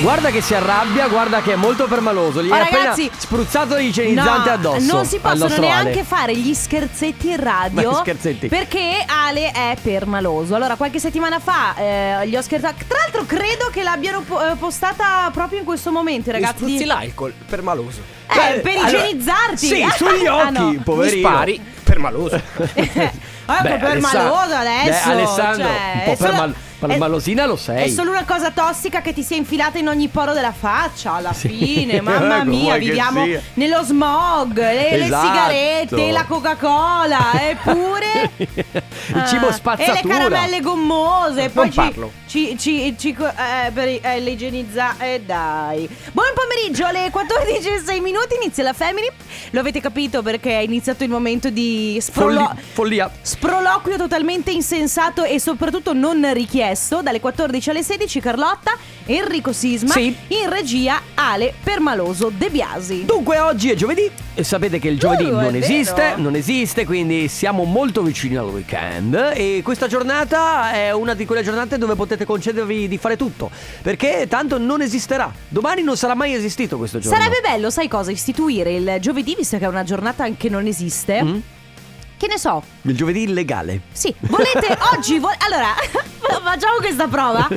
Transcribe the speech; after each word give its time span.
Guarda 0.00 0.30
che 0.30 0.40
si 0.40 0.54
arrabbia, 0.54 1.08
guarda 1.08 1.40
che 1.42 1.54
è 1.54 1.56
molto 1.56 1.86
permaloso. 1.86 2.40
Gli 2.42 2.50
hai 2.52 2.60
appena 2.60 2.78
ragazzi, 2.84 3.10
spruzzato 3.16 3.74
l'igienizzante 3.76 4.48
No, 4.48 4.54
addosso. 4.54 4.94
Non 4.94 5.04
si 5.04 5.18
possono 5.18 5.56
neanche 5.58 5.90
Ale. 5.90 6.04
fare 6.04 6.36
gli 6.36 6.54
scherzetti 6.54 7.30
in 7.30 7.36
radio. 7.42 7.90
Beh, 7.90 7.96
scherzetti. 7.96 8.48
Perché 8.48 9.04
Ale 9.06 9.50
è 9.50 9.76
permaloso. 9.82 10.54
Allora, 10.54 10.76
qualche 10.76 11.00
settimana 11.00 11.40
fa 11.40 11.74
eh, 11.76 12.28
gli 12.28 12.36
ho 12.36 12.42
scherzato. 12.42 12.76
Tra 12.86 12.98
l'altro, 12.98 13.24
credo 13.26 13.70
che 13.72 13.82
l'abbiano 13.82 14.20
po- 14.20 14.40
eh, 14.40 14.54
postata 14.54 15.30
proprio 15.32 15.58
in 15.58 15.64
questo 15.64 15.90
momento, 15.90 16.30
Mi 16.30 16.32
ragazzi. 16.40 16.54
spruzzi 16.58 16.76
di- 16.78 16.84
l'alcol 16.84 17.32
per 17.48 17.62
maloso. 17.62 18.00
Eh, 18.30 18.34
Beh, 18.54 18.60
per 18.60 18.76
allora, 18.76 18.88
igienizzarti. 18.88 19.56
Sì, 19.66 19.86
sugli 19.96 20.26
Ah, 20.26 20.36
occhi, 20.36 20.52
no. 20.52 20.68
Mi 20.70 20.76
poverino. 20.78 21.28
spari 21.28 21.60
per 21.82 21.98
maloso. 21.98 22.36
Ah, 22.36 23.60
Beh, 23.62 23.68
che 23.68 23.76
permaloso 23.78 24.54
Alessa- 24.54 24.58
adesso. 24.60 25.06
Beh, 25.08 25.12
Alessandro, 25.12 25.66
cioè, 25.66 25.92
un 25.96 26.04
po' 26.04 26.12
è 26.12 26.16
solo- 26.78 26.92
permal- 26.92 26.98
permalosina 26.98 27.46
lo 27.46 27.56
sei. 27.56 27.84
È 27.84 27.88
solo 27.88 28.10
una 28.10 28.24
cosa 28.24 28.50
tossica 28.50 29.00
che 29.00 29.12
ti 29.12 29.22
si 29.22 29.34
è 29.34 29.36
infilata 29.36 29.78
in 29.78 29.88
ogni 29.88 30.08
poro 30.08 30.32
della 30.32 30.52
faccia 30.52 31.14
alla 31.14 31.32
Sì. 31.32 31.48
fine. 31.48 32.00
Mamma 32.02 32.38
Come 32.38 32.44
mia, 32.50 32.60
vuoi 32.60 32.78
che 32.78 32.84
viviamo 32.86 33.24
sia. 33.24 33.42
nello 33.54 33.82
smog, 33.82 34.56
le, 34.58 34.96
le 34.96 35.04
Esatto. 35.04 35.26
sigarette, 35.26 36.10
la 36.10 36.24
Coca-Cola, 36.24 37.32
eppure 37.48 38.30
Il 38.38 39.24
cibo 39.26 39.48
Ah, 39.48 39.52
spazzatura. 39.52 39.98
E 39.98 40.02
le 40.02 40.08
caramelle 40.08 40.60
gommose. 40.60 41.44
e 41.44 41.48
Poi 41.50 41.64
Non 41.64 41.72
ci, 41.72 41.78
parlo. 41.78 42.12
ci, 42.26 42.58
ci, 42.58 42.94
ci 42.98 43.14
co- 43.14 43.26
eh, 43.26 43.70
per 43.72 43.88
eh, 44.02 44.20
l'igienizzare. 44.20 45.14
Eh, 45.14 45.20
dai. 45.24 45.88
Buon 46.12 46.26
pomeriggio, 46.34 46.84
alle 46.86 47.10
14.06 47.10 48.00
minuti 48.00 48.34
inizia 48.40 48.62
la 48.64 48.72
Family. 48.72 49.08
Lo 49.50 49.60
avete 49.60 49.80
capito 49.80 50.22
perché 50.22 50.50
è 50.58 50.62
iniziato 50.62 51.04
il 51.04 51.10
momento 51.10 51.48
di 51.50 51.98
sprolo- 52.00 52.44
Folli- 52.46 52.60
follia. 52.72 53.10
Sproloquio 53.20 53.96
totalmente 53.96 54.50
insensato 54.50 55.24
e 55.24 55.40
soprattutto 55.40 55.92
non 55.94 56.30
richiesto 56.32 56.66
dalle 57.02 57.20
14 57.20 57.70
alle 57.70 57.82
16 57.82 58.20
Carlotta, 58.20 58.76
Enrico 59.06 59.52
Sisma, 59.52 59.92
Sì. 59.92 60.14
in 60.28 60.48
regia 60.50 61.00
Ale 61.14 61.54
Permaloso 61.62 62.30
De 62.34 62.50
Biasi. 62.50 63.04
Dunque 63.04 63.38
oggi 63.38 63.70
è 63.70 63.74
giovedì 63.74 64.10
e 64.34 64.44
sapete 64.44 64.78
che 64.78 64.88
il 64.88 64.98
giovedì 64.98 65.24
Uh, 65.24 65.32
non 65.32 65.52
vero. 65.52 65.56
esiste, 65.64 66.14
non 66.16 66.34
esiste, 66.34 66.84
quindi 66.84 67.28
siamo 67.28 67.64
molto 67.64 68.02
vicini 68.02 68.36
al 68.36 68.48
weekend 68.48 69.32
e 69.34 69.60
questa 69.64 69.86
giornata 69.86 70.72
è 70.72 70.92
una 70.92 71.14
di 71.14 71.24
quelle 71.26 71.42
giornate 71.42 71.78
dove 71.78 71.94
potete 71.94 72.24
concedervi 72.24 72.88
di 72.88 72.98
fare 72.98 73.16
tutto, 73.16 73.50
perché 73.82 74.26
tanto 74.28 74.58
non 74.58 74.80
esisterà. 74.82 75.32
Domani 75.48 75.82
non 75.82 75.96
sarà 75.96 76.14
mai 76.14 76.34
esistito 76.34 76.76
questo 76.76 76.98
giorno. 76.98 77.16
Sarebbe 77.18 77.40
bello, 77.40 77.70
sai 77.70 77.88
cosa, 77.88 78.10
istituire 78.10 78.72
il 78.74 78.96
giovedì, 79.00 79.34
visto 79.36 79.56
che 79.58 79.64
è 79.64 79.68
una 79.68 79.84
giornata 79.84 80.26
che 80.36 80.48
non 80.48 80.66
esiste. 80.66 81.22
Mm? 81.22 81.38
Che 82.18 82.26
ne 82.26 82.36
so, 82.38 82.62
Il 82.82 82.96
giovedì 82.96 83.22
illegale. 83.22 83.80
Sì, 83.92 84.12
volete 84.20 84.76
oggi 84.94 85.18
vo- 85.18 85.30
Allora, 85.38 85.72
facciamo 86.42 86.76
questa 86.80 87.06
prova. 87.06 87.48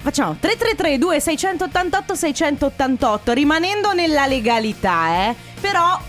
Facciamo 0.00 0.36
333 0.38 0.98
2688 0.98 2.14
688 2.14 3.32
rimanendo 3.32 3.92
nella 3.92 4.26
legalità, 4.26 5.28
eh. 5.28 5.34
Però 5.60 6.00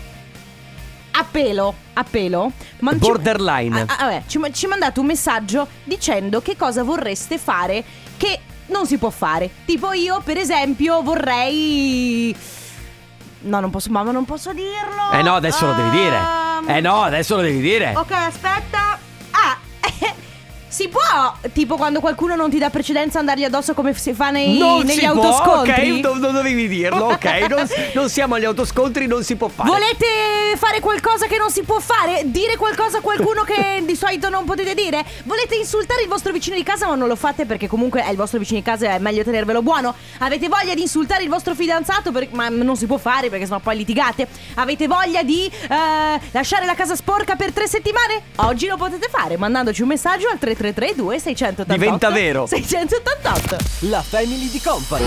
a 1.12 1.24
pelo, 1.28 1.74
a 1.94 2.04
pelo. 2.04 2.52
Ma 2.78 2.92
ci- 2.92 2.98
Borderline. 2.98 3.80
Ah, 3.80 3.96
ah, 3.98 4.04
vabbè, 4.04 4.22
ci, 4.28 4.38
ci 4.52 4.66
mandate 4.68 5.00
un 5.00 5.06
messaggio 5.06 5.66
dicendo 5.82 6.40
che 6.40 6.56
cosa 6.56 6.84
vorreste 6.84 7.36
fare 7.38 7.82
che 8.16 8.38
non 8.66 8.86
si 8.86 8.96
può 8.98 9.10
fare. 9.10 9.50
Tipo 9.64 9.92
io, 9.92 10.20
per 10.24 10.36
esempio, 10.36 11.02
vorrei 11.02 12.32
No, 13.42 13.60
non 13.60 13.70
posso, 13.70 13.90
mamma, 13.90 14.10
non 14.12 14.24
posso 14.24 14.52
dirlo. 14.52 15.10
Eh 15.12 15.22
no, 15.22 15.34
adesso 15.34 15.66
lo 15.66 15.72
devi 15.72 15.90
dire. 15.90 16.16
Ehm, 16.16 16.68
Eh 16.68 16.80
no, 16.80 17.02
adesso 17.02 17.36
lo 17.36 17.42
devi 17.42 17.60
dire. 17.60 17.94
Ok, 17.96 18.10
aspetta. 18.12 18.98
Si 20.80 20.88
può, 20.88 21.34
tipo 21.52 21.76
quando 21.76 22.00
qualcuno 22.00 22.36
non 22.36 22.48
ti 22.48 22.56
dà 22.56 22.70
precedenza, 22.70 23.18
andargli 23.18 23.44
addosso 23.44 23.74
come 23.74 23.92
si 23.92 24.14
fa 24.14 24.30
nei, 24.30 24.56
non 24.56 24.82
negli 24.82 25.00
si 25.00 25.06
può, 25.06 25.10
autoscontri? 25.10 25.90
ok, 25.90 26.00
do- 26.00 26.14
non 26.14 26.32
dovevi 26.32 26.68
dirlo, 26.68 27.04
ok. 27.08 27.28
Non, 27.50 27.66
non 27.92 28.08
siamo 28.08 28.36
agli 28.36 28.44
autoscontri, 28.44 29.06
non 29.06 29.22
si 29.22 29.36
può 29.36 29.48
fare. 29.48 29.68
Volete 29.68 30.06
fare 30.56 30.80
qualcosa 30.80 31.26
che 31.26 31.36
non 31.36 31.50
si 31.50 31.64
può 31.64 31.80
fare? 31.80 32.22
Dire 32.24 32.56
qualcosa 32.56 32.98
a 32.98 33.00
qualcuno 33.02 33.42
che 33.42 33.82
di 33.84 33.94
solito 33.94 34.30
non 34.30 34.46
potete 34.46 34.72
dire? 34.72 35.04
Volete 35.24 35.54
insultare 35.56 36.00
il 36.00 36.08
vostro 36.08 36.32
vicino 36.32 36.56
di 36.56 36.62
casa 36.62 36.86
ma 36.86 36.94
non 36.94 37.08
lo 37.08 37.16
fate 37.16 37.44
perché 37.44 37.68
comunque 37.68 38.02
è 38.02 38.10
il 38.10 38.16
vostro 38.16 38.38
vicino 38.38 38.58
di 38.60 38.64
casa 38.64 38.86
e 38.86 38.96
è 38.96 38.98
meglio 39.00 39.22
tenervelo 39.22 39.60
buono? 39.60 39.94
Avete 40.20 40.48
voglia 40.48 40.72
di 40.72 40.80
insultare 40.80 41.24
il 41.24 41.28
vostro 41.28 41.54
fidanzato 41.54 42.10
per- 42.10 42.28
ma 42.30 42.48
non 42.48 42.76
si 42.76 42.86
può 42.86 42.96
fare 42.96 43.28
perché 43.28 43.44
sennò 43.44 43.58
poi 43.58 43.76
litigate? 43.76 44.26
Avete 44.54 44.86
voglia 44.86 45.22
di 45.22 45.44
eh, 45.44 46.20
lasciare 46.30 46.64
la 46.64 46.74
casa 46.74 46.94
sporca 46.94 47.36
per 47.36 47.52
tre 47.52 47.66
settimane? 47.68 48.22
Oggi 48.36 48.66
lo 48.66 48.76
potete 48.78 49.08
fare 49.10 49.36
mandandoci 49.36 49.82
un 49.82 49.88
messaggio 49.88 50.28
al 50.28 50.38
333 50.38 50.68
2688 50.72 51.72
Diventa 51.72 52.10
vero. 52.10 52.46
688 52.46 53.56
La 53.88 54.02
family 54.02 54.48
di 54.50 54.60
company. 54.60 55.04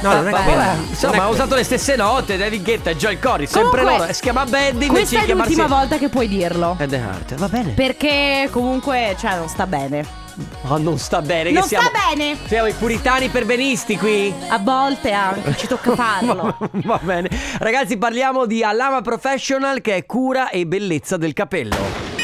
No, 0.00 0.12
non 0.12 0.28
è 0.28 0.30
quella. 0.30 0.74
Insomma, 0.88 1.14
è 1.14 1.18
ha 1.18 1.28
usato 1.28 1.54
le 1.54 1.64
stesse 1.64 1.96
note, 1.96 2.36
David 2.36 2.62
Guetta 2.62 2.90
e 2.90 2.96
Joel 2.96 3.18
Corey, 3.18 3.46
sempre 3.46 3.80
Comunque, 3.80 3.98
loro. 3.98 4.12
Si 4.12 4.20
chiama 4.22 4.44
Bad 4.44 4.74
invece 4.74 4.88
Questa 4.88 5.16
di 5.16 5.22
è 5.22 5.24
chiamarsi 5.26 5.54
l'ultima 5.54 5.76
volta 5.78 5.98
che 5.98 6.08
puoi 6.08 6.28
dirlo 6.28 6.76
Ed 6.78 6.92
Heart. 6.92 7.34
Va 7.34 7.48
bene. 7.48 7.72
Perché 7.72 8.48
comunque, 8.50 9.14
cioè, 9.18 9.36
non 9.36 9.48
sta 9.48 9.66
bene 9.66 10.26
Ma 10.62 10.78
non 10.78 10.98
sta 10.98 11.20
bene 11.20 11.50
Non 11.50 11.62
siamo 11.62 11.88
sta 11.88 12.14
bene 12.14 12.36
Siamo 12.46 12.68
i 12.68 12.72
puritani 12.72 13.28
perbenisti 13.28 13.96
qui. 13.96 14.32
A 14.48 14.58
volte 14.58 15.12
anche, 15.12 15.56
ci 15.56 15.66
tocca 15.66 15.94
farlo 15.96 16.56
Va 16.72 17.00
bene. 17.02 17.28
Ragazzi, 17.58 17.96
parliamo 17.98 18.46
di 18.46 18.62
Alama 18.62 19.00
Professional 19.00 19.80
che 19.80 19.96
è 19.96 20.06
cura 20.06 20.50
e 20.50 20.66
bellezza 20.66 21.16
del 21.16 21.32
capello. 21.32 22.17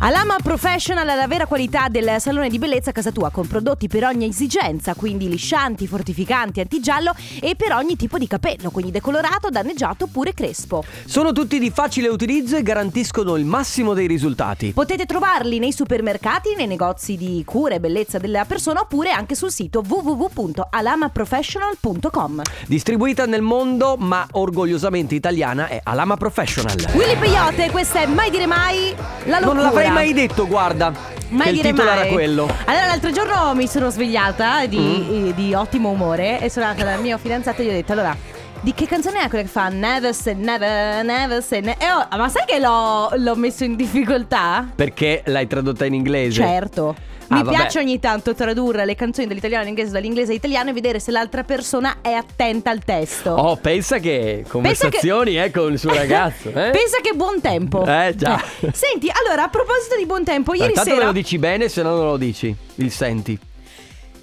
Alama 0.00 0.36
Professional 0.40 1.08
è 1.08 1.16
la 1.16 1.26
vera 1.26 1.46
qualità 1.46 1.88
del 1.88 2.20
salone 2.20 2.48
di 2.48 2.60
bellezza 2.60 2.90
a 2.90 2.92
casa 2.92 3.10
tua 3.10 3.30
con 3.30 3.48
prodotti 3.48 3.88
per 3.88 4.04
ogni 4.04 4.28
esigenza, 4.28 4.94
quindi 4.94 5.28
liscianti, 5.28 5.88
fortificanti, 5.88 6.60
antigiallo 6.60 7.12
e 7.40 7.56
per 7.56 7.72
ogni 7.72 7.96
tipo 7.96 8.16
di 8.16 8.28
capello, 8.28 8.70
quindi 8.70 8.92
decolorato, 8.92 9.50
danneggiato 9.50 10.04
oppure 10.04 10.34
crespo. 10.34 10.84
Sono 11.04 11.32
tutti 11.32 11.58
di 11.58 11.72
facile 11.72 12.06
utilizzo 12.06 12.56
e 12.56 12.62
garantiscono 12.62 13.34
il 13.34 13.44
massimo 13.44 13.92
dei 13.92 14.06
risultati. 14.06 14.70
Potete 14.70 15.04
trovarli 15.04 15.58
nei 15.58 15.72
supermercati, 15.72 16.54
nei 16.54 16.68
negozi 16.68 17.16
di 17.16 17.42
cura 17.44 17.74
e 17.74 17.80
bellezza 17.80 18.18
della 18.18 18.44
persona 18.44 18.82
oppure 18.82 19.10
anche 19.10 19.34
sul 19.34 19.50
sito 19.50 19.82
www.alamaprofessional.com. 19.84 22.42
Distribuita 22.68 23.26
nel 23.26 23.42
mondo, 23.42 23.96
ma 23.98 24.24
orgogliosamente 24.30 25.16
italiana, 25.16 25.66
è 25.66 25.80
Alama 25.82 26.16
Professional. 26.16 26.76
Willy 26.92 27.16
Peyote, 27.16 27.72
questa 27.72 28.02
è 28.02 28.06
Mai 28.06 28.30
dire 28.30 28.46
mai 28.46 28.94
la 29.24 29.40
locura. 29.40 29.54
Non 29.54 29.64
l'avrei 29.64 29.86
mai 29.90 30.12
detto, 30.12 30.46
guarda. 30.46 30.92
Mai 31.30 31.52
il 31.54 31.60
titolo 31.60 31.88
mai. 31.90 31.98
era 32.00 32.08
quello. 32.12 32.48
Allora, 32.64 32.86
l'altro 32.86 33.10
giorno 33.10 33.54
mi 33.54 33.66
sono 33.66 33.90
svegliata 33.90 34.64
di, 34.66 34.78
Mm. 34.78 35.26
eh, 35.28 35.34
di 35.34 35.52
ottimo 35.54 35.90
umore 35.90 36.40
e 36.40 36.48
sono 36.48 36.66
andata 36.66 36.88
dal 36.90 37.00
mio 37.00 37.18
fidanzato 37.18 37.60
e 37.60 37.64
gli 37.66 37.68
ho 37.68 37.72
detto: 37.72 37.92
Allora, 37.92 38.16
di 38.60 38.72
che 38.74 38.86
canzone 38.86 39.20
è 39.22 39.28
quella 39.28 39.44
che 39.44 39.50
fa 39.50 39.68
Never 39.68 40.14
say 40.14 40.34
never, 40.34 41.04
never 41.04 41.42
say 41.42 41.60
never? 41.60 41.82
E 41.82 41.90
ho- 41.92 42.16
ma 42.16 42.28
sai 42.28 42.44
che 42.46 42.58
l'ho, 42.58 43.10
l'ho 43.14 43.34
messo 43.36 43.64
in 43.64 43.76
difficoltà? 43.76 44.66
Perché 44.74 45.22
l'hai 45.26 45.46
tradotta 45.46 45.84
in 45.84 45.94
inglese? 45.94 46.40
Certo. 46.42 46.94
Ah, 47.30 47.36
Mi 47.36 47.42
vabbè. 47.42 47.56
piace 47.56 47.78
ogni 47.78 47.98
tanto 48.00 48.34
tradurre 48.34 48.84
le 48.86 48.94
canzoni 48.94 49.26
dall'italiano 49.26 49.62
all'inglese, 49.64 49.90
dall'inglese 49.92 50.30
all'italiano 50.30 50.70
e 50.70 50.72
vedere 50.72 50.98
se 50.98 51.10
l'altra 51.10 51.44
persona 51.44 51.98
è 52.00 52.12
attenta 52.12 52.70
al 52.70 52.82
testo. 52.84 53.32
Oh, 53.32 53.56
pensa 53.56 53.98
che 53.98 54.44
conversazioni 54.48 55.38
eh, 55.38 55.50
con 55.50 55.72
il 55.72 55.78
suo 55.78 55.92
ragazzo. 55.92 56.48
Eh? 56.48 56.70
Pensa 56.72 56.98
che 57.02 57.12
buon 57.14 57.40
tempo. 57.42 57.84
Eh, 57.86 58.14
già. 58.16 58.42
Eh. 58.60 58.70
Senti, 58.72 59.10
allora, 59.12 59.44
a 59.44 59.48
proposito 59.48 59.94
di 59.96 60.06
buon 60.06 60.24
tempo, 60.24 60.54
ieri 60.54 60.68
Intanto 60.70 60.88
sera. 60.90 61.00
me 61.02 61.06
lo 61.06 61.12
dici 61.12 61.38
bene, 61.38 61.68
se 61.68 61.82
no 61.82 61.94
non 61.96 62.06
lo 62.06 62.16
dici. 62.16 62.54
Il 62.76 62.90
senti. 62.90 63.38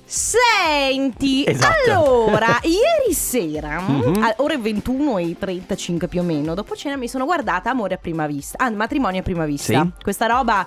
Senti, 0.08 1.44
Esatto. 1.46 1.74
allora, 1.92 2.60
ieri 2.64 3.14
sera, 3.14 3.80
Mhm. 3.82 4.24
a 4.24 4.34
ore 4.38 4.58
21 4.58 5.18
e 5.18 5.36
35 5.38 6.08
più 6.08 6.22
o 6.22 6.24
meno, 6.24 6.54
dopo 6.54 6.76
cena 6.76 6.96
mi 6.96 7.08
sono 7.08 7.26
guardata 7.26 7.72
Amore 7.72 7.96
a 7.96 7.98
prima 7.98 8.26
vista, 8.28 8.58
ah, 8.64 8.70
matrimonio 8.70 9.20
a 9.20 9.24
prima 9.24 9.46
vista. 9.46 9.82
Sì. 9.82 9.92
Questa 10.04 10.26
roba 10.28 10.66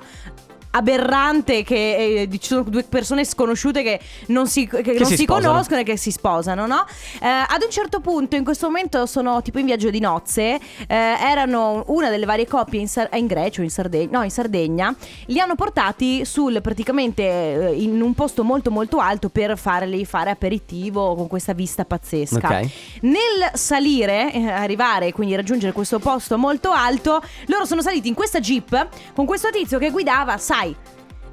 aberrante 0.70 1.62
che 1.62 2.28
eh, 2.30 2.38
ci 2.38 2.48
sono 2.48 2.62
due 2.62 2.84
persone 2.84 3.24
sconosciute 3.24 3.82
che 3.82 4.00
non 4.26 4.46
si, 4.46 4.66
che 4.66 4.96
non 4.98 5.06
si 5.06 5.16
si 5.16 5.26
conoscono 5.26 5.80
e 5.80 5.84
che 5.84 5.96
si 5.96 6.10
sposano, 6.10 6.66
no? 6.66 6.84
Eh, 7.20 7.26
ad 7.26 7.62
un 7.62 7.70
certo 7.70 8.00
punto, 8.00 8.36
in 8.36 8.44
questo 8.44 8.66
momento 8.66 9.06
sono 9.06 9.42
tipo 9.42 9.58
in 9.58 9.66
viaggio 9.66 9.90
di 9.90 10.00
nozze, 10.00 10.54
eh, 10.54 10.60
erano 10.86 11.84
una 11.88 12.10
delle 12.10 12.26
varie 12.26 12.46
coppie 12.46 12.80
in, 12.80 12.88
Sar- 12.88 13.14
in 13.16 13.26
Grecia 13.26 13.60
o 13.60 13.64
in 13.64 13.70
Sardegna, 13.70 14.18
no, 14.18 14.24
in 14.24 14.30
Sardegna, 14.30 14.94
li 15.26 15.40
hanno 15.40 15.54
portati 15.54 16.24
sul 16.24 16.60
praticamente 16.62 17.22
eh, 17.22 17.82
in 17.82 18.00
un 18.00 18.14
posto 18.14 18.44
molto 18.44 18.70
molto 18.70 18.98
alto 18.98 19.28
per 19.28 19.58
farli 19.58 20.04
fare 20.04 20.30
aperitivo 20.30 21.14
con 21.14 21.26
questa 21.26 21.52
vista 21.52 21.84
pazzesca. 21.84 22.36
Ok. 22.36 22.70
Nel 23.02 23.50
salire, 23.54 24.32
eh, 24.32 24.48
arrivare, 24.48 25.12
quindi 25.12 25.34
raggiungere 25.34 25.72
questo 25.72 25.98
posto 25.98 26.38
molto 26.38 26.70
alto, 26.70 27.22
loro 27.46 27.64
sono 27.64 27.82
saliti 27.82 28.08
in 28.08 28.14
questa 28.14 28.40
jeep 28.40 28.88
con 29.14 29.26
questo 29.26 29.50
tizio 29.50 29.78
che 29.78 29.90
guidava, 29.90 30.36
sai, 30.58 30.76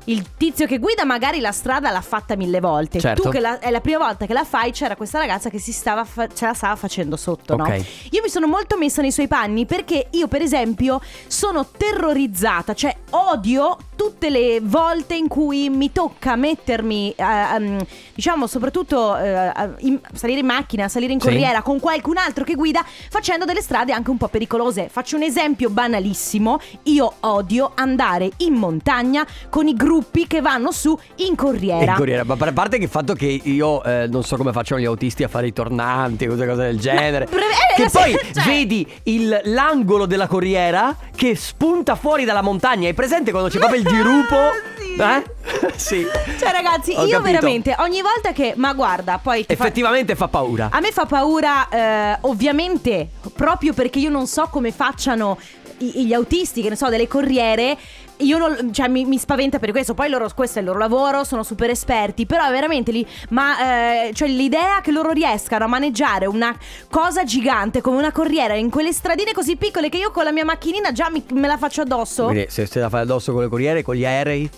il 0.05 0.23
tizio 0.37 0.67
che 0.67 0.77
guida 0.77 1.03
magari 1.05 1.39
la 1.39 1.51
strada 1.51 1.89
l'ha 1.91 2.01
fatta 2.01 2.35
mille 2.35 2.59
volte. 2.59 2.99
Certo. 2.99 3.23
Tu 3.23 3.29
che 3.29 3.39
la- 3.39 3.59
è 3.59 3.71
la 3.71 3.81
prima 3.81 3.97
volta 3.99 4.25
che 4.25 4.33
la 4.33 4.43
fai, 4.43 4.71
c'era 4.71 4.95
questa 4.95 5.17
ragazza 5.19 5.49
che 5.49 5.59
si 5.59 5.71
stava 5.71 6.03
fa- 6.05 6.27
ce 6.27 6.45
la 6.45 6.53
stava 6.53 6.75
facendo 6.75 7.15
sotto, 7.17 7.55
no? 7.55 7.63
Ok. 7.63 7.85
Io 8.11 8.21
mi 8.21 8.29
sono 8.29 8.45
molto 8.47 8.77
messa 8.77 9.01
nei 9.01 9.11
suoi 9.11 9.27
panni 9.27 9.65
perché 9.65 10.07
io, 10.11 10.27
per 10.27 10.41
esempio, 10.41 11.01
sono 11.27 11.65
terrorizzata, 11.75 12.73
cioè 12.73 12.95
odio 13.11 13.77
tutte 13.95 14.29
le 14.29 14.59
volte 14.61 15.15
in 15.15 15.27
cui 15.27 15.69
mi 15.69 15.91
tocca 15.91 16.35
mettermi, 16.35 17.11
eh, 17.15 17.23
ehm, 17.23 17.85
diciamo, 18.13 18.45
soprattutto 18.45 19.15
eh, 19.17 19.51
in- 19.79 19.99
salire 20.13 20.39
in 20.41 20.45
macchina, 20.45 20.87
salire 20.87 21.13
in 21.13 21.19
Sì. 21.19 21.27
corriera 21.27 21.61
con 21.61 21.79
qualcun 21.79 22.17
altro 22.17 22.43
che 22.43 22.53
guida 22.55 22.85
facendo 23.09 23.45
delle 23.45 23.61
strade 23.61 23.91
anche 23.93 24.09
un 24.11 24.17
po' 24.17 24.27
pericolose. 24.27 24.89
Faccio 24.89 25.15
un 25.15 25.23
esempio 25.23 25.69
banalissimo: 25.69 26.59
io 26.83 27.13
odio 27.21 27.71
andare 27.73 28.29
in 28.37 28.53
montagna 28.53 29.25
con 29.49 29.67
i 29.67 29.73
gruppi 29.73 29.93
che 30.27 30.41
vanno 30.41 30.71
su 30.71 30.97
in 31.17 31.35
corriera. 31.35 31.91
In 31.91 31.97
corriera, 31.97 32.23
ma 32.23 32.35
a 32.37 32.51
parte 32.53 32.77
che 32.77 32.83
il 32.85 32.89
fatto 32.89 33.13
che 33.13 33.25
io 33.43 33.83
eh, 33.83 34.07
non 34.07 34.23
so 34.23 34.35
come 34.37 34.51
facciano 34.51 34.81
gli 34.81 34.85
autisti 34.85 35.23
a 35.23 35.27
fare 35.27 35.47
i 35.47 35.53
tornanti, 35.53 36.25
cose, 36.27 36.45
cose 36.47 36.63
del 36.63 36.79
genere. 36.79 37.25
breve- 37.25 37.45
eh, 37.77 37.83
che 37.83 37.89
poi 37.91 38.11
cioè- 38.33 38.43
vedi 38.45 38.87
il- 39.03 39.41
l'angolo 39.45 40.05
della 40.05 40.27
corriera 40.27 40.95
che 41.15 41.35
spunta 41.35 41.95
fuori 41.95 42.25
dalla 42.25 42.41
montagna. 42.41 42.87
Hai 42.87 42.93
presente 42.93 43.31
quando 43.31 43.49
c'è 43.49 43.57
proprio 43.59 43.79
il 43.81 43.87
dirupo? 43.87 44.35
Sì. 44.95 45.01
Eh? 45.01 45.23
sì. 45.75 46.05
Cioè, 46.39 46.51
ragazzi, 46.51 46.91
Ho 46.95 47.03
io 47.03 47.17
capito. 47.17 47.21
veramente 47.21 47.75
ogni 47.79 48.01
volta 48.01 48.31
che. 48.31 48.53
Ma 48.55 48.71
guarda, 48.73 49.19
poi. 49.21 49.45
ti 49.45 49.53
fa- 49.55 49.63
Effettivamente 49.63 50.15
fa 50.15 50.29
paura. 50.29 50.69
A 50.71 50.79
me 50.79 50.91
fa 50.93 51.05
paura, 51.05 51.67
eh, 51.67 52.17
ovviamente, 52.21 53.09
proprio 53.35 53.73
perché 53.73 53.99
io 53.99 54.09
non 54.09 54.25
so 54.25 54.47
come 54.49 54.71
facciano 54.71 55.37
gli 55.77 56.13
autisti, 56.13 56.61
che 56.61 56.69
ne 56.69 56.75
so, 56.75 56.89
delle 56.89 57.07
corriere. 57.07 57.77
Io 58.19 58.37
non, 58.37 58.73
cioè, 58.73 58.87
mi, 58.87 59.03
mi 59.03 59.17
spaventa 59.17 59.59
per 59.59 59.71
questo. 59.71 59.93
Poi 59.93 60.09
loro, 60.09 60.29
questo 60.33 60.59
è 60.59 60.61
il 60.61 60.67
loro 60.67 60.79
lavoro, 60.79 61.23
sono 61.23 61.43
super 61.43 61.69
esperti. 61.69 62.25
Però 62.25 62.49
veramente 62.49 62.91
lì. 62.91 63.05
Ma 63.29 64.07
eh, 64.07 64.13
cioè, 64.13 64.27
l'idea 64.27 64.81
che 64.81 64.91
loro 64.91 65.11
riescano 65.11 65.65
a 65.65 65.67
maneggiare 65.67 66.25
una 66.25 66.57
cosa 66.89 67.23
gigante 67.23 67.81
come 67.81 67.97
una 67.97 68.11
corriera 68.11 68.53
in 68.55 68.69
quelle 68.69 68.93
stradine 68.93 69.33
così 69.33 69.57
piccole 69.57 69.89
che 69.89 69.97
io 69.97 70.11
con 70.11 70.23
la 70.23 70.31
mia 70.31 70.45
macchinina 70.45 70.91
già 70.91 71.09
mi- 71.09 71.23
me 71.33 71.47
la 71.47 71.57
faccio 71.57 71.81
addosso. 71.81 72.25
Quindi 72.25 72.45
se 72.49 72.65
stai 72.65 72.81
da 72.81 72.89
fare 72.89 73.03
addosso 73.03 73.33
con 73.33 73.41
le 73.41 73.49
corriere, 73.49 73.83
con 73.83 73.95
gli 73.95 74.05
aerei. 74.05 74.49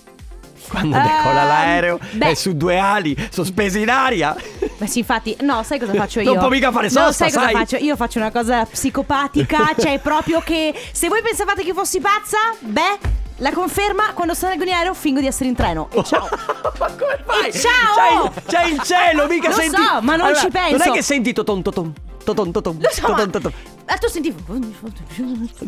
Quando 0.68 0.96
Ehm, 0.98 1.04
decolla 1.04 1.44
l'aereo 1.44 2.00
beh. 2.12 2.30
è 2.30 2.34
su 2.34 2.56
due 2.56 2.78
ali, 2.78 3.16
sospesi 3.32 3.82
in 3.82 3.90
aria. 3.90 4.36
Beh 4.78 4.88
sì, 4.88 5.00
infatti, 5.00 5.36
no, 5.42 5.64
sai 5.64 5.80
cosa 5.80 5.94
faccio 5.94 6.20
io? 6.20 6.30
Non 6.32 6.40
può 6.40 6.50
mica 6.50 6.72
fare 6.72 6.86
No, 6.92 7.06
sosta, 7.06 7.12
sai 7.12 7.32
cosa 7.32 7.42
sai? 7.46 7.54
faccio? 7.54 7.76
Io 7.78 7.96
faccio 7.96 8.20
una 8.20 8.32
cosa 8.32 8.66
psicopatica, 8.66 9.74
cioè 9.80 10.00
proprio 10.00 10.42
che 10.42 10.74
se 10.92 11.08
voi 11.08 11.22
pensavate 11.22 11.64
che 11.64 11.74
fossi 11.74 12.00
pazza, 12.00 12.38
beh, 12.60 12.98
la 13.38 13.52
conferma 13.52 14.14
quando 14.14 14.34
salgo 14.34 14.64
in 14.64 14.70
aereo 14.70 14.94
fingo 14.94 15.20
di 15.20 15.28
essere 15.28 15.50
in 15.50 15.56
treno. 15.56 15.90
E 15.92 16.04
ciao. 16.04 16.28
ma 16.80 16.86
come 16.88 17.20
fai? 17.26 17.48
E 17.50 17.52
ciao! 17.54 18.32
C'hai, 18.32 18.44
c'hai 18.48 18.74
il 18.74 18.82
cielo, 18.82 19.28
mica 19.28 19.50
Lo 19.50 19.56
senti. 19.56 19.76
so, 19.82 20.02
ma 20.02 20.16
non 20.16 20.36
ci 20.36 20.50
penso. 20.50 20.78
Non 20.78 20.88
è 20.88 20.92
che 20.92 21.02
senti 21.02 21.34
toton 21.34 21.62
toton. 21.62 21.94
Toton 22.24 22.52
toton. 22.52 22.78
Lo 22.82 22.90
so, 22.92 23.02
ma- 23.04 23.08
toton, 23.16 23.30
toton. 23.32 23.54
Ah, 23.90 23.98
tu 23.98 24.08
sentivo. 24.10 24.38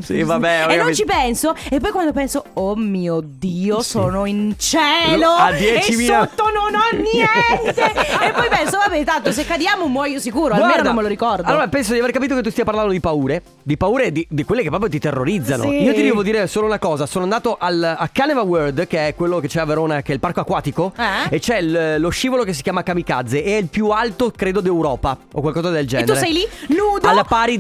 Sì, 0.01 0.23
vabbè, 0.23 0.65
E 0.69 0.75
non 0.75 0.93
ci 0.93 1.05
penso. 1.05 1.55
E 1.69 1.79
poi 1.79 1.91
quando 1.91 2.11
penso, 2.11 2.43
oh 2.53 2.75
mio 2.75 3.21
Dio, 3.23 3.81
sono 3.81 4.25
in 4.25 4.55
cielo. 4.57 5.29
A 5.29 5.51
e 5.55 5.79
10.000 5.79 6.05
sotto 6.05 6.43
non 6.51 6.73
ho 6.75 6.89
niente. 6.99 7.81
e 8.25 8.31
poi 8.31 8.47
penso, 8.49 8.77
vabbè, 8.77 9.03
tanto 9.05 9.31
se 9.31 9.45
cadiamo 9.45 9.87
muoio 9.87 10.19
sicuro. 10.19 10.53
almeno 10.53 10.67
Guarda, 10.67 10.83
non 10.89 10.95
me 10.95 11.01
lo 11.03 11.07
ricordo. 11.07 11.43
Allora, 11.47 11.67
penso 11.69 11.93
di 11.93 11.99
aver 11.99 12.11
capito 12.11 12.35
che 12.35 12.41
tu 12.43 12.51
stia 12.51 12.65
parlando 12.65 12.91
di 12.91 12.99
paure. 12.99 13.41
Di 13.63 13.77
paure 13.77 14.11
di, 14.11 14.25
di 14.29 14.43
quelle 14.43 14.63
che 14.63 14.69
proprio 14.69 14.89
ti 14.89 14.99
terrorizzano. 14.99 15.63
Sì. 15.63 15.81
Io 15.83 15.93
ti 15.93 16.01
devo 16.01 16.21
dire 16.21 16.45
solo 16.47 16.65
una 16.65 16.79
cosa: 16.79 17.05
sono 17.05 17.23
andato 17.23 17.55
al, 17.59 17.81
a 17.97 18.09
Caneva 18.11 18.41
World, 18.41 18.85
che 18.87 19.07
è 19.07 19.15
quello 19.15 19.39
che 19.39 19.47
c'è 19.47 19.61
a 19.61 19.65
Verona, 19.65 20.01
che 20.01 20.11
è 20.11 20.13
il 20.13 20.19
parco 20.19 20.41
acquatico. 20.41 20.91
Eh? 20.97 21.35
E 21.35 21.39
c'è 21.39 21.57
il- 21.59 21.95
lo 21.99 22.09
scivolo 22.09 22.43
che 22.43 22.51
si 22.53 22.61
chiama 22.63 22.83
Kamikaze. 22.83 23.43
E 23.43 23.55
è 23.57 23.61
il 23.61 23.67
più 23.67 23.89
alto, 23.89 24.31
credo, 24.35 24.59
d'Europa. 24.59 25.17
O 25.33 25.41
qualcosa 25.41 25.69
del 25.69 25.83
e 25.83 25.87
genere. 25.87 26.11
tu 26.11 26.17
sei 26.17 26.33
lì, 26.33 26.47
nudo. 26.75 27.07
Alla 27.07 27.23
pari 27.23 27.55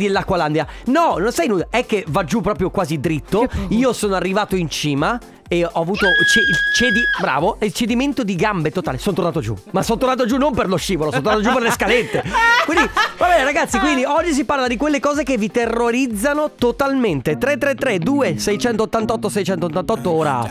dell'Acqualandia. 0.49 0.67
No, 0.85 1.17
non 1.17 1.31
sei 1.31 1.47
nudo, 1.47 1.67
è 1.69 1.85
che 1.85 2.03
va 2.07 2.23
giù 2.23 2.41
proprio 2.41 2.69
quasi 2.69 2.99
dritto. 2.99 3.47
Io 3.69 3.93
sono 3.93 4.15
arrivato 4.15 4.55
in 4.55 4.69
cima 4.69 5.19
e 5.51 5.65
ho 5.65 5.81
avuto 5.81 6.05
ce- 6.31 6.39
il 6.39 6.55
cedi, 6.73 7.01
bravo, 7.19 7.57
cedimento 7.73 8.23
di 8.23 8.35
gambe 8.35 8.71
totale. 8.71 8.97
Sono 8.99 9.15
tornato 9.15 9.41
giù. 9.41 9.57
Ma 9.71 9.81
sono 9.81 9.97
tornato 9.97 10.25
giù 10.25 10.37
non 10.37 10.53
per 10.53 10.67
lo 10.69 10.77
scivolo, 10.77 11.09
sono 11.09 11.23
tornato 11.23 11.43
giù 11.43 11.51
per 11.51 11.63
le 11.63 11.71
scalette. 11.71 12.23
Quindi, 12.65 12.87
va 13.17 13.27
bene 13.27 13.43
ragazzi, 13.43 13.79
quindi 13.79 14.03
oggi 14.05 14.31
si 14.31 14.45
parla 14.45 14.67
di 14.67 14.77
quelle 14.77 14.99
cose 14.99 15.23
che 15.23 15.37
vi 15.37 15.49
terrorizzano 15.51 16.51
totalmente. 16.57 17.37
333 17.37 17.99
2688 17.99 19.29
688 19.29 20.09
ora. 20.11 20.47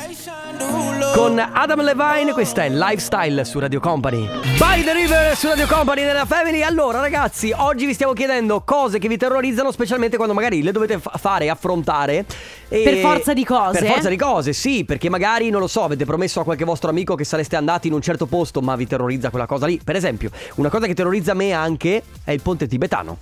Con 1.15 1.39
Adam 1.39 1.83
Levine, 1.83 2.33
questa 2.33 2.65
è 2.65 2.69
Lifestyle 2.71 3.45
su 3.45 3.59
Radio 3.59 3.81
Company. 3.81 4.29
By 4.59 4.83
the 4.85 4.93
River 4.93 5.37
su 5.37 5.47
Radio 5.47 5.67
Company 5.67 6.03
nella 6.03 6.25
Family. 6.27 6.63
Allora, 6.63 7.01
ragazzi, 7.01 7.53
oggi 7.57 7.87
vi 7.87 7.95
stiamo 7.95 8.13
chiedendo 8.13 8.63
cose 8.65 8.99
che 8.99 9.09
vi 9.09 9.17
terrorizzano, 9.17 9.71
specialmente 9.73 10.17
quando 10.17 10.35
magari 10.35 10.63
le 10.63 10.73
dovete 10.73 10.99
fa- 10.99 11.13
fare, 11.17 11.49
affrontare. 11.51 12.25
E- 12.69 12.83
Per 12.83 12.97
forza 12.99 13.33
di 13.33 13.45
cose? 13.45 13.79
Per 13.79 13.89
forza 13.89 14.09
di 14.09 14.17
cose, 14.17 14.53
sì, 14.53 14.85
perché 14.85 15.09
magari, 15.09 15.51
non 15.51 15.61
lo 15.61 15.67
so, 15.67 15.85
avete 15.85 16.05
promesso 16.05 16.41
a 16.41 16.45
qualche 16.45 16.65
vostro 16.65 16.91
amico 16.91 17.15
che 17.15 17.25
sareste 17.25 17.57
andati 17.57 17.89
in 17.89 17.95
un 17.95 18.03
certo 18.03 18.27
posto, 18.27 18.61
ma 18.61 18.77
vi 18.77 18.87
terrorizza 18.87 19.31
quella 19.31 19.47
cosa 19.47 19.67
lì. 19.67 19.81
Per 19.83 19.97
esempio, 19.97 20.31
una 20.57 20.69
cosa 20.69 20.87
che 20.87 20.95
terrorizza 20.95 21.35
me 21.35 21.53
anche 21.53 22.03
è 22.25 22.33
il 22.33 22.43
ponte 22.43 22.67
tibetano. 22.67 23.19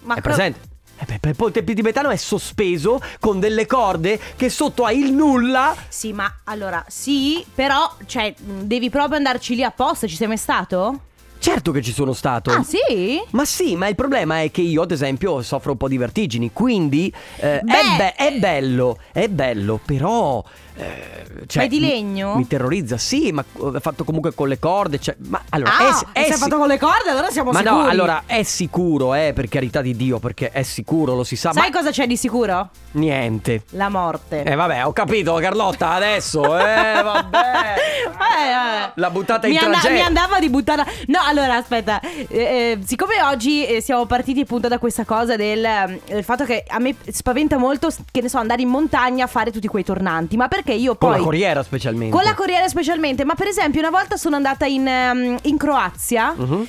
Ma 0.00 0.14
È 0.14 0.20
pro- 0.20 0.32
presente? 0.32 0.70
Eh 1.04 1.28
il 1.28 1.34
ponte 1.34 1.64
tibetano 1.64 2.10
è 2.10 2.16
sospeso 2.16 3.00
con 3.18 3.40
delle 3.40 3.66
corde 3.66 4.20
che 4.36 4.48
sotto 4.48 4.84
ha 4.84 4.92
il 4.92 5.12
nulla. 5.12 5.74
Sì, 5.88 6.12
ma 6.12 6.32
allora, 6.44 6.84
sì, 6.88 7.44
però, 7.54 7.96
cioè, 8.06 8.32
devi 8.38 8.88
proprio 8.88 9.16
andarci 9.16 9.56
lì 9.56 9.64
apposta. 9.64 10.06
Ci 10.06 10.14
sei 10.14 10.28
mai 10.28 10.36
stato? 10.36 11.00
Certo 11.42 11.72
che 11.72 11.82
ci 11.82 11.92
sono 11.92 12.12
stato. 12.12 12.52
Ah, 12.52 12.62
sì? 12.62 13.20
Ma 13.30 13.44
sì, 13.44 13.74
ma 13.74 13.88
il 13.88 13.96
problema 13.96 14.42
è 14.42 14.52
che 14.52 14.60
io, 14.60 14.82
ad 14.82 14.92
esempio, 14.92 15.42
soffro 15.42 15.72
un 15.72 15.76
po' 15.76 15.88
di 15.88 15.98
vertigini. 15.98 16.52
Quindi 16.52 17.12
eh, 17.38 17.58
è, 17.58 17.96
be- 17.96 18.14
è 18.14 18.38
bello, 18.38 18.98
è 19.10 19.26
bello, 19.26 19.80
però. 19.84 20.44
Eh, 20.76 21.46
cioè, 21.46 21.62
Ma 21.62 21.68
è 21.68 21.68
di 21.68 21.80
mi- 21.80 21.86
legno? 21.88 22.34
Mi, 22.36 22.46
terrorizza, 22.46 22.96
sì, 22.98 23.30
ma 23.32 23.44
eh, 23.74 23.80
fatto 23.80 24.04
comunque 24.04 24.34
con 24.34 24.48
le 24.48 24.58
corde. 24.58 24.98
Cioè, 24.98 25.16
ma 25.28 25.42
allora, 25.50 25.70
Ah, 25.76 26.06
è, 26.12 26.20
è 26.26 26.32
si- 26.32 26.38
fatto 26.38 26.56
con 26.58 26.68
le 26.68 26.78
corde? 26.78 27.10
Allora 27.10 27.30
siamo 27.30 27.50
Ma 27.52 27.58
sicuri. 27.60 27.74
no, 27.82 27.88
allora 27.88 28.22
è 28.26 28.42
sicuro, 28.42 29.14
eh, 29.14 29.32
per 29.34 29.48
carità 29.48 29.80
di 29.82 29.94
Dio, 29.96 30.18
perché 30.18 30.50
è 30.50 30.62
sicuro, 30.62 31.14
lo 31.14 31.24
si 31.24 31.36
sa. 31.36 31.52
Sai 31.52 31.70
ma 31.70 31.76
cosa 31.76 31.90
c'è 31.90 32.06
di 32.06 32.16
sicuro? 32.16 32.70
niente. 32.92 33.62
La 33.70 33.88
morte. 33.88 34.42
Eh 34.42 34.54
vabbè, 34.54 34.84
ho 34.86 34.92
capito 34.92 35.34
Carlotta 35.34 35.90
adesso, 35.90 36.42
eh 36.58 37.02
vabbè. 37.02 37.74
Eh, 38.32 38.48
eh. 38.84 38.90
La 38.96 39.10
buttata 39.10 39.46
in 39.46 39.52
mi, 39.54 39.58
and- 39.58 39.72
tragedia. 39.72 39.96
mi 39.96 40.00
andava 40.06 40.38
di 40.40 40.48
buttata. 40.48 40.84
No, 41.06 41.20
allora 41.24 41.56
aspetta. 41.56 42.00
Eh, 42.00 42.78
siccome 42.84 43.22
oggi 43.22 43.80
siamo 43.82 44.06
partiti 44.06 44.40
appunto 44.40 44.68
da 44.68 44.78
questa 44.78 45.04
cosa 45.04 45.36
del, 45.36 46.00
del 46.06 46.24
fatto 46.24 46.44
che 46.44 46.64
a 46.66 46.78
me 46.78 46.94
spaventa 47.10 47.56
molto, 47.58 47.90
che 48.10 48.20
ne 48.22 48.28
so, 48.28 48.38
andare 48.38 48.62
in 48.62 48.68
montagna 48.68 49.24
a 49.24 49.26
fare 49.28 49.50
tutti 49.50 49.68
quei 49.68 49.84
tornanti. 49.84 50.36
Ma 50.36 50.48
perché 50.48 50.71
io 50.74 50.96
Con 50.96 51.10
poi. 51.10 51.18
la 51.18 51.24
corriera 51.24 51.62
specialmente. 51.62 52.14
Con 52.14 52.24
la 52.24 52.34
corriera 52.34 52.68
specialmente, 52.68 53.24
ma 53.24 53.34
per 53.34 53.46
esempio 53.48 53.80
una 53.80 53.90
volta 53.90 54.16
sono 54.16 54.36
andata 54.36 54.66
in, 54.66 54.86
ehm, 54.86 55.38
in 55.42 55.56
Croazia. 55.56 56.34
Mhm. 56.36 56.66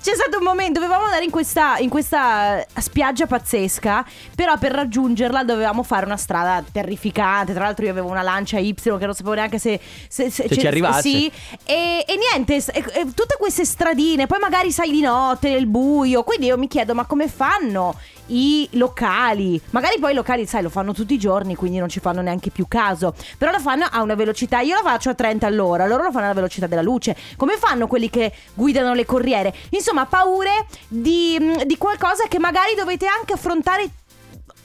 C'è 0.00 0.14
stato 0.14 0.38
un 0.38 0.44
momento, 0.44 0.78
dovevamo 0.78 1.06
andare 1.06 1.24
in 1.24 1.30
questa, 1.30 1.76
in 1.78 1.88
questa 1.88 2.64
spiaggia 2.76 3.26
pazzesca, 3.26 4.06
però 4.32 4.56
per 4.56 4.70
raggiungerla 4.70 5.42
dovevamo 5.42 5.82
fare 5.82 6.06
una 6.06 6.16
strada 6.16 6.62
terrificante. 6.70 7.52
Tra 7.52 7.64
l'altro 7.64 7.84
io 7.84 7.90
avevo 7.90 8.08
una 8.08 8.22
lancia 8.22 8.58
Y 8.58 8.74
che 8.74 8.90
non 9.04 9.12
sapevo 9.12 9.34
neanche 9.34 9.58
se, 9.58 9.78
se, 10.08 10.30
Se 10.30 10.48
ci 10.48 10.66
arrivassi. 10.68 11.10
Sì, 11.10 11.32
e, 11.64 12.04
e 12.06 12.16
niente, 12.16 12.54
e- 12.54 13.00
e 13.00 13.04
tutte 13.12 13.34
queste 13.38 13.64
stradine, 13.64 14.28
poi 14.28 14.38
magari 14.38 14.70
sai 14.70 14.92
di 14.92 15.00
notte, 15.00 15.50
nel 15.50 15.66
buio, 15.66 16.22
quindi 16.22 16.46
io 16.46 16.56
mi 16.56 16.68
chiedo 16.68 16.94
ma 16.94 17.04
come 17.04 17.26
fanno 17.26 17.96
i 18.28 18.68
locali? 18.72 19.60
Magari 19.70 19.98
poi 19.98 20.12
i 20.12 20.14
locali, 20.14 20.46
sai, 20.46 20.62
lo 20.62 20.68
fanno 20.68 20.92
tutti 20.92 21.14
i 21.14 21.18
giorni, 21.18 21.54
quindi 21.54 21.78
non 21.78 21.88
ci 21.88 22.00
fanno 22.00 22.20
neanche 22.20 22.50
più 22.50 22.66
caso, 22.68 23.14
però 23.36 23.52
lo 23.52 23.60
fanno 23.60 23.86
a 23.90 24.02
una 24.02 24.14
velocità, 24.14 24.60
io 24.60 24.76
lo 24.76 24.82
faccio 24.82 25.10
a 25.10 25.14
30 25.14 25.46
all'ora, 25.46 25.86
loro 25.86 26.04
lo 26.04 26.10
fanno 26.10 26.26
alla 26.26 26.34
velocità 26.34 26.66
della 26.66 26.82
luce. 26.82 27.16
Come 27.36 27.56
fanno 27.56 27.86
quelli 27.86 28.10
che 28.10 28.32
guidano 28.54 28.94
le 28.94 29.04
corriere? 29.04 29.54
Insomma, 29.70 30.06
paure 30.06 30.66
di, 30.88 31.38
di 31.66 31.76
qualcosa 31.76 32.24
che 32.28 32.38
magari 32.38 32.74
dovete 32.74 33.06
anche 33.06 33.32
affrontare 33.32 33.90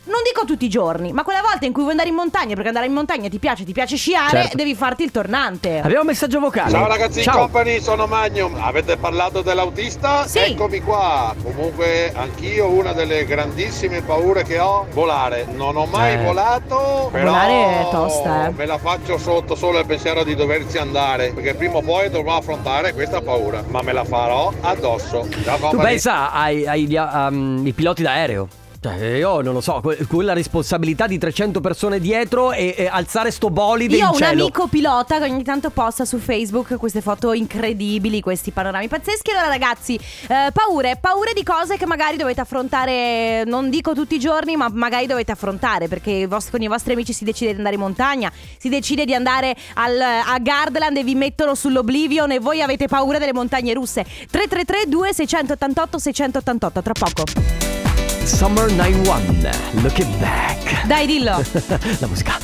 non 0.05 0.19
dico 0.25 0.45
tutti 0.45 0.65
i 0.65 0.69
giorni, 0.69 1.13
ma 1.13 1.23
quella 1.23 1.41
volta 1.41 1.65
in 1.65 1.71
cui 1.71 1.81
vuoi 1.81 1.91
andare 1.93 2.09
in 2.09 2.15
montagna, 2.15 2.53
perché 2.55 2.67
andare 2.67 2.85
in 2.87 2.93
montagna 2.93 3.29
ti 3.29 3.39
piace, 3.39 3.63
ti 3.63 3.71
piace 3.71 3.95
sciare, 3.95 4.41
Certo. 4.41 4.57
devi 4.57 4.75
farti 4.75 5.03
il 5.03 5.11
tornante. 5.11 5.79
Abbiamo 5.79 6.01
un 6.01 6.07
messaggio 6.07 6.39
vocale. 6.39 6.71
Ciao 6.71 6.87
ragazzi 6.87 7.19
in 7.19 7.23
Ciao. 7.23 7.37
company, 7.39 7.79
sono 7.81 8.05
Magnum. 8.05 8.55
Avete 8.61 8.97
parlato 8.97 9.41
dell'autista? 9.41 10.27
Sì. 10.27 10.39
Eccomi 10.39 10.81
qua. 10.81 11.33
Comunque 11.41 12.11
anch'io 12.13 12.67
una 12.69 12.91
delle 12.93 13.25
grandissime 13.25 14.01
paure 14.01 14.43
che 14.43 14.59
ho, 14.59 14.85
volare. 14.91 15.45
Non 15.53 15.75
ho 15.77 15.85
mai 15.85 16.13
Eh. 16.15 16.23
volato, 16.23 17.09
però 17.11 17.31
Volare 17.31 17.79
è 17.81 17.87
tosta, 17.89 18.47
eh. 18.47 18.51
me 18.51 18.65
la 18.65 18.77
faccio 18.77 19.17
sotto 19.17 19.55
solo 19.55 19.79
il 19.79 19.85
pensiero 19.85 20.23
di 20.23 20.35
doverci 20.35 20.77
andare, 20.77 21.31
perché 21.33 21.53
prima 21.53 21.77
o 21.77 21.81
poi 21.81 22.09
dovrò 22.09 22.37
affrontare 22.37 22.93
questa 22.93 23.21
paura, 23.21 23.63
ma 23.69 23.81
me 23.81 23.93
la 23.93 24.03
farò 24.03 24.51
addosso. 24.61 25.25
Ciao 25.43 25.55
Tu 25.55 25.61
company. 25.61 25.83
pensa 25.89 26.31
ai, 26.31 26.67
ai- 26.67 26.93
um, 26.95 27.61
ai 27.65 27.71
piloti 27.73 28.01
d'aereo. 28.03 28.47
Cioè, 28.89 29.05
io 29.15 29.41
non 29.41 29.53
lo 29.53 29.61
so, 29.61 29.79
que- 29.81 30.05
quella 30.07 30.33
responsabilità 30.33 31.07
di 31.07 31.17
300 31.17 31.61
persone 31.61 31.99
dietro 31.99 32.51
e, 32.51 32.73
e 32.77 32.87
alzare 32.91 33.31
sto 33.31 33.49
bolide 33.49 33.95
Io 33.95 34.07
ho 34.07 34.11
un 34.11 34.17
cielo. 34.17 34.41
amico 34.43 34.67
pilota 34.67 35.19
che 35.19 35.25
ogni 35.25 35.43
tanto 35.43 35.69
posta 35.69 36.05
su 36.05 36.17
Facebook 36.19 36.75
queste 36.77 37.01
foto 37.01 37.33
incredibili, 37.33 38.21
questi 38.21 38.51
panorami 38.51 38.87
pazzeschi. 38.87 39.31
Allora, 39.31 39.47
ragazzi, 39.47 39.95
eh, 39.95 40.51
paure, 40.53 40.97
paure 40.99 41.33
di 41.33 41.43
cose 41.43 41.77
che 41.77 41.85
magari 41.85 42.17
dovete 42.17 42.41
affrontare, 42.41 43.43
non 43.45 43.69
dico 43.69 43.93
tutti 43.93 44.15
i 44.15 44.19
giorni, 44.19 44.55
ma 44.55 44.69
magari 44.71 45.05
dovete 45.07 45.31
affrontare. 45.31 45.87
Perché 45.87 46.27
vostri- 46.27 46.51
con 46.51 46.61
i 46.61 46.67
vostri 46.67 46.93
amici 46.93 47.13
si 47.13 47.23
decide 47.23 47.51
di 47.51 47.57
andare 47.57 47.75
in 47.75 47.81
montagna, 47.81 48.31
si 48.57 48.69
decide 48.69 49.05
di 49.05 49.13
andare 49.13 49.55
al- 49.75 49.99
a 49.99 50.37
Gardland 50.39 50.97
e 50.97 51.03
vi 51.03 51.15
mettono 51.15 51.55
sull'Oblivion 51.55 52.31
e 52.31 52.39
voi 52.39 52.61
avete 52.61 52.87
paura 52.87 53.17
delle 53.17 53.33
montagne 53.33 53.73
russe. 53.73 54.03
333 54.29 54.87
2688 54.87 55.97
688 55.97 56.81
tra 56.81 56.93
poco. 56.93 57.82
Summer 58.25 58.69
91, 58.71 59.81
looking 59.81 60.17
back. 60.19 60.85
Dai, 60.87 61.05
dillo. 61.05 61.41
La 61.99 62.07
musica 62.07 62.37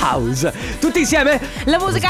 house. 0.00 0.52
Tutti 0.80 1.00
insieme? 1.00 1.40
La 1.64 1.78
musica 1.78 2.08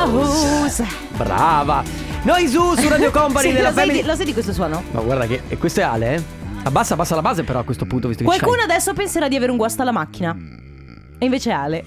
house. 0.00 0.84
Brava. 1.16 1.82
Noi 2.22 2.48
su, 2.48 2.74
su 2.76 2.88
Radio 2.88 3.10
Company 3.12 3.50
Sì, 3.50 3.56
lo, 3.56 3.64
sai 3.64 3.72
Family. 3.74 4.00
di, 4.00 4.06
lo 4.06 4.14
sai 4.14 4.24
di 4.24 4.32
questo 4.32 4.52
suono? 4.52 4.82
Ma 4.92 5.00
guarda 5.00 5.26
che 5.26 5.42
e 5.48 5.58
questo 5.58 5.80
è 5.80 5.82
Ale, 5.82 6.14
eh? 6.14 6.22
Abbassa, 6.62 6.94
abbassa 6.94 7.14
la 7.16 7.22
base 7.22 7.42
però 7.42 7.58
a 7.58 7.64
questo 7.64 7.84
punto 7.84 8.08
visto 8.08 8.22
che 8.22 8.28
Qualcuno 8.28 8.62
adesso 8.62 8.92
penserà 8.94 9.28
di 9.28 9.36
avere 9.36 9.50
un 9.50 9.56
guasto 9.58 9.82
alla 9.82 9.92
macchina. 9.92 10.34
E 11.18 11.24
invece 11.24 11.50
è 11.50 11.54
Ale. 11.54 11.84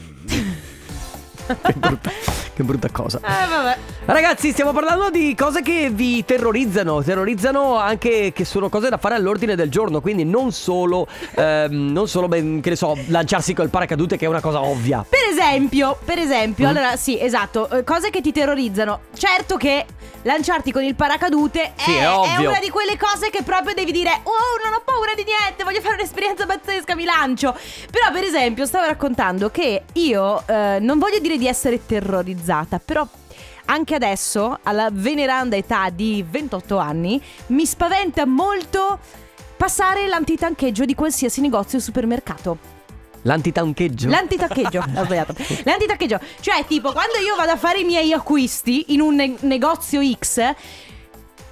Che 1.46 1.74
brutta, 1.74 2.12
che 2.56 2.64
brutta 2.64 2.90
cosa. 2.92 3.20
Eh. 3.24 3.78
Ragazzi, 4.06 4.52
stiamo 4.52 4.72
parlando 4.72 5.10
di 5.10 5.36
cose 5.36 5.62
che 5.62 5.90
vi 5.92 6.24
terrorizzano. 6.26 7.02
Terrorizzano 7.04 7.76
anche 7.78 8.32
che 8.34 8.46
sono 8.46 8.70
cose 8.70 8.90
da 8.90 8.98
fare 8.98 9.16
all'ordine 9.16 9.56
del 9.56 9.70
giorno. 9.70 10.02
Quindi 10.02 10.24
non 10.26 10.52
solo, 10.52 11.08
ehm, 11.36 11.92
non 11.92 12.08
solo 12.08 12.28
ben, 12.28 12.62
che 12.62 12.70
ne 12.72 12.76
so, 12.76 12.98
lanciarsi 13.08 13.54
col 13.54 13.70
paracadute, 13.70 14.18
che 14.18 14.26
è 14.26 14.28
una 14.28 14.42
cosa 14.42 14.62
ovvia. 14.62 15.06
Per 15.08 15.20
esempio, 15.32 15.98
per 16.04 16.20
esempio, 16.20 16.66
Mm. 16.66 16.70
allora 16.70 16.96
sì, 16.98 17.20
esatto, 17.22 17.70
eh, 17.70 17.84
cose 17.84 18.10
che 18.10 18.22
ti 18.22 18.32
terrorizzano. 18.32 19.02
Certo 19.16 19.58
che 19.58 19.86
lanciarti 20.24 20.72
con 20.72 20.84
il 20.84 20.96
paracadute 20.96 21.74
Sì, 21.78 21.94
è 21.96 22.10
ovvio. 22.10 22.50
una 22.50 22.60
di 22.60 22.70
quelle 22.70 22.98
cose 22.98 23.30
che 23.30 23.44
proprio 23.44 23.74
devi 23.76 23.92
dire 23.92 24.10
"Oh, 24.24 24.64
non 24.64 24.74
ho 24.74 24.82
paura 24.84 25.14
di 25.16 25.24
niente, 25.24 25.64
voglio 25.64 25.82
fare 25.82 25.96
un'esperienza 25.96 26.46
pazzesca, 26.48 26.96
mi 26.96 27.04
lancio". 27.06 27.56
Però 27.92 28.12
per 28.12 28.24
esempio, 28.24 28.66
stavo 28.66 28.86
raccontando 28.88 29.50
che 29.50 29.84
io 29.94 30.44
eh, 30.48 30.78
non 30.80 30.98
voglio 31.00 31.20
dire 31.20 31.35
di 31.38 31.48
essere 31.48 31.86
terrorizzata, 31.86 32.80
però 32.80 33.08
anche 33.66 33.96
adesso, 33.96 34.60
alla 34.64 34.90
veneranda 34.92 35.56
età 35.56 35.90
di 35.90 36.24
28 36.28 36.78
anni, 36.78 37.22
mi 37.48 37.66
spaventa 37.66 38.26
molto 38.26 39.00
passare 39.58 40.08
l'antitancheggio 40.08 40.86
di 40.86 40.94
qualsiasi 40.94 41.42
negozio 41.42 41.80
o 41.80 41.82
supermercato. 41.82 42.74
L'antitancheggio. 43.24 44.08
L'antitaccheggio, 44.08 44.80
ho 44.96 45.04
sbagliato. 45.04 45.34
L'antitaccheggio, 45.64 46.20
cioè 46.42 46.64
tipo 46.68 46.92
quando 46.92 47.18
io 47.18 47.36
vado 47.36 47.52
a 47.52 47.58
fare 47.58 47.80
i 47.80 47.84
miei 47.84 48.14
acquisti 48.14 48.94
in 48.94 49.02
un 49.02 49.16
ne- 49.16 49.36
negozio 49.42 50.00
X, 50.04 50.54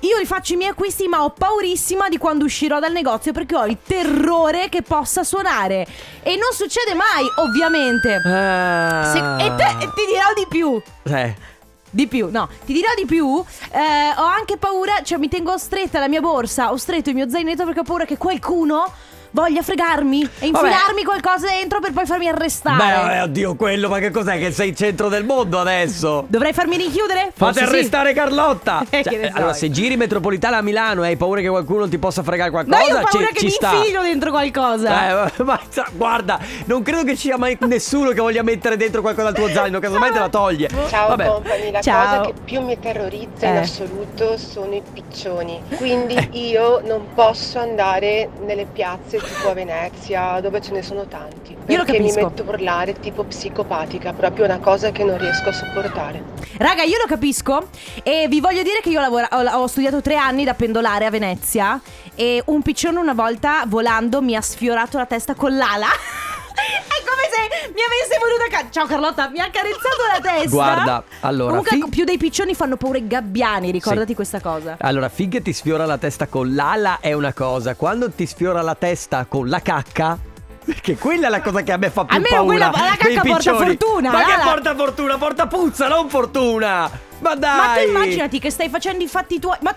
io 0.08 0.18
rifaccio 0.18 0.54
i 0.54 0.56
miei 0.58 0.72
acquisti 0.72 1.08
ma 1.08 1.24
ho 1.24 1.30
paurissima 1.32 2.10
di 2.10 2.18
quando 2.18 2.46
uscirò 2.46 2.80
dal 2.80 2.92
negozio 2.92 3.32
perché 3.32 3.56
ho 3.56 3.66
il 3.66 3.78
terrore 3.86 4.70
che 4.70 4.82
possa 4.82 5.24
suonare. 5.24 5.86
E 6.22 6.36
non 6.36 6.52
succede 6.54 6.94
mai, 6.94 7.26
ovviamente. 7.38 8.14
Ah. 8.26 9.12
Se- 9.12 9.46
e 9.46 9.56
te- 9.56 9.84
e 9.86 9.90
ti 9.94 10.06
dirò 10.10 10.34
di 10.36 10.46
più. 10.50 10.82
Eh. 11.04 11.52
Di 11.90 12.08
più, 12.08 12.30
no, 12.32 12.50
ti 12.66 12.74
dirò 12.74 12.88
di 12.98 13.06
più. 13.06 13.44
eh, 13.72 14.14
ho 14.18 14.24
anche 14.24 14.58
paura, 14.58 15.04
cioè 15.04 15.20
mi 15.20 15.28
tengo 15.30 15.58
stretta 15.60 16.00
la 16.00 16.08
mia 16.08 16.22
borsa, 16.22 16.72
ho 16.72 16.76
stretto 16.78 17.10
il 17.10 17.16
mio 17.16 17.30
zainetto 17.30 17.66
perché 17.66 17.82
ho 17.82 17.84
paura 17.84 18.06
che 18.06 18.18
qualcuno 18.18 18.92
voglia 19.34 19.64
fregarmi 19.64 20.22
e 20.22 20.28
Vabbè. 20.52 20.68
infilarmi 20.68 21.04
qualcosa 21.04 21.48
dentro 21.48 21.80
per 21.80 21.92
poi 21.92 22.06
farmi 22.06 22.28
arrestare. 22.28 22.78
Beh, 23.08 23.22
oddio, 23.22 23.56
quello, 23.56 23.90
ma 23.90 23.98
che 23.98 24.12
cos'è? 24.12 24.38
Che 24.38 24.52
sei 24.52 24.70
il 24.70 24.76
centro 24.76 25.10
del 25.10 25.26
mondo 25.26 25.60
adesso? 25.60 26.26
Dovrei 26.28 26.54
farmi 26.54 26.78
rinchiudere? 26.78 27.32
Fate 27.34 27.54
Forse 27.54 27.60
sì. 27.60 27.66
arrestare 27.66 28.14
Carlotta! 28.14 28.86
Eh, 28.94 29.02
Cioè, 29.04 29.30
so 29.32 29.38
allora, 29.38 29.54
se 29.54 29.72
giri 29.72 29.98
metropolitana 29.98 30.58
a 30.58 30.62
Milano 30.62 31.04
e 31.04 31.08
hai 31.08 31.18
paura 31.18 31.42
che 31.42 31.50
qualcuno 31.50 31.88
ti 31.90 31.98
possa 31.98 32.22
fregare 32.22 32.52
qualcosa, 32.52 32.78
No, 32.78 32.84
io 32.88 32.96
ho 33.00 33.04
paura 33.10 33.28
ci, 33.28 33.34
che 33.34 33.40
ci 33.40 33.46
mi 33.46 33.52
sta. 33.52 33.74
infilino 33.74 34.02
dentro 34.04 34.30
qualcosa. 34.30 35.26
Eh, 35.26 35.32
ma 35.44 35.60
guarda, 35.94 36.40
non 36.66 36.84
credo 36.84 37.04
che 37.04 37.12
ci 37.16 37.22
sia 37.28 37.38
mai 37.38 37.58
nessuno 37.62 38.10
che 38.12 38.22
voglia 38.22 38.44
mettere 38.44 38.78
dentro 38.78 39.02
qualcosa 39.02 39.30
al 39.30 39.34
tuo 39.34 39.48
zaino, 39.50 39.80
casomai 39.80 40.12
te 40.12 40.20
la 40.20 40.30
toglie. 40.30 40.70
Ciao 40.90 41.08
Vabbè. 41.08 41.26
company, 41.26 41.72
la 41.72 41.82
Ciao. 41.82 42.06
cosa 42.06 42.22
che 42.28 42.34
più 42.46 42.62
mi 42.62 42.78
terrorizza 42.80 43.48
in 43.48 43.56
Eh. 43.56 43.60
assoluto 43.60 44.38
sono 44.38 44.76
i 44.76 44.82
piccioni. 44.94 45.60
Quindi 45.78 46.30
io 46.34 46.82
non 46.86 47.08
posso 47.16 47.58
andare 47.60 48.30
nelle 48.46 48.66
piazze 48.72 49.18
tipo 49.24 49.50
a 49.50 49.54
Venezia 49.54 50.40
dove 50.42 50.62
ce 50.62 50.72
ne 50.72 50.82
sono 50.82 51.06
tanti. 51.06 51.52
Io 51.68 51.78
lo 51.78 51.84
Perché 51.86 52.00
mi 52.02 52.10
capisco. 52.10 52.28
metto 52.30 52.42
a 52.44 52.46
urlare 52.50 53.00
tipo 53.00 53.24
psicopatica, 53.24 54.14
proprio 54.14 54.46
una 54.46 54.60
cosa 54.60 54.92
che 54.92 55.04
non 55.04 55.18
riesco 55.18 55.50
a 55.50 55.54
sopportare. 55.54 56.24
Raga, 56.58 56.84
io 56.84 56.98
lo 56.98 57.06
capisco 57.08 57.70
e 58.04 58.28
vi 58.30 58.40
voglio 58.40 58.64
dire 58.64 58.80
che 58.82 58.90
io 58.90 59.00
lavora- 59.00 59.30
ho, 59.32 59.62
ho 59.62 59.68
studiato 59.68 60.02
tre 60.02 60.16
anni 60.18 60.44
da 60.44 60.54
pendolare 60.54 61.06
a 61.06 61.10
Venezia 61.10 61.80
e 62.16 62.42
un 62.48 62.62
piccione 62.62 63.00
una 63.00 63.14
volta 63.14 63.64
volando 63.68 64.22
mi 64.22 64.36
ha 64.36 64.42
sfiorato 64.42 64.98
la 64.98 65.06
testa 65.06 65.34
con 65.36 65.56
l'ala. 65.56 65.88
È 66.64 67.04
come 67.04 67.24
se 67.32 67.72
mi 67.74 67.82
avesse 67.82 68.18
voluto 68.20 68.46
ca- 68.50 68.70
Ciao 68.70 68.86
Carlotta, 68.86 69.30
mi 69.30 69.40
ha 69.40 69.50
carezzato 69.50 70.04
la 70.12 70.20
testa. 70.22 70.50
Guarda, 70.50 71.04
allora, 71.22 71.50
Comunque 71.58 71.78
fi- 71.78 71.90
più 71.90 72.04
dei 72.06 72.18
piccioni 72.18 72.56
fanno 72.56 72.78
paura 72.78 72.98
i 72.98 73.08
gabbiani, 73.08 73.72
ricordati 73.72 74.10
Sì. 74.10 74.16
questa 74.16 74.40
cosa. 74.40 74.78
Allora, 74.80 75.10
finché 75.10 75.42
ti 75.42 75.54
sfiora 75.54 75.86
la 75.86 75.98
testa 75.98 76.28
con 76.28 76.54
l'ala 76.54 76.98
è 77.02 77.14
una 77.14 77.34
cosa, 77.34 77.76
quando 77.76 78.10
ti 78.12 78.26
sfiora 78.26 78.62
la 78.62 78.76
testa 78.76 79.26
con 79.28 79.50
la 79.50 79.62
cacca. 79.62 80.18
Perché 80.66 80.96
quella 80.98 81.28
è 81.28 81.30
la 81.30 81.42
cosa 81.42 81.62
che 81.62 81.74
a 81.74 81.78
me 81.78 81.90
fa 81.90 82.06
più 82.06 82.16
Almeno 82.16 82.36
paura. 82.38 82.70
quella- 82.70 82.90
la 82.90 82.96
cacca 82.96 83.20
porta 83.22 83.52
piccioni. 83.52 83.58
fortuna, 83.78 84.12
Ma 84.12 84.24
che 84.24 84.32
l'ala- 84.32 84.44
porta 84.44 84.76
fortuna? 84.76 85.18
Porta 85.18 85.48
puzza, 85.48 85.88
non 85.90 86.10
fortuna. 86.10 86.90
Ma 87.20 87.36
dai. 87.36 87.58
Ma 87.58 87.74
tu 87.84 87.90
immaginati 87.90 88.40
che 88.40 88.50
stai 88.50 88.70
facendo 88.70 89.04
i 89.04 89.08
fatti 89.10 89.40
tuoi. 89.40 89.58
Ma 89.60 89.74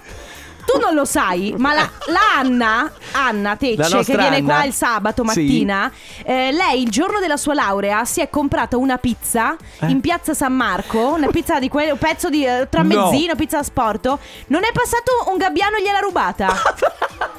tu 0.64 0.78
non 0.80 0.94
lo 0.94 1.04
sai, 1.04 1.54
ma 1.58 1.72
la, 1.74 1.90
la 2.06 2.20
Anna, 2.38 2.92
Anna 3.16 3.56
Tecce, 3.56 4.04
che 4.04 4.16
viene 4.16 4.36
Anna. 4.36 4.44
qua 4.54 4.64
il 4.64 4.72
sabato 4.72 5.22
Sì. 5.28 5.40
mattina, 5.40 5.90
eh, 6.24 6.52
lei 6.52 6.82
il 6.82 6.90
giorno 6.90 7.18
della 7.18 7.36
sua 7.36 7.54
laurea 7.54 8.04
si 8.04 8.20
è 8.20 8.28
comprata 8.30 8.76
una 8.76 8.98
pizza 8.98 9.56
Eh? 9.80 9.86
in 9.88 10.00
piazza 10.00 10.34
San 10.34 10.52
Marco, 10.54 11.14
una 11.14 11.28
pizza 11.28 11.58
di 11.58 11.68
quel 11.68 11.92
un 11.92 11.98
pezzo 11.98 12.28
di 12.28 12.44
eh, 12.44 12.66
tramezzino, 12.70 13.34
pizza 13.34 13.58
da 13.58 13.62
sport. 13.62 14.06
Non 14.48 14.62
è 14.64 14.70
passato 14.72 15.30
un 15.30 15.36
gabbiano 15.38 15.76
e 15.76 15.82
gliel'ha 15.82 15.98
rubata. 16.00 16.48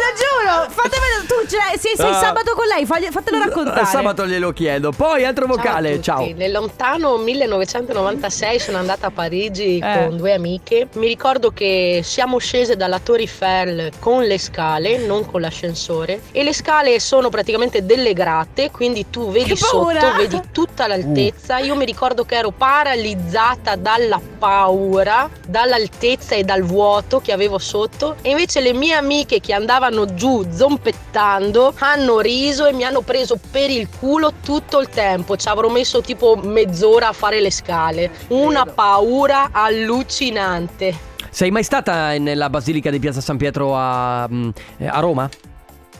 Te 0.00 0.06
lo 0.06 0.16
giuro, 0.16 0.70
fatemelo 0.70 1.24
tu, 1.26 1.46
cioè, 1.46 1.76
se 1.78 1.90
sei 1.94 2.10
Ah. 2.10 2.14
sabato 2.14 2.52
con 2.54 2.66
lei, 2.66 2.86
fagli- 2.86 3.10
fatelo 3.10 3.38
raccontare. 3.38 3.82
Eh, 3.82 3.84
Sabato 3.84 4.26
glielo 4.26 4.50
chiedo. 4.52 4.92
Poi 4.92 5.26
altro 5.26 5.46
vocale, 5.46 6.00
ciao. 6.00 6.26
Nel 6.34 6.52
lontano 6.52 7.18
1996 7.18 8.58
sono 8.58 8.78
andata 8.78 9.08
a 9.08 9.10
Parigi 9.10 9.76
Eh. 9.78 10.06
con 10.08 10.16
due 10.16 10.32
amiche. 10.32 10.88
Mi 10.94 11.06
ricordo 11.06 11.50
che 11.50 12.00
siamo 12.02 12.38
scese 12.38 12.76
dalla 12.76 12.98
Torre 12.98 13.20
Eiffel 13.20 13.90
con 13.98 14.22
le 14.24 14.38
scale, 14.38 14.96
non 14.98 15.26
con 15.30 15.42
l'ascensore. 15.42 16.22
E 16.32 16.42
le 16.44 16.54
scale 16.54 16.98
sono 16.98 17.28
praticamente 17.28 17.84
delle 17.84 18.14
gratte, 18.14 18.70
quindi 18.70 19.10
tu 19.10 19.30
vedi 19.30 19.54
sotto, 19.54 20.14
vedi 20.16 20.40
tutta 20.50 20.86
l'altezza. 20.86 21.58
Io 21.58 21.76
mi 21.76 21.84
ricordo 21.84 22.24
che 22.24 22.36
ero 22.36 22.52
paralizzata 22.52 23.76
dalla 23.76 24.18
paura, 24.38 25.28
dall'altezza 25.46 26.34
e 26.36 26.42
dal 26.42 26.62
vuoto 26.62 27.20
che 27.20 27.32
avevo 27.32 27.58
sotto. 27.58 28.16
E 28.22 28.30
invece 28.30 28.60
le 28.60 28.72
mie 28.72 28.94
amiche 28.94 29.40
che 29.40 29.52
andavano 29.52 29.88
giù 30.14 30.46
zompettando 30.50 31.74
hanno 31.78 32.20
riso 32.20 32.66
e 32.66 32.72
mi 32.72 32.84
hanno 32.84 33.00
preso 33.00 33.38
per 33.50 33.70
il 33.70 33.88
culo 33.98 34.32
tutto 34.42 34.80
il 34.80 34.88
tempo. 34.88 35.36
Ci 35.36 35.48
avrò 35.48 35.68
messo 35.68 36.00
tipo 36.00 36.36
mezz'ora 36.36 37.08
a 37.08 37.12
fare 37.12 37.40
le 37.40 37.50
scale. 37.50 38.10
Una 38.28 38.64
paura 38.64 39.48
allucinante. 39.52 41.08
Sei 41.30 41.50
mai 41.50 41.62
stata 41.62 42.16
nella 42.18 42.50
Basilica 42.50 42.90
di 42.90 42.98
Piazza 42.98 43.20
San 43.20 43.36
Pietro 43.36 43.76
a, 43.76 44.26
mm, 44.28 44.50
a 44.86 44.98
Roma? 45.00 45.28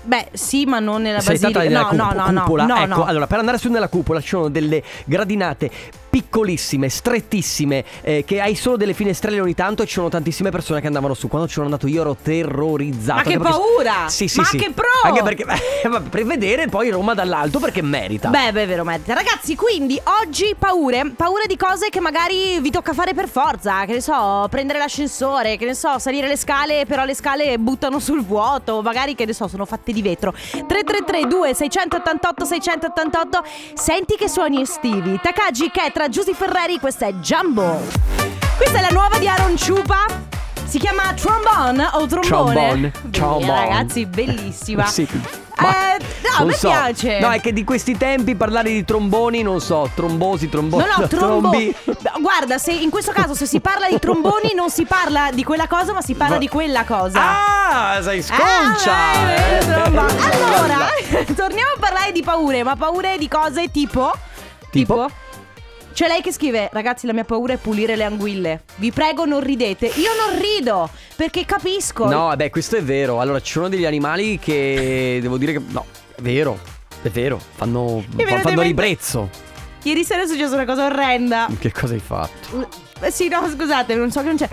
Beh, 0.03 0.29
sì, 0.33 0.65
ma 0.65 0.79
non 0.81 1.03
nella 1.03 1.21
Sei 1.21 1.35
basilica. 1.35 1.61
stata 1.61 1.69
nella 1.69 1.81
no, 1.83 1.89
cup- 1.89 2.17
no, 2.17 2.25
no, 2.25 2.31
no, 2.31 2.41
cupola? 2.43 2.65
no, 2.65 2.77
ecco, 2.77 2.87
no. 2.87 3.05
allora 3.05 3.27
per 3.27 3.39
andare 3.39 3.59
su 3.59 3.71
nella 3.71 3.89
cupola 3.89 4.21
ci 4.21 4.29
sono 4.29 4.49
delle 4.49 4.83
gradinate 5.05 5.71
piccolissime, 6.11 6.89
strettissime, 6.89 7.85
eh, 8.03 8.25
che 8.27 8.41
hai 8.41 8.55
solo 8.57 8.77
delle 8.77 8.93
finestrelle 8.95 9.41
ogni 9.41 9.55
tanto 9.55 9.83
e 9.83 9.87
ci 9.87 9.95
sono 9.95 10.09
tantissime 10.09 10.51
persone 10.51 10.81
che 10.81 10.89
andavano 10.89 11.15
su. 11.15 11.29
Quando 11.29 11.47
ci 11.47 11.55
sono 11.55 11.67
andato 11.67 11.87
io 11.87 12.01
ero 12.01 12.17
terrorizzato. 12.21 13.15
Ma 13.19 13.23
che 13.23 13.39
perché- 13.39 13.53
paura! 13.53 14.09
Sì, 14.09 14.29
sì, 14.29 14.39
Ma 14.41 14.45
sì. 14.45 14.59
che 14.59 14.71
pro! 14.73 14.89
Anche 15.05 15.23
perché 15.23 15.45
eh, 15.83 15.89
vabbè, 15.89 16.09
per 16.09 16.25
vedere 16.25 16.67
poi 16.67 16.91
Roma 16.91 17.15
dall'alto 17.15 17.59
perché 17.59 17.81
merita. 17.83 18.29
Beh, 18.29 18.53
beh, 18.53 18.67
vero, 18.67 18.85
merita. 18.85 19.15
Ragazzi, 19.15 19.55
quindi 19.55 20.01
oggi 20.23 20.55
paure, 20.59 21.13
paure 21.17 21.45
di 21.47 21.57
cose 21.57 21.89
che 21.89 22.01
magari 22.01 22.59
vi 22.61 22.71
tocca 22.71 22.93
fare 22.93 23.15
per 23.15 23.29
forza. 23.29 23.85
Che 23.85 23.93
ne 23.93 24.01
so, 24.01 24.47
prendere 24.51 24.79
l'ascensore, 24.79 25.57
che 25.57 25.65
ne 25.65 25.75
so, 25.75 25.99
salire 25.99 26.27
le 26.27 26.37
scale, 26.37 26.85
però 26.87 27.05
le 27.05 27.15
scale 27.15 27.59
buttano 27.59 27.99
sul 28.01 28.25
vuoto. 28.25 28.83
Magari, 28.83 29.15
che 29.15 29.25
ne 29.25 29.33
so, 29.33 29.47
sono 29.49 29.65
fatte 29.65 29.93
di 29.93 30.03
vetro. 30.03 30.33
333 30.33 31.27
2688 31.27 32.45
688 32.45 33.43
Senti 33.75 34.17
che 34.17 34.29
suoni 34.29 34.61
estivi. 34.61 35.19
Takagi, 35.23 35.71
Ketra, 36.01 36.09
Giusy 36.09 36.33
Ferreri, 36.33 36.79
questa 36.79 37.07
è 37.07 37.13
Jumbo. 37.15 37.79
Questa 38.57 38.79
è 38.79 38.81
la 38.81 38.89
nuova 38.89 39.19
di 39.19 39.29
Aaron 39.29 39.55
Ciupa. 39.57 40.07
Si 40.65 40.79
chiama 40.79 41.13
trombone 41.13 41.91
o 41.93 42.07
trombone? 42.07 42.23
Trombone. 42.55 42.93
Trombone. 43.11 43.47
Ragazzi, 43.47 44.07
bellissima. 44.07 44.87
Sì. 44.89 45.03
Eh, 45.03 45.99
no, 46.23 46.37
a 46.37 46.39
non 46.39 46.47
me 46.47 46.55
so. 46.55 46.69
piace. 46.69 47.19
No, 47.19 47.31
è 47.33 47.41
che 47.43 47.53
di 47.53 47.65
questi 47.65 47.99
tempi 47.99 48.35
parlare 48.35 48.71
di 48.71 48.83
tromboni, 48.83 49.43
non 49.43 49.61
so, 49.61 49.91
trombosi, 49.95 50.49
tromboni. 50.49 50.85
No, 50.85 51.01
no, 51.03 51.05
trombo. 51.09 51.51
trombi. 51.51 51.77
Guarda, 52.19 52.57
se 52.57 52.73
in 52.73 52.89
questo 52.89 53.13
caso 53.13 53.35
se 53.35 53.45
si 53.45 53.61
parla 53.61 53.87
di 53.87 53.99
tromboni 53.99 54.55
non 54.55 54.71
si 54.71 54.87
parla 54.87 55.29
di 55.35 55.45
quella 55.45 55.67
cosa, 55.67 55.93
ma 55.93 56.01
si 56.01 56.15
parla 56.15 56.37
Va- 56.37 56.41
di 56.41 56.49
quella 56.49 56.85
cosa. 56.85 57.21
Ah, 57.21 58.01
sei 58.01 58.23
sconcia. 58.23 58.95
Ah, 58.95 59.31
eh, 59.33 59.57
eh. 59.57 59.59
trombo. 59.59 60.01
Allora, 60.33 60.87
torniamo 61.37 61.73
a 61.77 61.79
parlare 61.79 62.13
di 62.13 62.23
paure, 62.23 62.63
ma 62.63 62.75
paure 62.75 63.19
di 63.19 63.29
cose 63.29 63.71
tipo 63.71 64.11
Tipo? 64.71 65.11
C'è 66.01 66.09
lei 66.09 66.23
che 66.23 66.33
scrive, 66.33 66.71
ragazzi, 66.73 67.07
la 67.07 67.13
mia 67.13 67.25
paura 67.25 67.53
è 67.53 67.57
pulire 67.59 67.95
le 67.95 68.05
anguille. 68.05 68.63
Vi 68.77 68.91
prego, 68.91 69.27
non 69.27 69.41
ridete. 69.41 69.85
Io 69.85 70.09
non 70.19 70.41
rido 70.41 70.89
perché 71.15 71.45
capisco. 71.45 72.09
No, 72.09 72.29
vabbè, 72.29 72.49
questo 72.49 72.77
è 72.77 72.83
vero. 72.83 73.21
Allora, 73.21 73.39
ci 73.43 73.53
sono 73.53 73.69
degli 73.69 73.85
animali 73.85 74.39
che 74.39 75.19
devo 75.21 75.37
dire 75.37 75.53
che 75.53 75.61
no, 75.63 75.85
è 76.15 76.23
vero. 76.23 76.59
È 77.03 77.11
vero, 77.11 77.39
fanno, 77.39 78.03
fanno 78.41 78.63
ribrezzo. 78.63 79.29
Ieri 79.83 80.03
sera 80.03 80.23
è 80.23 80.27
successa 80.27 80.55
una 80.55 80.65
cosa 80.65 80.87
orrenda. 80.87 81.49
Che 81.59 81.71
cosa 81.71 81.93
hai 81.93 82.01
fatto? 82.01 82.67
Sì, 83.11 83.29
no, 83.29 83.47
scusate, 83.47 83.95
non 83.95 84.11
so 84.11 84.21
che 84.21 84.27
non 84.27 84.37
c'è. 84.37 84.49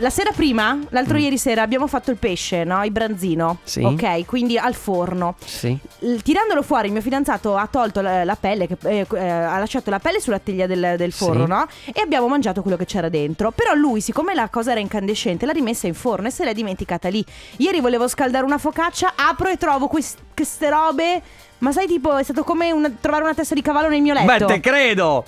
La 0.00 0.10
sera 0.10 0.30
prima, 0.32 0.78
l'altro 0.90 1.16
Mm. 1.16 1.20
ieri 1.20 1.38
sera, 1.38 1.62
abbiamo 1.62 1.86
fatto 1.86 2.10
il 2.10 2.18
pesce, 2.18 2.64
no? 2.64 2.84
Il 2.84 2.90
branzino. 2.90 3.60
Sì. 3.64 3.82
Ok, 3.82 4.26
quindi 4.26 4.58
al 4.58 4.74
forno. 4.74 5.36
Sì. 5.42 5.76
L- 6.00 6.16
Tirandolo 6.16 6.60
fuori, 6.62 6.88
il 6.88 6.92
mio 6.92 7.00
fidanzato 7.00 7.56
ha 7.56 7.66
tolto 7.66 8.02
la, 8.02 8.22
la 8.24 8.36
pelle, 8.36 8.66
che- 8.66 8.76
eh, 8.82 9.06
eh, 9.10 9.28
ha 9.28 9.58
lasciato 9.58 9.88
la 9.88 9.98
pelle 9.98 10.20
sulla 10.20 10.38
teglia 10.38 10.66
del, 10.66 10.96
del 10.98 11.12
forno, 11.12 11.44
Sì. 11.44 11.48
no? 11.50 11.66
E 11.94 12.02
abbiamo 12.02 12.28
mangiato 12.28 12.60
quello 12.60 12.76
che 12.76 12.84
c'era 12.84 13.08
dentro. 13.08 13.52
Però 13.52 13.72
lui, 13.72 14.02
siccome 14.02 14.34
la 14.34 14.50
cosa 14.50 14.72
era 14.72 14.80
incandescente, 14.80 15.46
l'ha 15.46 15.52
rimessa 15.52 15.86
in 15.86 15.94
forno 15.94 16.26
e 16.28 16.30
se 16.30 16.44
l'è 16.44 16.52
dimenticata 16.52 17.08
lì. 17.08 17.24
Ieri 17.56 17.80
volevo 17.80 18.06
scaldare 18.06 18.44
una 18.44 18.58
focaccia, 18.58 19.14
apro 19.16 19.48
e 19.48 19.56
trovo 19.56 19.86
quest- 19.88 20.18
queste 20.34 20.68
robe. 20.68 21.22
Ma 21.58 21.72
sai, 21.72 21.86
tipo, 21.86 22.14
è 22.18 22.22
stato 22.22 22.44
come 22.44 22.70
una- 22.70 22.92
trovare 23.00 23.24
una 23.24 23.32
testa 23.32 23.54
di 23.54 23.62
cavallo 23.62 23.88
nel 23.88 24.02
mio 24.02 24.12
letto. 24.12 24.26
Beh, 24.46 24.52
te 24.52 24.60
credo. 24.60 25.24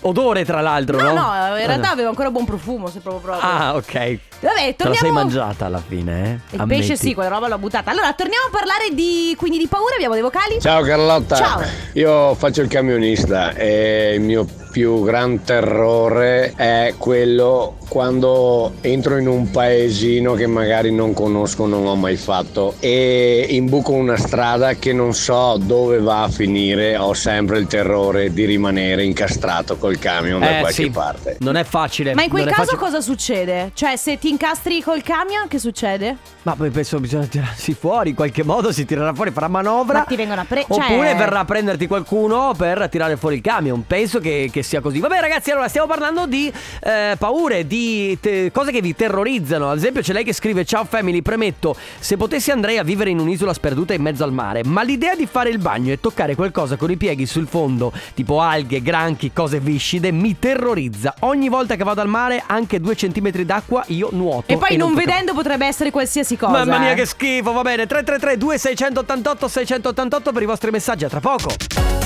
Odore, 0.00 0.44
tra 0.44 0.60
l'altro, 0.60 0.98
no? 1.00 1.12
No, 1.12 1.48
no, 1.48 1.56
in 1.58 1.66
realtà 1.66 1.88
Ah, 1.88 1.92
aveva 1.92 2.08
ancora 2.10 2.30
buon 2.30 2.44
profumo, 2.44 2.88
se 2.88 3.00
proprio 3.00 3.20
proprio. 3.22 3.48
Ah, 3.50 3.74
ok. 3.74 3.92
Vabbè, 3.92 4.18
Te 4.40 4.44
la 4.44 4.54
sei 4.60 4.74
torniamo. 4.76 5.12
mangiata 5.12 5.66
alla 5.66 5.82
fine, 5.84 6.22
eh? 6.24 6.54
Il 6.54 6.60
Ammetti. 6.60 6.80
pesce 6.80 6.96
sì, 6.96 7.14
quella 7.14 7.28
roba 7.30 7.48
l'ho 7.48 7.58
buttata. 7.58 7.90
Allora, 7.90 8.12
torniamo 8.12 8.46
a 8.46 8.50
parlare 8.50 8.90
di 8.94 9.34
quindi 9.36 9.58
di 9.58 9.66
paura, 9.66 9.94
abbiamo 9.96 10.14
dei 10.14 10.22
vocali? 10.22 10.60
Ciao 10.60 10.82
Carlotta, 10.82 11.34
Ciao. 11.36 11.60
io 11.94 12.34
faccio 12.36 12.62
il 12.62 12.68
camionista 12.68 13.52
e 13.54 14.14
il 14.14 14.20
mio 14.20 14.46
più 14.70 15.02
gran 15.02 15.42
terrore 15.44 16.52
è 16.56 16.94
quello 16.98 17.76
quando 17.88 18.74
entro 18.82 19.16
in 19.16 19.26
un 19.26 19.50
paesino 19.50 20.34
che 20.34 20.46
magari 20.46 20.92
non 20.92 21.14
conosco, 21.14 21.66
non 21.66 21.86
ho 21.86 21.94
mai 21.96 22.16
fatto 22.16 22.74
e 22.80 23.46
imbuco 23.50 23.92
una 23.92 24.16
strada 24.16 24.74
che 24.74 24.92
non 24.92 25.14
so 25.14 25.56
dove 25.58 25.98
va 25.98 26.24
a 26.24 26.28
finire, 26.28 26.96
ho 26.96 27.14
sempre 27.14 27.58
il 27.58 27.66
terrore 27.66 28.32
di 28.32 28.44
rimanere 28.44 29.04
incastrato 29.04 29.76
col 29.78 29.98
camion 29.98 30.40
da 30.40 30.58
Eh, 30.58 30.60
qualche 30.60 30.82
sì. 30.82 30.90
parte. 30.90 31.36
Non 31.40 31.56
è 31.56 31.64
facile. 31.64 32.14
Ma 32.14 32.22
in 32.22 32.28
quel 32.30 32.44
non 32.44 32.52
caso 32.52 32.76
cosa 32.76 33.00
succede? 33.00 33.70
Cioè, 33.74 33.96
se 33.96 34.18
ti 34.18 34.28
incastri 34.28 34.82
col 34.82 35.02
camion, 35.02 35.48
che 35.48 35.58
succede? 35.58 36.16
Ma 36.42 36.54
poi 36.54 36.70
penso 36.70 36.98
bisogna 37.00 37.26
tirarsi 37.26 37.72
fuori, 37.74 38.10
in 38.10 38.14
qualche 38.14 38.42
modo 38.44 38.70
si 38.72 38.84
tirerà 38.84 39.14
fuori, 39.14 39.30
farà 39.30 39.48
manovra. 39.48 39.98
Ma 39.98 40.04
ti 40.04 40.16
vengono 40.16 40.40
a 40.42 40.44
pre- 40.46 40.66
cioè- 40.68 40.82
Oppure 40.84 41.14
verrà 41.14 41.40
a 41.40 41.44
prenderti 41.44 41.86
qualcuno 41.86 42.54
per 42.56 42.88
tirare 42.90 43.16
fuori 43.16 43.36
il 43.36 43.40
camion. 43.42 43.84
Penso 43.86 44.18
che, 44.20 44.48
che 44.52 44.57
sia 44.62 44.80
così. 44.80 45.00
Vabbè, 45.00 45.20
ragazzi, 45.20 45.50
allora 45.50 45.68
stiamo 45.68 45.86
parlando 45.86 46.26
di 46.26 46.52
eh, 46.82 47.16
paure, 47.18 47.66
di 47.66 48.18
te- 48.20 48.50
cose 48.52 48.72
che 48.72 48.80
vi 48.80 48.94
terrorizzano. 48.94 49.70
Ad 49.70 49.78
esempio, 49.78 50.02
c'è 50.02 50.12
lei 50.12 50.24
che 50.24 50.32
scrive: 50.32 50.64
Ciao 50.64 50.84
family, 50.84 51.22
premetto, 51.22 51.76
se 51.98 52.16
potessi 52.16 52.50
andrei 52.50 52.78
a 52.78 52.82
vivere 52.82 53.10
in 53.10 53.18
un'isola 53.18 53.52
sperduta 53.52 53.94
in 53.94 54.02
mezzo 54.02 54.24
al 54.24 54.32
mare. 54.32 54.62
Ma 54.64 54.82
l'idea 54.82 55.14
di 55.14 55.26
fare 55.26 55.50
il 55.50 55.58
bagno 55.58 55.92
e 55.92 56.00
toccare 56.00 56.34
qualcosa 56.34 56.76
con 56.76 56.90
i 56.90 56.96
pieghi 56.96 57.26
sul 57.26 57.46
fondo, 57.46 57.92
tipo 58.14 58.40
alghe, 58.40 58.82
granchi, 58.82 59.32
cose 59.32 59.60
viscide, 59.60 60.10
mi 60.10 60.38
terrorizza. 60.38 61.14
Ogni 61.20 61.48
volta 61.48 61.76
che 61.76 61.84
vado 61.84 62.00
al 62.00 62.08
mare, 62.08 62.42
anche 62.46 62.80
due 62.80 62.96
centimetri 62.96 63.44
d'acqua, 63.44 63.84
io 63.88 64.08
nuoto. 64.12 64.52
E 64.52 64.56
poi 64.56 64.76
non 64.76 64.92
tocca- 64.92 65.04
vedendo 65.04 65.34
potrebbe 65.34 65.66
essere 65.66 65.90
qualsiasi 65.90 66.36
cosa. 66.36 66.64
Mamma 66.64 66.78
mia 66.78 66.92
eh. 66.92 66.94
che 66.94 67.06
schifo, 67.06 67.52
va 67.52 67.62
bene 67.62 67.86
333 67.86 68.36
2688 68.38 69.48
688 69.48 70.32
per 70.32 70.42
i 70.42 70.46
vostri 70.46 70.70
messaggi, 70.70 71.04
a 71.04 71.08
tra 71.08 71.20
poco 71.20 71.97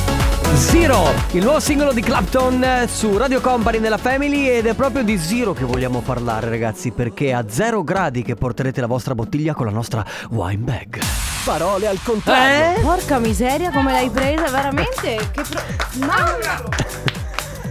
Zero, 0.54 1.12
il 1.32 1.42
nuovo 1.42 1.60
singolo 1.60 1.92
di 1.92 2.00
Clapton 2.00 2.62
eh, 2.62 2.86
su 2.88 3.16
Radio 3.16 3.40
Company 3.40 3.78
nella 3.78 3.96
Family 3.96 4.48
ed 4.48 4.66
è 4.66 4.74
proprio 4.74 5.02
di 5.02 5.16
Zero 5.18 5.52
che 5.52 5.64
vogliamo 5.64 6.00
parlare 6.00 6.48
ragazzi 6.48 6.90
perché 6.90 7.26
è 7.28 7.32
a 7.32 7.44
zero 7.48 7.82
gradi 7.82 8.22
che 8.22 8.34
porterete 8.34 8.80
la 8.80 8.86
vostra 8.86 9.14
bottiglia 9.14 9.54
con 9.54 9.66
la 9.66 9.72
nostra 9.72 10.04
wine 10.30 10.62
bag 10.62 11.00
Parole 11.44 11.86
al 11.88 11.98
contrario. 12.02 12.78
Eh? 12.78 12.80
Porca 12.82 13.18
miseria, 13.18 13.70
come 13.72 13.92
l'hai 13.92 14.10
presa, 14.10 14.44
veramente? 14.50 15.16
Che 15.32 15.42
pro- 15.42 16.06
Mamma! 16.06 16.62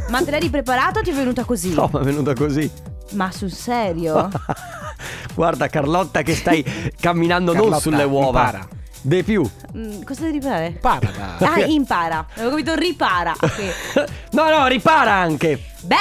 Ma 0.09 0.23
te 0.23 0.31
l'hai 0.31 0.41
ripreparato 0.41 0.99
o 0.99 1.01
ti 1.01 1.11
è 1.11 1.13
venuta 1.13 1.43
così? 1.45 1.73
No, 1.73 1.89
ma 1.91 2.01
è 2.01 2.03
venuta 2.03 2.33
così 2.33 2.69
Ma 3.11 3.31
sul 3.31 3.51
serio? 3.51 4.29
Guarda 5.33 5.67
Carlotta 5.67 6.21
che 6.21 6.35
stai 6.35 6.63
camminando 6.99 7.53
non 7.53 7.61
Carlotta, 7.61 7.81
sulle 7.81 8.03
uova 8.03 8.39
impara. 8.43 8.67
De 9.01 9.23
più 9.23 9.49
Mm, 9.75 10.03
cosa 10.03 10.23
devi 10.25 10.41
fare? 10.41 10.77
Para 10.81 11.09
da- 11.11 11.37
Ah, 11.53 11.59
impara. 11.65 12.25
Avevo 12.35 12.49
capito 12.51 12.75
ripara. 12.75 13.33
Ok. 13.39 14.09
No 14.31 14.49
no, 14.49 14.67
ripara 14.67 15.13
anche 15.13 15.61
Beh, 15.81 15.95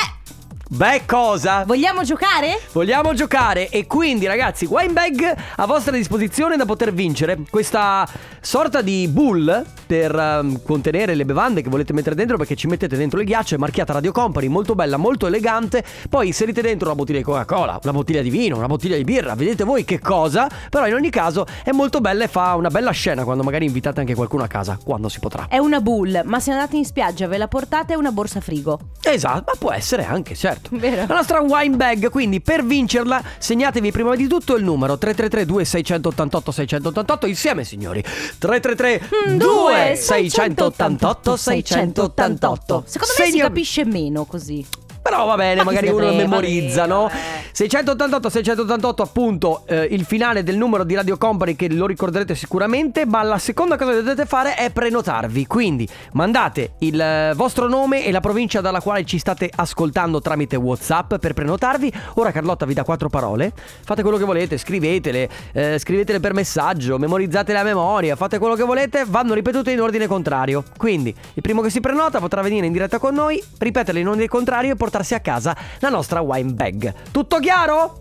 Beh 0.73 1.03
cosa? 1.05 1.65
vogliamo 1.65 2.05
giocare? 2.05 2.61
Vogliamo 2.71 3.13
giocare 3.13 3.69
e 3.71 3.89
quindi 3.89 4.27
ragazzi 4.27 4.67
wine 4.67 4.93
bag 4.93 5.35
a 5.57 5.67
vostra 5.67 5.97
disposizione 5.97 6.57
da 6.57 6.65
poter 6.65 6.93
vincere 6.93 7.39
questa 7.51 8.09
sorta 8.41 8.81
di 8.81 9.09
bull 9.09 9.65
per 9.85 10.15
ehm, 10.15 10.63
contenere 10.63 11.17
le 11.17 11.25
bevande 11.25 11.63
che 11.63 11.69
volete 11.69 11.93
mettere 11.93 12.15
dentro 12.15 12.37
perché 12.37 12.55
ci 12.55 12.69
mettete 12.69 12.97
dentro 12.97 13.19
il 13.19 13.27
ghiaccio 13.27 13.57
è 13.57 13.59
marchiata 13.59 13.95
Radio 13.95 14.13
Company 14.13 14.47
molto 14.47 14.77
bella 14.77 14.97
molto 14.97 15.27
elegante 15.27 15.83
poi 16.09 16.29
inserite 16.29 16.63
dentro 16.63 16.87
una 16.87 16.95
bottiglia 16.95 17.19
di 17.19 17.25
Coca-Cola 17.25 17.81
una 17.83 17.93
bottiglia 17.93 18.23
di 18.23 18.31
vino 18.31 18.57
una 18.57 18.69
bottiglia 18.69 18.97
di 18.97 19.03
birra 19.03 19.35
vedete 19.35 19.65
voi 19.65 19.85
che 19.85 19.99
cosa 19.99 20.49
però 20.71 20.87
in 20.87 20.95
ogni 20.95 21.11
caso 21.11 21.47
è 21.65 21.73
molto 21.73 22.01
bella 22.01 22.23
e 22.23 22.29
fa 22.29 22.55
una 22.55 22.71
bella 22.71 22.93
scena 22.93 23.25
quando 23.25 23.43
magari 23.43 23.65
invitate 23.67 23.99
anche 23.99 24.15
qualcuno 24.15 24.45
a 24.45 24.47
casa 24.47 24.79
quando 24.81 25.09
si 25.09 25.19
potrà 25.19 25.49
È 25.49 25.59
una 25.59 25.81
bull, 25.81 26.23
ma 26.27 26.39
se 26.39 26.53
andate 26.53 26.77
in 26.77 26.85
spiaggia 26.85 27.27
ve 27.27 27.39
la 27.39 27.49
portate 27.49 27.97
una 27.97 28.13
borsa 28.13 28.41
frigo. 28.41 28.79
Esatto, 29.03 29.43
ma 29.47 29.53
può 29.59 29.73
essere 29.73 30.05
anche, 30.05 30.37
certo. 30.37 30.60
Vero. 30.71 31.07
La 31.09 31.15
nostra 31.15 31.41
wine 31.41 31.77
bag, 31.77 32.11
quindi 32.11 32.41
per 32.41 32.65
vincerla 32.65 33.23
segnatevi 33.39 33.91
prima 33.91 34.15
di 34.15 34.27
tutto 34.29 34.55
il 34.57 34.63
numero 34.65 34.99
333 34.99 35.47
2688 35.47 36.53
688 36.53 37.27
insieme 37.27 37.65
signori. 37.65 38.03
333 38.39 39.37
2688 39.37 41.37
688. 41.37 42.83
Secondo 42.87 43.15
me 43.19 43.25
si 43.25 43.31
Segna- 43.31 43.45
capisce 43.45 43.85
meno 43.85 44.25
così. 44.25 44.65
Però 45.03 45.25
va 45.25 45.37
bene, 45.37 45.57
Ma 45.57 45.65
magari 45.65 45.89
uno 45.89 46.07
lo 46.07 46.15
memorizza, 46.15 46.87
no? 46.87 47.03
vabbè. 47.03 47.41
688 47.53 48.29
688 48.29 49.03
appunto 49.03 49.63
eh, 49.67 49.89
il 49.91 50.05
finale 50.05 50.43
del 50.43 50.57
numero 50.57 50.85
di 50.85 50.95
Radio 50.95 51.17
Company 51.17 51.57
che 51.57 51.73
lo 51.73 51.87
ricorderete 51.87 52.35
sicuramente, 52.35 53.07
ma 53.07 53.23
la 53.23 53.39
seconda 53.39 53.77
cosa 53.77 53.91
che 53.91 54.03
dovete 54.03 54.27
fare 54.27 54.55
è 54.55 54.71
prenotarvi. 54.71 55.47
Quindi 55.47 55.89
mandate 56.13 56.73
il 56.79 57.01
eh, 57.01 57.33
vostro 57.35 57.69
nome 57.69 58.05
e 58.05 58.13
la 58.13 58.21
provincia 58.21 58.61
dalla 58.61 58.81
quale 58.81 59.05
ci 59.05 59.19
state 59.19 59.51
ascoltando 59.55 60.21
tramite 60.21 60.57
WhatsApp 60.57 61.17
per 61.17 61.33
prenotarvi. 61.33 61.93
Ora 62.15 62.31
Carlotta 62.31 62.67
vi 62.67 62.75
dà 62.75 62.85
quattro 62.85 63.09
parole. 63.09 63.53
Fate 63.85 64.03
quello 64.03 64.17
che 64.17 64.25
volete, 64.25 64.59
scrivetele, 64.59 65.29
eh, 65.53 65.79
scrivetele 65.79 66.21
per 66.21 66.35
messaggio, 66.35 66.99
memorizzatele 66.99 67.59
a 67.59 67.63
memoria, 67.63 68.17
fate 68.17 68.39
quello 68.39 68.55
che 68.55 68.65
volete, 68.65 69.05
vanno 69.07 69.35
ripetute 69.35 69.71
in 69.71 69.81
ordine 69.81 70.07
contrario. 70.07 70.63
Quindi, 70.77 71.15
il 71.35 71.43
primo 71.43 71.63
che 71.63 71.71
si 71.71 71.81
prenota 71.81 72.21
potrà 72.21 72.43
venire 72.43 72.67
in 72.67 72.73
diretta 72.73 72.99
con 72.99 73.15
noi, 73.15 73.43
ripeterle 73.59 74.01
in 74.01 74.09
ordine 74.09 74.29
contrario 74.29 74.73
e 74.73 74.77
portarsi 74.91 75.15
a 75.15 75.21
casa 75.21 75.57
la 75.79 75.89
nostra 75.89 76.21
wine 76.21 76.53
bag. 76.53 76.93
Tutto 77.13 77.39
chiaro? 77.39 78.01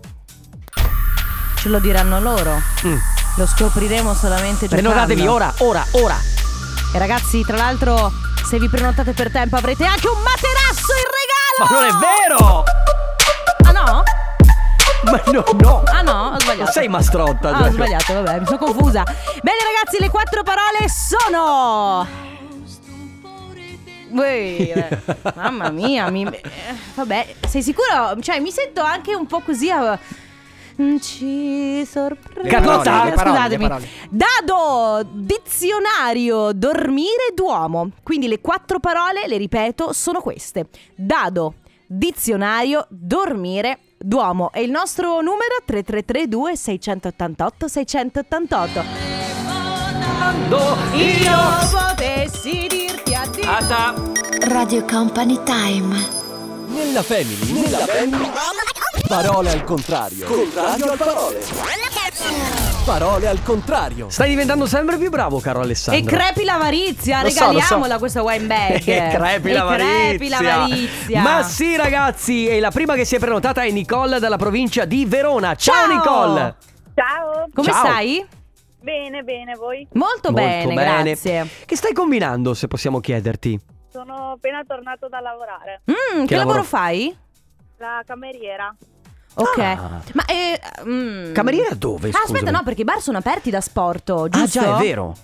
Ce 1.56 1.68
lo 1.68 1.78
diranno 1.78 2.20
loro. 2.20 2.60
Mm. 2.84 2.96
Lo 3.36 3.46
scopriremo 3.46 4.12
solamente 4.12 4.66
giocando. 4.66 4.88
Prenotatevi 4.90 5.26
ora, 5.28 5.54
ora, 5.58 5.86
ora. 5.92 6.16
E 6.92 6.98
ragazzi, 6.98 7.44
tra 7.44 7.56
l'altro, 7.56 8.10
se 8.44 8.58
vi 8.58 8.68
prenotate 8.68 9.12
per 9.12 9.30
tempo 9.30 9.54
avrete 9.56 9.84
anche 9.84 10.08
un 10.08 10.18
materasso 10.18 10.92
in 10.98 11.06
Ma 11.58 11.66
regalo! 11.68 11.80
non 11.80 11.84
è 11.84 11.92
vero! 12.26 12.64
Ah 13.62 13.72
no? 13.72 14.02
Ma 15.04 15.22
no, 15.32 15.44
no! 15.60 15.82
Ah 15.86 16.02
no, 16.02 16.34
ho 16.34 16.40
sbagliato. 16.40 16.64
Non 16.64 16.72
sei 16.72 16.88
mastrotta. 16.88 17.50
Ah, 17.50 17.66
ho 17.66 17.70
sbagliato, 17.70 18.14
vabbè, 18.14 18.40
mi 18.40 18.46
sono 18.46 18.58
confusa. 18.58 19.04
Bene 19.04 19.58
ragazzi, 19.62 20.00
le 20.00 20.10
quattro 20.10 20.42
parole 20.42 20.88
sono... 20.88 22.28
Eh, 24.12 24.98
mamma 25.34 25.70
mia, 25.70 26.10
mi... 26.10 26.24
eh, 26.24 26.42
vabbè, 26.94 27.34
sei 27.48 27.62
sicuro? 27.62 28.18
Cioè, 28.20 28.40
mi 28.40 28.50
sento 28.50 28.80
anche 28.82 29.14
un 29.14 29.26
po' 29.26 29.40
così 29.40 29.70
a... 29.70 29.98
Mm, 30.80 30.96
Ci 30.96 31.84
sorprende. 31.84 32.48
Carlotta? 32.48 33.12
Scusatemi. 33.16 33.68
Dado, 34.08 35.06
dizionario, 35.12 36.52
dormire, 36.52 37.32
duomo. 37.34 37.90
Quindi 38.02 38.28
le 38.28 38.40
quattro 38.40 38.80
parole, 38.80 39.26
le 39.26 39.36
ripeto, 39.36 39.92
sono 39.92 40.20
queste. 40.20 40.68
Dado, 40.94 41.54
dizionario, 41.86 42.86
dormire, 42.88 43.78
Duomo 44.02 44.50
e 44.54 44.62
il 44.62 44.70
nostro 44.70 45.20
numero 45.20 45.56
3332 45.62 46.56
688 46.56 47.68
688. 47.68 48.82
Io 50.94 51.38
potessi 51.70 52.19
Atta. 53.52 53.94
Radio 54.46 54.84
Company 54.84 55.40
Time. 55.42 56.18
Nella 56.68 57.02
family, 57.02 57.52
nella 57.52 57.78
family. 57.78 58.30
Parole 59.08 59.50
al 59.50 59.64
contrario. 59.64 60.24
Contrario 60.26 60.90
al 60.92 60.96
parole. 60.96 61.40
Parole 62.84 63.26
al 63.28 63.42
contrario. 63.42 64.08
Stai 64.08 64.28
diventando 64.30 64.66
sempre 64.66 64.96
più 64.98 65.10
bravo, 65.10 65.40
caro 65.40 65.60
E 65.60 65.64
Alessandro. 65.64 66.16
crepi 66.16 66.44
l'avarizia, 66.44 67.22
Lo 67.22 67.28
so, 67.30 67.40
lo 67.40 67.40
so. 67.40 67.52
regaliamola 67.54 67.98
questa 67.98 68.22
wine 68.22 68.44
bag. 68.46 68.82
E 68.86 69.08
crepi 69.12 69.48
E 69.50 69.52
l'avarizia. 69.52 70.06
crepi 70.08 70.28
l'avarizia. 70.28 71.20
Ma 71.20 71.42
sì, 71.42 71.76
ragazzi, 71.76 72.46
e 72.46 72.60
la 72.60 72.70
prima 72.70 72.94
che 72.94 73.04
si 73.04 73.16
è 73.16 73.18
prenotata 73.18 73.62
è 73.62 73.70
Nicole 73.70 74.20
dalla 74.20 74.36
provincia 74.36 74.84
di 74.84 75.04
Verona. 75.06 75.56
Ciao, 75.56 75.86
Ciao. 75.86 75.92
Nicole! 75.96 76.54
Ciao, 76.94 77.46
Come 77.52 77.68
Ciao. 77.72 77.84
stai? 77.84 78.26
Bene, 78.82 79.22
bene, 79.22 79.54
voi? 79.54 79.86
Molto, 79.92 80.30
Molto 80.30 80.32
bene, 80.32 80.74
grazie. 80.74 81.46
Che 81.66 81.76
stai 81.76 81.92
combinando, 81.92 82.54
se 82.54 82.68
possiamo 82.68 83.00
chiederti? 83.00 83.58
Sono 83.92 84.32
appena 84.32 84.62
tornato 84.66 85.08
da 85.08 85.20
lavorare, 85.20 85.82
Mm, 85.90 86.20
che, 86.20 86.26
Che 86.26 86.36
lavoro 86.36 86.58
lavoro- 86.58 86.62
fai? 86.62 87.16
la 87.78 88.02
cameriera. 88.06 88.74
Ok. 89.34 89.58
Ah. 89.58 90.00
Ma 90.14 90.24
eh, 90.26 90.60
mm. 90.84 91.32
Cameriera 91.32 91.74
dove? 91.74 92.08
Ah, 92.08 92.12
scusami? 92.12 92.38
aspetta, 92.38 92.50
no, 92.56 92.62
perché 92.64 92.82
i 92.82 92.84
bar 92.84 93.00
sono 93.00 93.18
aperti 93.18 93.48
da 93.50 93.60
sporto, 93.60 94.24
Ah, 94.24 94.28
giusto? 94.28 94.60
già, 94.60 94.76
è 94.76 94.80
vero. 94.82 95.14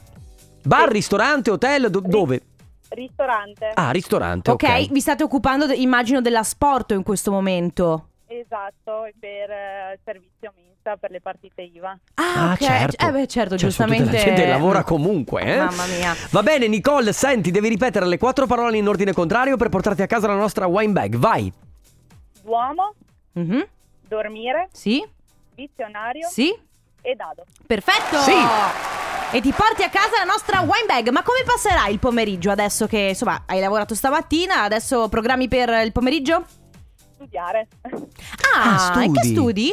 Bar, 0.63 0.89
ristorante, 0.91 1.51
hotel, 1.51 1.91
do- 1.91 2.01
dove? 2.01 2.43
Ristorante. 2.89 3.71
Ah, 3.75 3.91
ristorante, 3.91 4.51
Ok, 4.53 4.63
ok. 4.63 4.91
vi 4.91 5.01
state 5.01 5.23
occupando, 5.23 5.67
immagino, 5.73 6.21
della 6.21 6.43
sporto 6.45 6.95
in 6.95 7.03
questo 7.03 7.31
momento. 7.31 8.09
Esatto, 8.29 9.09
per 9.21 9.51
eh, 9.51 9.93
il 9.95 9.99
servizio 10.05 10.53
mensa 10.57 10.97
per 10.99 11.11
le 11.11 11.21
partite 11.21 11.63
IVA. 11.63 11.97
Ah, 12.15 12.51
Ah, 12.51 12.53
ok. 12.53 12.59
certo. 12.63 13.07
Eh 13.07 13.11
beh, 13.13 13.27
certo, 13.27 13.57
Cioè, 13.57 13.71
sono 13.71 13.89
tutta 13.89 13.99
giustamente. 14.03 14.13
La 14.29 14.35
gente 14.37 14.47
lavora 14.51 14.83
comunque, 14.83 15.43
eh? 15.43 15.57
Mamma 15.59 15.87
mia. 15.87 16.15
Va 16.31 16.43
bene, 16.43 16.67
Nicole, 16.69 17.13
senti, 17.13 17.51
devi 17.51 17.69
ripetere 17.69 18.05
le 18.07 18.19
quattro 18.19 18.47
parole 18.47 18.77
in 18.79 18.89
ordine 18.89 19.13
contrario 19.13 19.57
per 19.57 19.69
portarti 19.69 20.03
a 20.03 20.07
casa 20.07 20.27
la 20.27 20.35
nostra 20.35 20.67
wine 20.67 20.93
bag. 20.93 21.17
Vai. 21.17 21.53
Duomo, 22.43 22.95
Mhm. 23.33 23.67
dormire, 24.09 24.69
Sì? 24.73 25.05
dizionario 25.55 26.29
Sì? 26.29 26.57
e 27.03 27.15
dado. 27.15 27.45
Perfetto! 27.67 28.19
Sì. 28.19 28.35
E 29.33 29.41
ti 29.41 29.51
porti 29.53 29.83
a 29.83 29.89
casa 29.91 30.19
la 30.19 30.25
nostra 30.25 30.61
wine 30.61 30.87
bag. 30.87 31.09
Ma 31.11 31.23
come 31.23 31.43
passerai 31.45 31.93
il 31.93 31.99
pomeriggio 31.99 32.51
adesso 32.51 32.87
che, 32.87 32.99
insomma, 33.11 33.43
hai 33.47 33.59
lavorato 33.61 33.95
stamattina? 33.95 34.63
Adesso 34.63 35.09
programmi 35.09 35.49
per 35.49 35.69
il 35.85 35.91
pomeriggio? 35.93 36.45
Studiare. 37.17 37.67
Ah, 38.55 38.93
Ah, 38.93 39.03
e 39.05 39.11
che 39.11 39.23
studi. 39.25 39.33
studi? 39.35 39.71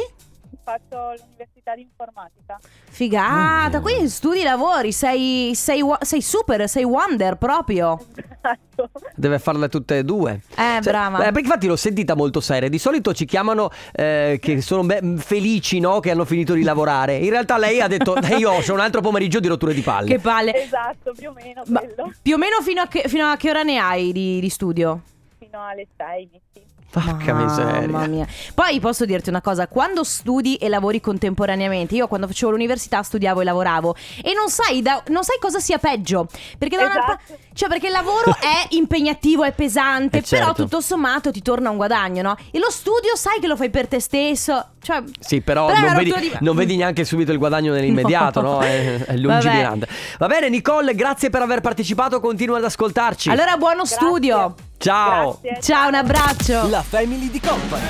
Faccio 0.64 1.12
l'università 1.22 1.74
di 1.74 1.82
informatica. 1.82 2.58
Figata, 2.88 3.80
quindi 3.80 4.08
studi 4.08 4.42
lavori, 4.42 4.92
sei, 4.92 5.52
sei, 5.54 5.82
sei 6.00 6.22
super, 6.22 6.66
sei 6.70 6.84
wonder 6.84 7.36
proprio. 7.36 7.98
Esatto. 8.14 8.90
Deve 9.14 9.38
farle 9.38 9.68
tutte 9.68 9.98
e 9.98 10.04
due. 10.04 10.40
Eh, 10.56 10.80
brava. 10.80 11.18
eh, 11.18 11.24
perché 11.32 11.40
infatti 11.40 11.66
l'ho 11.66 11.76
sentita 11.76 12.14
molto 12.14 12.40
seria. 12.40 12.70
Di 12.70 12.78
solito 12.78 13.12
ci 13.12 13.26
chiamano 13.26 13.68
eh, 13.92 14.38
che 14.40 14.62
sono 14.62 14.84
be- 14.84 15.02
felici, 15.18 15.80
no? 15.80 16.00
Che 16.00 16.10
hanno 16.10 16.24
finito 16.24 16.54
di 16.54 16.62
lavorare. 16.62 17.16
In 17.16 17.28
realtà 17.30 17.58
lei 17.58 17.82
ha 17.82 17.86
detto: 17.88 18.14
"Dai, 18.14 18.38
Io 18.38 18.50
ho 18.52 18.72
un 18.72 18.80
altro 18.80 19.02
pomeriggio 19.02 19.40
di 19.40 19.48
rotture 19.48 19.74
di 19.74 19.82
palle. 19.82 20.08
Che 20.08 20.18
palle. 20.18 20.62
Esatto, 20.62 21.12
più 21.14 21.28
o 21.28 21.32
meno 21.34 21.62
Ma 21.66 21.82
più 22.22 22.34
o 22.34 22.38
meno 22.38 22.62
fino 22.62 22.80
a 22.80 22.86
che, 22.86 23.02
fino 23.06 23.26
a 23.26 23.36
che 23.36 23.50
ora 23.50 23.62
ne 23.64 23.76
hai 23.78 24.12
di, 24.12 24.40
di 24.40 24.48
studio? 24.48 25.02
Fino 25.38 25.62
alle 25.62 25.86
6, 25.94 26.28
metti. 26.32 26.72
Porca 27.00 27.32
miseria. 27.34 27.80
Mamma 27.88 28.06
mia. 28.06 28.26
Poi 28.54 28.78
posso 28.80 29.04
dirti 29.04 29.28
una 29.28 29.40
cosa, 29.40 29.66
quando 29.68 30.04
studi 30.04 30.56
e 30.56 30.68
lavori 30.68 31.00
contemporaneamente, 31.00 31.94
io 31.94 32.06
quando 32.06 32.26
facevo 32.26 32.50
l'università 32.52 33.02
studiavo 33.02 33.40
e 33.40 33.44
lavoravo 33.44 33.94
e 34.22 34.32
non 34.34 34.48
sai, 34.48 34.82
da- 34.82 35.02
non 35.08 35.24
sai 35.24 35.38
cosa 35.40 35.58
sia 35.58 35.78
peggio, 35.78 36.26
perché 36.58 36.76
da 36.76 36.84
una 36.84 36.92
Esatto. 36.92 37.18
pa- 37.26 37.34
cioè 37.54 37.68
perché 37.68 37.86
il 37.86 37.92
lavoro 37.92 38.30
è 38.40 38.66
impegnativo, 38.70 39.44
è 39.44 39.52
pesante, 39.52 40.18
Eh, 40.18 40.22
però 40.28 40.46
certo. 40.46 40.62
tutto 40.64 40.80
sommato 40.80 41.30
ti 41.30 41.42
torna 41.42 41.70
un 41.70 41.76
guadagno, 41.76 42.22
no? 42.22 42.36
E 42.50 42.58
lo 42.58 42.70
studio 42.70 43.14
sai 43.16 43.40
che 43.40 43.46
lo 43.46 43.56
fai 43.56 43.70
per 43.70 43.86
te 43.88 44.00
stesso, 44.00 44.64
cioè 44.82 45.02
Sì, 45.20 45.40
però, 45.40 45.66
Però 45.66 45.78
non, 45.78 45.88
una 45.90 45.98
vedi, 45.98 46.12
di- 46.18 46.32
non 46.40 46.56
vedi 46.56 46.76
neanche 46.76 47.04
subito 47.04 47.32
il 47.32 47.38
guadagno 47.38 47.72
nell'immediato, 47.72 48.40
no? 48.40 48.52
No. 48.54 48.60
È, 48.60 49.04
è 49.04 49.16
lungimirante. 49.16 49.88
Va 50.18 50.26
bene, 50.26 50.48
Nicole, 50.48 50.94
grazie 50.94 51.30
per 51.30 51.42
aver 51.42 51.60
partecipato. 51.60 52.20
Continua 52.20 52.58
ad 52.58 52.64
ascoltarci. 52.64 53.30
Allora 53.30 53.56
buono 53.56 53.84
studio. 53.84 54.54
Ciao. 54.84 55.38
Grazie. 55.40 55.62
Ciao, 55.62 55.88
un 55.88 55.94
abbraccio. 55.94 56.68
La 56.68 56.82
family 56.82 57.30
di 57.30 57.40
Company. 57.40 57.86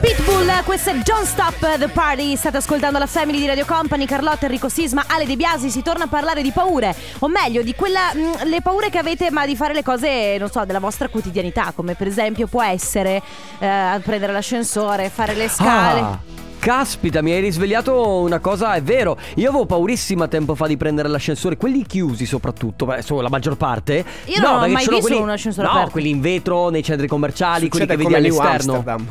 Pitbull, 0.00 0.62
questo 0.62 0.90
è 0.90 0.94
Don't 0.98 1.26
Stop 1.26 1.76
the 1.76 1.88
Party. 1.88 2.36
State 2.36 2.58
ascoltando 2.58 3.00
la 3.00 3.08
Family 3.08 3.38
di 3.38 3.46
Radio 3.48 3.64
Company, 3.64 4.06
Carlotta, 4.06 4.44
Enrico 4.44 4.68
Sisma, 4.68 5.06
Ale 5.08 5.26
De 5.26 5.34
Biasi. 5.34 5.70
Si 5.70 5.82
torna 5.82 6.04
a 6.04 6.06
parlare 6.06 6.42
di 6.42 6.52
paure, 6.52 6.94
o 7.18 7.26
meglio, 7.26 7.62
di 7.62 7.74
quella, 7.74 8.12
mh, 8.14 8.44
le 8.44 8.62
paure 8.62 8.90
che 8.90 8.98
avete, 8.98 9.32
ma 9.32 9.44
di 9.44 9.56
fare 9.56 9.74
le 9.74 9.82
cose, 9.82 10.36
non 10.38 10.48
so, 10.52 10.64
della 10.64 10.78
vostra 10.78 11.08
quotidianità, 11.08 11.72
come 11.74 11.96
per 11.96 12.06
esempio 12.06 12.46
può 12.46 12.62
essere 12.62 13.20
eh, 13.58 14.00
prendere 14.04 14.32
l'ascensore, 14.32 15.10
fare 15.10 15.34
le 15.34 15.48
scale. 15.48 16.00
Ah, 16.00 16.18
Caspita, 16.58 17.22
mi 17.22 17.32
hai 17.32 17.40
risvegliato 17.40 18.16
una 18.18 18.40
cosa, 18.40 18.74
è 18.74 18.82
vero. 18.82 19.16
Io 19.36 19.48
avevo 19.48 19.64
paurissima 19.66 20.26
tempo 20.28 20.54
fa 20.54 20.66
di 20.66 20.76
prendere 20.76 21.08
l'ascensore, 21.08 21.56
quelli 21.56 21.84
chiusi 21.86 22.26
soprattutto, 22.26 22.84
beh, 22.84 23.02
sono 23.02 23.20
la 23.20 23.28
maggior 23.28 23.56
parte. 23.56 24.04
Io 24.26 24.40
non 24.40 24.54
ho 24.54 24.58
mai 24.68 24.74
visto 24.74 24.98
quelli- 24.98 25.16
un 25.20 25.30
ascensore 25.30 25.66
No, 25.66 25.72
aperto. 25.72 25.90
quelli 25.92 26.10
in 26.10 26.20
vetro 26.20 26.68
nei 26.68 26.82
centri 26.82 27.06
commerciali, 27.06 27.68
quelli 27.68 27.84
Succede 27.86 28.02
che 28.02 28.08
vedi 28.10 28.26
all'esterno. 28.26 28.72
Amsterdam. 28.74 29.06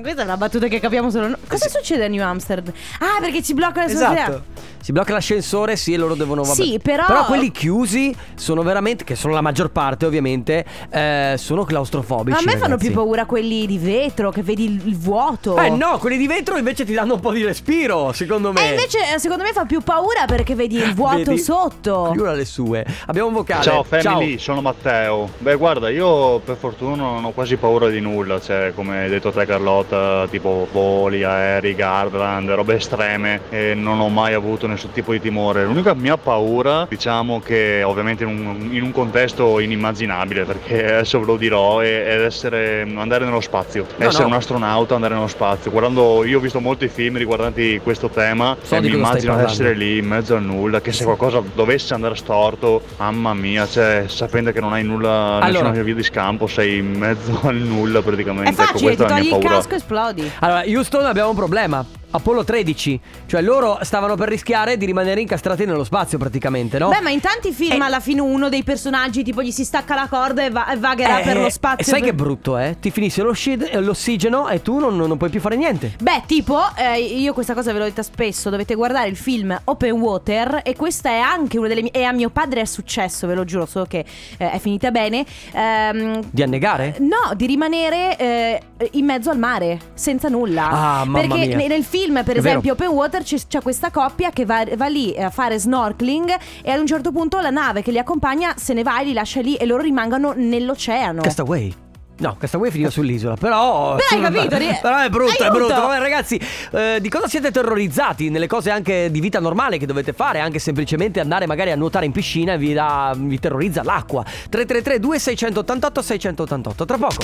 Questa 0.00 0.22
è 0.22 0.24
una 0.24 0.36
battuta 0.36 0.66
che 0.68 0.78
capiamo 0.80 1.10
solo 1.10 1.28
noi. 1.28 1.36
Cosa 1.48 1.68
succede 1.68 2.04
a 2.04 2.08
New 2.08 2.22
Amsterdam? 2.22 2.72
Ah, 3.00 3.20
perché 3.20 3.42
ci 3.42 3.54
blocca 3.54 3.80
la 3.84 3.90
Esatto. 3.90 4.44
Si 4.82 4.92
blocca 4.92 5.12
l'ascensore, 5.12 5.76
sì, 5.76 5.92
e 5.92 5.98
loro 5.98 6.14
devono 6.14 6.42
vabbè. 6.42 6.54
Sì, 6.54 6.78
però- 6.82 7.04
Però 7.04 7.26
quelli 7.26 7.50
chiusi 7.50 8.16
sono 8.34 8.62
veramente 8.62 9.04
che 9.04 9.14
sono 9.14 9.34
la 9.34 9.42
maggior 9.42 9.70
parte, 9.70 10.06
ovviamente, 10.06 10.64
eh, 10.90 11.34
sono 11.36 11.64
claustrofobici. 11.64 12.30
Ma 12.30 12.38
a 12.38 12.42
me 12.42 12.52
fanno 12.52 12.74
ragazzi. 12.74 12.86
più 12.86 12.94
paura 12.94 13.26
quelli 13.26 13.66
di 13.66 13.76
vetro, 13.76 14.30
che 14.30 14.42
vedi 14.42 14.64
il, 14.64 14.96
vuoto. 14.96 15.58
Eh 15.58 15.68
no, 15.68 15.98
quelli 15.98 16.16
di 16.16 16.26
vetro 16.26 16.56
invece 16.56 16.86
ti 16.86 16.94
danno 16.94 17.14
un 17.14 17.20
po' 17.20 17.30
di 17.30 17.44
respiro, 17.44 18.12
secondo 18.12 18.52
me. 18.52 18.68
E 18.68 18.70
invece 18.70 19.14
eh, 19.14 19.18
secondo 19.18 19.42
me 19.42 19.52
fa 19.52 19.66
più 19.66 19.82
paura 19.82 20.24
perché 20.26 20.54
vedi 20.54 20.76
il 20.76 20.94
vuoto 20.94 21.16
Vedi? 21.16 21.38
sotto. 21.38 21.94
Ognuno 21.96 22.30
ha 22.30 22.34
le 22.34 22.46
sue. 22.46 22.86
Abbiamo 23.06 23.28
un 23.28 23.34
vocale. 23.34 23.62
Ciao 23.62 23.82
family, 23.82 24.38
sono 24.38 24.62
Matteo. 24.62 25.28
Beh 25.38 25.56
guarda, 25.56 25.90
io 25.90 26.38
per 26.38 26.56
fortuna 26.56 26.96
non 26.96 27.24
ho 27.24 27.30
quasi 27.32 27.56
paura 27.56 27.88
di 27.90 28.00
nulla, 28.00 28.40
cioè 28.40 28.72
come 28.74 29.00
hai 29.00 29.10
detto 29.10 29.30
te 29.30 29.44
Carlotta, 29.84 30.26
tipo 30.30 30.68
voli, 30.70 31.24
aerei, 31.24 31.74
Gardaland, 31.74 32.50
robe 32.50 32.74
estreme 32.74 33.40
e 33.50 33.74
non 33.74 34.00
ho 34.00 34.08
mai 34.08 34.34
avuto 34.34 34.66
nessun 34.66 34.90
tipo 34.92 35.12
di 35.12 35.20
timore. 35.20 35.64
L'unica 35.64 35.94
mia 35.94 36.16
paura, 36.16 36.86
diciamo 36.88 37.40
che 37.40 37.82
ovviamente 37.82 38.24
in 38.24 38.30
un, 38.30 38.68
in 38.72 38.82
un 38.82 38.92
contesto 38.92 39.58
inimmaginabile, 39.58 40.44
perché 40.44 40.84
adesso 40.94 41.18
ve 41.20 41.26
lo 41.26 41.36
dirò, 41.36 41.80
è, 41.80 42.04
è 42.04 42.24
essere, 42.24 42.86
andare 42.94 43.24
nello 43.24 43.40
spazio, 43.40 43.86
No, 43.96 44.06
essere 44.06 44.24
no. 44.24 44.30
un 44.30 44.34
astronauta, 44.36 44.94
andare 44.94 45.14
nello 45.14 45.26
spazio. 45.26 45.70
Guardando, 45.70 46.24
io 46.24 46.38
ho 46.38 46.40
visto 46.40 46.60
molti 46.60 46.88
film 46.88 47.16
riguardanti 47.16 47.80
questo 47.82 48.08
tema 48.08 48.56
So 48.62 48.76
e 48.76 48.80
mi 48.80 48.88
immagino 48.88 49.36
di 49.36 49.44
essere 49.44 49.74
lì 49.74 49.98
in 49.98 50.06
mezzo 50.06 50.34
al 50.36 50.42
nulla, 50.42 50.80
che 50.80 50.92
se 50.92 51.04
qualcosa 51.04 51.42
dovesse 51.54 51.94
andare 51.94 52.16
storto, 52.16 52.82
mamma 52.98 53.34
mia, 53.34 53.66
cioè 53.66 54.04
sapendo 54.06 54.52
che 54.52 54.60
non 54.60 54.72
hai 54.72 54.84
nulla, 54.84 55.38
Allora. 55.40 55.68
nessuna 55.68 55.82
via 55.82 55.94
di 55.94 56.02
scampo, 56.02 56.46
sei 56.46 56.78
in 56.78 56.98
mezzo 56.98 57.38
al 57.42 57.56
nulla 57.56 58.02
praticamente. 58.02 58.50
È 58.50 58.52
facile, 58.52 58.92
ecco, 58.92 59.04
questa 59.04 59.06
è 59.06 59.08
la 59.08 59.14
mia 59.20 59.30
paura. 59.38 59.59
Casco 59.60 59.74
esplodi. 59.74 60.30
Allora, 60.40 60.62
Houston 60.64 61.04
abbiamo 61.04 61.30
un 61.30 61.36
problema. 61.36 61.99
Apollo 62.12 62.44
13, 62.44 63.00
cioè 63.26 63.40
loro 63.40 63.78
stavano 63.82 64.16
per 64.16 64.28
rischiare 64.28 64.76
di 64.76 64.84
rimanere 64.86 65.20
incastrati 65.20 65.64
nello 65.64 65.84
spazio 65.84 66.18
praticamente, 66.18 66.78
no? 66.78 66.88
Beh, 66.88 67.00
ma 67.00 67.10
in 67.10 67.20
tanti 67.20 67.52
film 67.52 67.80
Eh. 67.80 67.84
alla 67.84 68.00
fine 68.00 68.20
uno 68.20 68.48
dei 68.48 68.62
personaggi 68.64 69.22
tipo 69.22 69.42
gli 69.42 69.50
si 69.52 69.64
stacca 69.64 69.94
la 69.94 70.08
corda 70.08 70.44
e, 70.44 70.50
va- 70.50 70.72
e 70.72 70.76
vagherà 70.76 71.20
Eh, 71.20 71.22
per 71.24 71.36
lo 71.36 71.46
e 71.46 71.50
spazio. 71.50 71.84
sai 71.84 72.00
per- 72.00 72.08
che 72.10 72.14
brutto, 72.14 72.58
eh? 72.58 72.76
Ti 72.80 72.90
finisce 72.90 73.22
lo 73.22 73.32
sci- 73.32 73.58
l'ossigeno 73.80 74.48
e 74.48 74.60
tu 74.62 74.78
non, 74.78 74.96
non 74.96 75.16
puoi 75.16 75.30
più 75.30 75.40
fare 75.40 75.56
niente. 75.56 75.94
Beh, 76.00 76.22
tipo, 76.26 76.58
eh, 76.76 76.98
io 77.00 77.32
questa 77.32 77.54
cosa 77.54 77.72
ve 77.72 77.78
l'ho 77.78 77.84
detta 77.84 78.02
spesso, 78.02 78.50
dovete 78.50 78.74
guardare 78.74 79.08
il 79.08 79.16
film 79.16 79.56
Open 79.64 79.92
Water 79.92 80.62
e 80.64 80.74
questa 80.74 81.10
è 81.10 81.18
anche 81.18 81.58
una 81.58 81.68
delle 81.68 81.82
mie... 81.82 81.90
E 81.92 82.02
a 82.04 82.12
mio 82.12 82.30
padre 82.30 82.62
è 82.62 82.64
successo, 82.64 83.26
ve 83.26 83.34
lo 83.34 83.44
giuro, 83.44 83.66
solo 83.66 83.84
che 83.86 84.04
eh, 84.36 84.50
è 84.50 84.58
finita 84.58 84.90
bene. 84.90 85.24
Ehm, 85.52 86.20
Di 86.30 86.42
annegare? 86.42 86.96
No, 86.98 87.34
di 87.36 87.46
rimanere 87.46 88.16
eh, 88.16 88.60
in 88.92 89.04
mezzo 89.04 89.30
al 89.30 89.38
mare, 89.38 89.78
senza 89.94 90.28
nulla. 90.28 90.68
Ah, 90.70 91.04
mamma 91.04 91.20
Perché 91.20 91.46
mia. 91.46 91.56
ne- 91.56 91.66
nel 91.68 91.84
film, 91.84 91.98
per 92.24 92.36
È 92.36 92.38
esempio, 92.38 92.72
Open 92.72 92.88
Water 92.88 93.22
c'è, 93.22 93.36
c'è 93.46 93.60
questa 93.60 93.90
coppia 93.90 94.30
che 94.30 94.44
va, 94.46 94.64
va 94.76 94.86
lì 94.86 95.14
a 95.16 95.28
fare 95.30 95.58
snorkeling 95.58 96.34
e 96.62 96.70
ad 96.70 96.80
un 96.80 96.86
certo 96.86 97.12
punto 97.12 97.38
la 97.40 97.50
nave 97.50 97.82
che 97.82 97.90
li 97.90 97.98
accompagna 97.98 98.54
se 98.56 98.72
ne 98.72 98.82
va 98.82 99.00
e 99.00 99.04
li 99.04 99.12
lascia 99.12 99.40
lì 99.40 99.54
e 99.56 99.66
loro 99.66 99.82
rimangono 99.82 100.32
nell'oceano. 100.34 101.20
Castaway. 101.22 101.74
No, 102.20 102.36
è 102.38 102.70
finita 102.70 102.90
sull'isola, 102.90 103.34
però... 103.36 103.96
Però 103.96 104.06
hai 104.10 104.20
capito, 104.20 104.58
ri- 104.58 104.78
Però 104.82 104.98
è 104.98 105.08
brutto, 105.08 105.42
è 105.42 105.46
Aiuto! 105.46 105.58
brutto. 105.58 105.74
Vabbè 105.80 105.98
ragazzi, 106.00 106.38
eh, 106.72 106.98
di 107.00 107.08
cosa 107.08 107.26
siete 107.28 107.50
terrorizzati? 107.50 108.28
Nelle 108.28 108.46
cose 108.46 108.70
anche 108.70 109.10
di 109.10 109.20
vita 109.20 109.40
normale 109.40 109.78
che 109.78 109.86
dovete 109.86 110.12
fare, 110.12 110.38
anche 110.40 110.58
semplicemente 110.58 111.18
andare 111.20 111.46
magari 111.46 111.70
a 111.70 111.76
nuotare 111.76 112.04
in 112.04 112.12
piscina 112.12 112.52
e 112.52 112.58
vi, 112.58 112.74
dà- 112.74 113.14
vi 113.16 113.38
terrorizza 113.38 113.82
l'acqua. 113.82 114.22
333 114.22 114.98
2688 115.00 116.02
688 116.02 116.84
Tra 116.84 116.98
poco. 116.98 117.22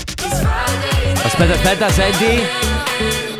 Aspetta, 1.23 1.53
aspetta, 1.53 1.89
senti. 1.91 3.36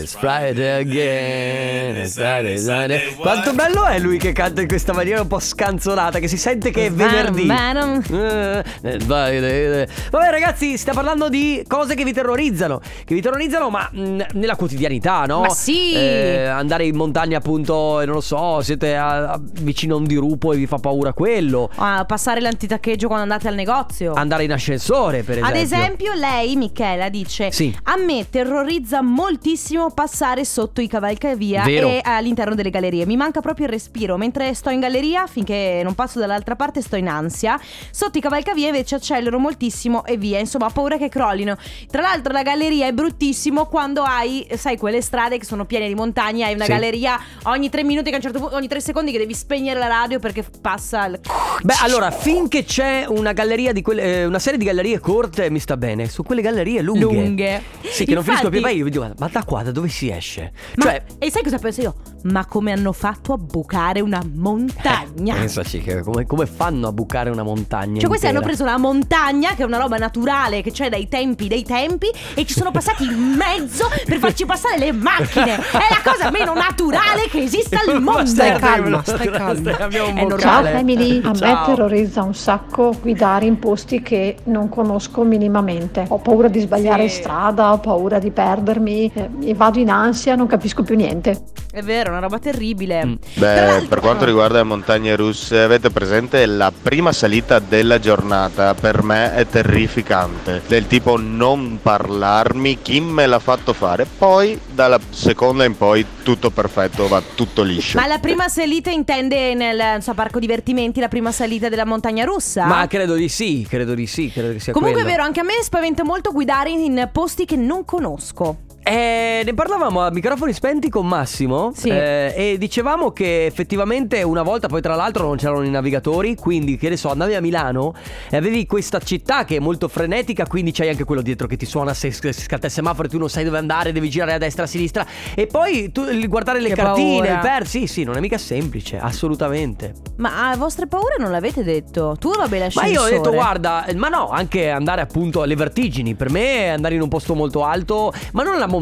It's 0.00 0.14
Friday 0.14 0.80
again. 0.80 1.96
It's 1.96 2.14
Friday, 2.14 2.52
it's 2.54 2.64
Friday. 2.64 3.14
Quanto 3.16 3.52
bello 3.52 3.84
è 3.86 3.98
lui 3.98 4.18
che 4.18 4.32
canta 4.32 4.60
in 4.60 4.68
questa 4.68 4.92
maniera 4.92 5.20
un 5.20 5.26
po' 5.26 5.40
scanzonata, 5.40 6.18
che 6.20 6.28
si 6.28 6.36
sente 6.36 6.70
che 6.70 6.86
è 6.86 6.90
venerdì. 6.92 7.48
Eh, 7.48 8.64
it's 8.82 9.04
Friday. 9.04 9.86
Vabbè 10.10 10.30
ragazzi, 10.30 10.76
stiamo 10.78 11.00
parlando 11.00 11.28
di 11.28 11.64
cose 11.66 11.94
che 11.94 12.04
vi 12.04 12.12
terrorizzano. 12.12 12.78
Che 12.78 13.14
vi 13.14 13.20
terrorizzano, 13.20 13.70
ma 13.70 13.88
mh, 13.90 14.22
nella 14.34 14.54
quotidianità, 14.56 15.24
no? 15.26 15.40
Ma 15.40 15.48
sì. 15.50 15.92
Eh, 15.94 16.44
andare 16.46 16.84
in 16.86 16.94
montagna 16.94 17.38
appunto, 17.38 18.00
e 18.00 18.04
non 18.06 18.14
lo 18.14 18.20
so, 18.20 18.60
siete 18.62 18.94
a- 18.96 19.32
a- 19.32 19.40
vicino 19.60 19.94
a 19.96 19.98
un 19.98 20.04
dirupo 20.06 20.52
e 20.52 20.56
vi 20.56 20.66
fa 20.66 20.78
paura 20.78 21.12
quello. 21.12 21.70
Ah, 21.76 22.04
passare 22.06 22.40
l'antitaccheggio 22.40 23.06
quando 23.08 23.24
andate 23.24 23.48
al 23.48 23.54
negozio. 23.54 24.12
Andare 24.14 24.44
in 24.44 24.52
ascensore, 24.52 25.22
per 25.22 25.38
esempio. 25.38 25.54
Ad 25.56 25.60
esempio, 25.60 26.12
lei, 26.14 26.54
Michela, 26.56 27.08
dice: 27.08 27.50
Sì. 27.50 27.76
A 27.84 27.96
me 27.96 28.26
terrorizza 28.30 29.02
moltissimo 29.02 29.87
passare 29.90 30.44
sotto 30.44 30.80
i 30.80 30.86
cavalcavia 30.88 31.62
Vero. 31.64 31.88
e 31.88 32.00
all'interno 32.02 32.54
delle 32.54 32.70
gallerie. 32.70 33.06
Mi 33.06 33.16
manca 33.16 33.40
proprio 33.40 33.66
il 33.66 33.72
respiro. 33.72 34.16
Mentre 34.16 34.54
sto 34.54 34.70
in 34.70 34.80
galleria, 34.80 35.26
finché 35.26 35.80
non 35.84 35.94
passo 35.94 36.18
dall'altra 36.18 36.56
parte, 36.56 36.80
sto 36.82 36.96
in 36.96 37.08
ansia. 37.08 37.58
Sotto 37.90 38.18
i 38.18 38.20
cavalcavia 38.20 38.68
invece 38.68 38.96
accelero 38.96 39.38
moltissimo 39.38 40.04
e 40.04 40.16
via. 40.16 40.38
Insomma, 40.38 40.66
ho 40.66 40.70
paura 40.70 40.96
che 40.96 41.08
crollino. 41.08 41.56
Tra 41.90 42.02
l'altro, 42.02 42.32
la 42.32 42.42
galleria 42.42 42.86
è 42.86 42.92
bruttissimo 42.92 43.66
quando 43.66 44.02
hai, 44.02 44.46
sai, 44.56 44.76
quelle 44.76 45.00
strade 45.00 45.38
che 45.38 45.44
sono 45.44 45.64
piene 45.64 45.88
di 45.88 45.94
montagne. 45.94 46.44
Hai 46.44 46.54
una 46.54 46.64
Sì. 46.64 46.70
galleria 46.70 47.18
ogni 47.44 47.68
tre 47.70 47.82
minuti, 47.84 48.08
che 48.08 48.14
a 48.14 48.16
un 48.16 48.22
certo 48.22 48.38
punto, 48.38 48.54
ogni 48.56 48.68
tre 48.68 48.80
secondi, 48.80 49.12
che 49.12 49.18
devi 49.18 49.34
spegnere 49.34 49.78
la 49.78 49.88
radio 49.88 50.18
perché 50.18 50.44
passa 50.60 51.06
il. 51.06 51.20
Beh, 51.62 51.74
allora, 51.82 52.10
finché 52.10 52.64
c'è 52.64 53.04
una 53.08 53.32
galleria 53.32 53.72
di 53.72 53.82
quelle, 53.82 54.02
eh, 54.02 54.24
una 54.24 54.38
serie 54.38 54.58
di 54.58 54.64
gallerie 54.64 54.98
corte, 55.00 55.50
mi 55.50 55.58
sta 55.58 55.76
bene. 55.76 56.08
Su 56.08 56.22
quelle 56.22 56.42
gallerie 56.42 56.80
lunghe. 56.82 57.02
Lunghe. 57.04 57.62
Sì, 57.82 58.04
che 58.04 58.14
non 58.14 58.22
finisco 58.22 58.48
più. 58.48 58.58
Infatti- 58.58 58.74
Ma 58.76 58.82
io 58.82 58.90
dico, 58.90 59.10
ma 59.18 59.28
da 59.30 59.44
qua 59.44 59.62
da 59.62 59.70
dove 59.78 59.88
si 59.88 60.10
esce? 60.10 60.52
Ma- 60.76 60.84
Cioè, 60.84 61.02
e 61.18 61.30
sai 61.30 61.42
cosa 61.42 61.58
penso 61.58 61.80
io? 61.80 61.94
Ma 62.24 62.44
come 62.46 62.72
hanno 62.72 62.92
fatto 62.92 63.32
a 63.32 63.36
bucare 63.36 64.00
una 64.00 64.20
montagna? 64.34 65.34
pensaci 65.34 65.80
che 65.80 66.00
come, 66.02 66.26
come 66.26 66.46
fanno 66.46 66.88
a 66.88 66.92
bucare 66.92 67.30
una 67.30 67.44
montagna? 67.44 68.00
Cioè 68.00 68.08
questi 68.08 68.26
intera? 68.26 68.30
hanno 68.38 68.40
preso 68.46 68.62
una 68.64 68.76
montagna 68.78 69.54
che 69.54 69.62
è 69.62 69.64
una 69.64 69.78
roba 69.78 69.96
naturale 69.98 70.60
che 70.62 70.72
c'è 70.72 70.88
dai 70.88 71.06
tempi 71.08 71.46
dei 71.48 71.62
tempi 71.62 72.08
e 72.34 72.44
ci 72.44 72.54
sono 72.54 72.70
passati 72.72 73.04
in 73.04 73.34
mezzo 73.36 73.88
per 74.04 74.18
farci 74.18 74.44
passare 74.46 74.78
le 74.78 74.92
macchine. 74.92 75.54
È 75.56 75.86
la 75.90 76.10
cosa 76.12 76.30
meno 76.30 76.54
naturale 76.54 77.28
che 77.30 77.42
esista 77.42 77.78
al 77.86 78.02
mondo. 78.02 78.26
stai 78.26 78.58
calma, 78.58 79.00
stai 79.02 79.16
stai 79.16 79.30
calma. 79.30 79.70
Vocale. 79.70 79.90
Ciao 79.92 80.26
normale. 80.26 80.70
family, 80.72 81.20
a 81.24 81.28
me 81.30 81.34
Ciao. 81.36 81.66
terrorizza 81.66 82.22
un 82.22 82.34
sacco 82.34 82.94
guidare 83.00 83.46
in 83.46 83.58
posti 83.60 84.02
che 84.02 84.36
non 84.44 84.68
conosco 84.68 85.22
minimamente. 85.22 86.04
Ho 86.08 86.18
paura 86.18 86.48
di 86.48 86.58
sbagliare 86.60 87.08
Sì. 87.08 87.20
strada, 87.22 87.72
ho 87.72 87.78
paura 87.78 88.18
di 88.18 88.30
perdermi, 88.32 89.10
eh, 89.14 89.28
vado 89.58 89.80
in 89.80 89.90
ansia, 89.90 90.36
non 90.36 90.46
capisco 90.46 90.84
più 90.84 90.94
niente. 90.94 91.42
È 91.70 91.82
vero, 91.82 92.08
è 92.08 92.12
una 92.12 92.20
roba 92.20 92.38
terribile. 92.38 93.04
Mm. 93.04 93.14
Beh, 93.34 93.86
per 93.88 94.00
quanto 94.00 94.24
riguarda 94.24 94.58
le 94.58 94.62
montagne 94.62 95.16
russe, 95.16 95.60
avete 95.60 95.90
presente 95.90 96.46
la 96.46 96.72
prima 96.72 97.12
salita 97.12 97.58
della 97.58 97.98
giornata 97.98 98.74
per 98.74 99.02
me 99.02 99.34
è 99.34 99.46
terrificante. 99.46 100.62
Del 100.66 100.86
tipo 100.86 101.18
non 101.18 101.80
parlarmi, 101.82 102.78
chi 102.80 103.00
me 103.00 103.26
l'ha 103.26 103.40
fatto 103.40 103.72
fare. 103.72 104.06
Poi 104.06 104.58
dalla 104.72 104.98
seconda 105.10 105.64
in 105.64 105.76
poi 105.76 106.06
tutto 106.22 106.50
perfetto, 106.50 107.08
va 107.08 107.20
tutto 107.34 107.62
liscio. 107.62 107.98
Ma 107.98 108.06
la 108.06 108.18
prima 108.18 108.48
salita 108.48 108.90
intende 108.90 109.54
nel 109.54 110.00
so, 110.00 110.14
parco 110.14 110.38
divertimenti, 110.38 111.00
la 111.00 111.08
prima 111.08 111.32
salita 111.32 111.68
della 111.68 111.84
montagna 111.84 112.24
russa? 112.24 112.64
Ma 112.64 112.86
credo 112.86 113.14
di 113.14 113.28
sì, 113.28 113.66
credo 113.68 113.94
di 113.94 114.06
sì, 114.06 114.30
credo 114.30 114.52
che 114.52 114.60
sia 114.60 114.72
Comunque 114.72 115.00
è 115.00 115.02
quello. 115.02 115.16
vero, 115.18 115.26
anche 115.26 115.40
a 115.40 115.44
me 115.44 115.54
spaventa 115.62 116.04
molto 116.04 116.30
guidare 116.32 116.70
in 116.70 117.08
posti 117.12 117.44
che 117.44 117.56
non 117.56 117.84
conosco. 117.84 118.66
Eh, 118.88 119.42
ne 119.44 119.52
parlavamo 119.54 120.00
a 120.00 120.10
microfoni 120.10 120.52
spenti 120.54 120.88
con 120.88 121.06
Massimo 121.06 121.72
Sì. 121.74 121.90
eh, 121.90 122.32
e 122.34 122.56
dicevamo 122.58 123.10
che 123.12 123.44
effettivamente 123.44 124.22
una 124.22 124.42
volta 124.42 124.66
poi 124.66 124.80
tra 124.80 124.94
l'altro 124.94 125.26
non 125.26 125.36
c'erano 125.36 125.62
i 125.62 125.68
navigatori, 125.70 126.34
quindi 126.34 126.78
che 126.78 126.88
ne 126.88 126.96
so, 126.96 127.10
andavi 127.10 127.34
a 127.34 127.40
Milano 127.42 127.92
e 128.30 128.36
avevi 128.38 128.64
questa 128.64 128.98
città 128.98 129.44
che 129.44 129.56
è 129.56 129.58
molto 129.58 129.88
frenetica, 129.88 130.46
quindi 130.46 130.72
c'hai 130.72 130.88
anche 130.88 131.04
quello 131.04 131.20
dietro 131.20 131.46
che 131.46 131.56
ti 131.56 131.66
suona 131.66 131.92
se 131.92 132.10
se 132.12 132.32
scatta 132.32 132.66
il 132.66 132.72
semaforo 132.72 133.08
e 133.08 133.10
tu 133.10 133.18
non 133.18 133.28
sai 133.28 133.44
dove 133.44 133.58
andare, 133.58 133.92
devi 133.92 134.08
girare 134.08 134.32
a 134.32 134.38
destra 134.38 134.64
a 134.64 134.66
sinistra 134.66 135.06
e 135.34 135.46
poi 135.46 135.92
tu 135.92 136.04
guardare 136.26 136.60
le 136.60 136.68
Che 136.70 136.74
cartine, 136.74 137.28
il 137.28 137.38
per, 137.42 137.66
sì, 137.66 137.86
sì, 137.86 138.04
non 138.04 138.16
è 138.16 138.20
mica 138.20 138.38
semplice, 138.38 138.98
assolutamente. 138.98 139.92
Ma 140.16 140.48
a 140.50 140.56
vostre 140.56 140.86
paure 140.86 141.16
non 141.18 141.30
l'avete 141.30 141.62
detto? 141.62 142.16
Tu 142.18 142.30
vabbè 142.34 142.58
Ma 142.58 142.64
l'ascensore. 142.64 142.90
io 142.90 143.02
ho 143.02 143.08
detto 143.08 143.32
guarda, 143.32 143.84
ma 143.96 144.08
no, 144.08 144.30
anche 144.30 144.70
andare 144.70 145.02
appunto 145.02 145.42
alle 145.42 145.54
vertigini, 145.56 146.14
per 146.14 146.30
me 146.30 146.70
andare 146.70 146.94
in 146.94 147.02
un 147.02 147.08
posto 147.08 147.34
molto 147.34 147.64
alto, 147.64 148.12
ma 148.32 148.42
non 148.42 148.52
la 148.58 148.60
montagna, 148.60 148.76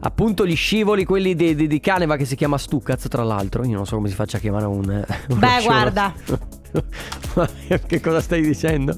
appunto 0.00 0.46
gli 0.46 0.56
scivoli, 0.56 1.04
quelli 1.04 1.34
di, 1.34 1.54
di, 1.54 1.66
di 1.66 1.80
Caneva 1.80 2.16
che 2.16 2.24
si 2.24 2.36
chiama 2.36 2.58
Stucaz 2.58 3.06
tra 3.08 3.22
l'altro, 3.22 3.64
io 3.64 3.76
non 3.76 3.86
so 3.86 3.96
come 3.96 4.08
si 4.08 4.14
faccia 4.14 4.36
a 4.36 4.40
chiamare 4.40 4.66
un... 4.66 4.84
un 5.28 5.38
Beh, 5.38 5.46
scivolo. 5.46 5.64
guarda. 5.64 6.14
Ma 7.34 7.48
che 7.86 8.00
cosa 8.00 8.20
stai 8.20 8.40
dicendo? 8.40 8.96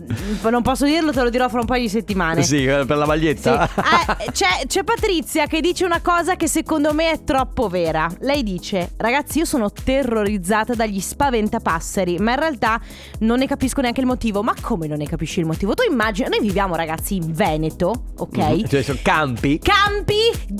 Non 0.51 0.62
posso 0.62 0.85
dirlo, 0.85 1.12
te 1.12 1.23
lo 1.23 1.31
dirò 1.31 1.49
fra 1.49 1.61
un 1.61 1.67
paio 1.67 1.83
di 1.83 1.88
settimane. 1.88 2.43
Sì, 2.43 2.64
eh, 2.64 2.85
per 2.85 2.97
la 2.97 3.03
Sì. 3.03 3.09
maglietta. 3.09 3.69
Ah, 3.75 4.17
c'è, 4.31 4.67
c'è 4.67 4.85
Patrizia 4.85 5.47
che 5.47 5.61
dice 5.61 5.85
una 5.85 6.01
cosa 6.01 6.37
che 6.37 6.47
secondo 6.49 6.93
me 6.95 7.11
è 7.11 7.25
troppo 7.25 7.69
vera. 7.69 8.09
Lei 8.21 8.43
dice: 8.43 8.93
Ragazzi, 8.97 9.38
io 9.38 9.45
sono 9.45 9.71
terrorizzata 9.73 10.75
dagli 10.75 11.01
spaventapasseri, 11.01 12.19
ma 12.19 12.33
in 12.33 12.38
realtà 12.38 12.81
non 13.21 13.38
ne 13.38 13.47
capisco 13.47 13.81
neanche 13.81 14.01
il 14.01 14.07
motivo. 14.07 14.43
Ma 14.43 14.55
come 14.61 14.87
non 14.87 14.99
ne 14.99 15.07
capisci 15.07 15.41
il 15.41 15.47
motivo? 15.47 15.75
Tu 15.75 15.91
immagina, 15.91 16.29
noi 16.29 16.41
viviamo, 16.41 16.77
ragazzi, 16.77 17.17
in 17.17 17.33
Veneto, 17.33 18.05
ok? 18.19 18.67
Cioè, 18.69 18.83
sono 18.83 18.99
campi. 19.03 19.59
Campi 19.59 20.17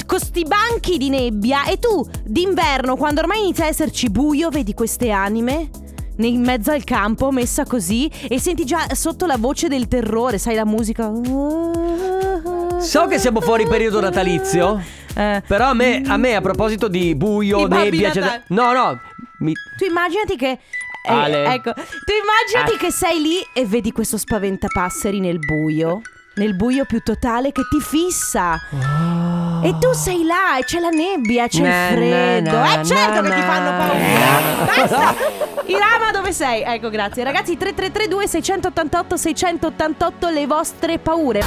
con 0.07 0.18
sti 0.18 0.44
banchi 0.44 0.98
di 0.98 1.11
nebbia 1.11 1.64
e 1.66 1.78
tu 1.78 2.04
d'inverno, 2.24 2.96
quando 2.96 3.20
ormai 3.20 3.40
inizia 3.42 3.64
a 3.64 3.68
esserci 3.68 4.11
buio, 4.11 4.48
vedi 4.48 4.74
queste 4.74 5.11
anime 5.11 5.68
in 6.26 6.42
mezzo 6.42 6.72
al 6.72 6.85
campo 6.85 7.31
messa 7.31 7.64
così 7.64 8.11
e 8.28 8.38
senti 8.40 8.64
già 8.64 8.87
sotto 8.94 9.26
la 9.26 9.37
voce 9.37 9.68
del 9.68 9.87
terrore, 9.88 10.38
sai 10.38 10.54
la 10.57 10.64
musica. 10.64 11.11
So 12.81 13.07
che 13.07 13.18
siamo 13.18 13.40
fuori 13.40 13.66
periodo 13.66 14.00
natalizio, 14.00 14.81
Eh, 15.14 15.42
però 15.46 15.68
a 15.70 15.74
me, 15.74 16.02
a 16.07 16.16
me 16.16 16.35
a 16.37 16.40
proposito 16.40 16.87
di 16.88 17.14
buio, 17.16 17.61
I 17.64 17.68
Babbi 17.68 17.83
nebbia, 17.85 18.09
eccetera- 18.09 18.42
No, 18.48 18.72
no, 18.72 19.00
mi- 19.40 19.52
Tu 19.76 19.85
immaginati 19.87 20.37
che. 20.37 20.50
eh, 20.50 21.12
Ale. 21.12 21.44
ecco, 21.54 21.72
tu 21.74 22.12
immaginati 22.12 22.74
Ah. 22.74 22.78
che 22.78 22.92
sei 22.92 23.20
lì 23.20 23.37
e 23.52 23.66
vedi 23.66 23.90
questo 23.92 24.16
spaventapasseri 24.16 25.18
nel 25.20 25.38
buio. 25.38 26.02
Nel 26.37 26.54
buio 26.54 26.85
più 26.85 27.00
totale 27.02 27.50
che 27.50 27.62
ti 27.68 27.81
fissa. 27.81 28.57
E 29.62 29.74
tu 29.78 29.92
sei 29.92 30.24
là 30.24 30.58
e 30.58 30.64
c'è 30.64 30.78
la 30.78 30.88
nebbia, 30.90 31.46
c'è. 31.48 31.60
Na, 31.62 31.88
il 31.88 31.94
freddo. 31.96 32.50
na, 32.50 32.80
Eh 32.80 32.84
certo 32.84 33.20
na, 33.20 33.28
che 33.28 33.34
ti 33.34 33.40
na. 33.40 33.46
fanno 33.46 33.70
paura. 33.76 34.64
Basta. 34.64 35.14
Irama 35.66 36.10
dove 36.12 36.32
sei? 36.32 36.62
Ecco, 36.62 36.88
grazie. 36.90 37.24
Ragazzi, 37.24 37.56
3332 37.56 38.26
688 38.28 39.16
688 39.16 40.28
le 40.30 40.46
vostre 40.46 40.98
paure. 40.98 41.42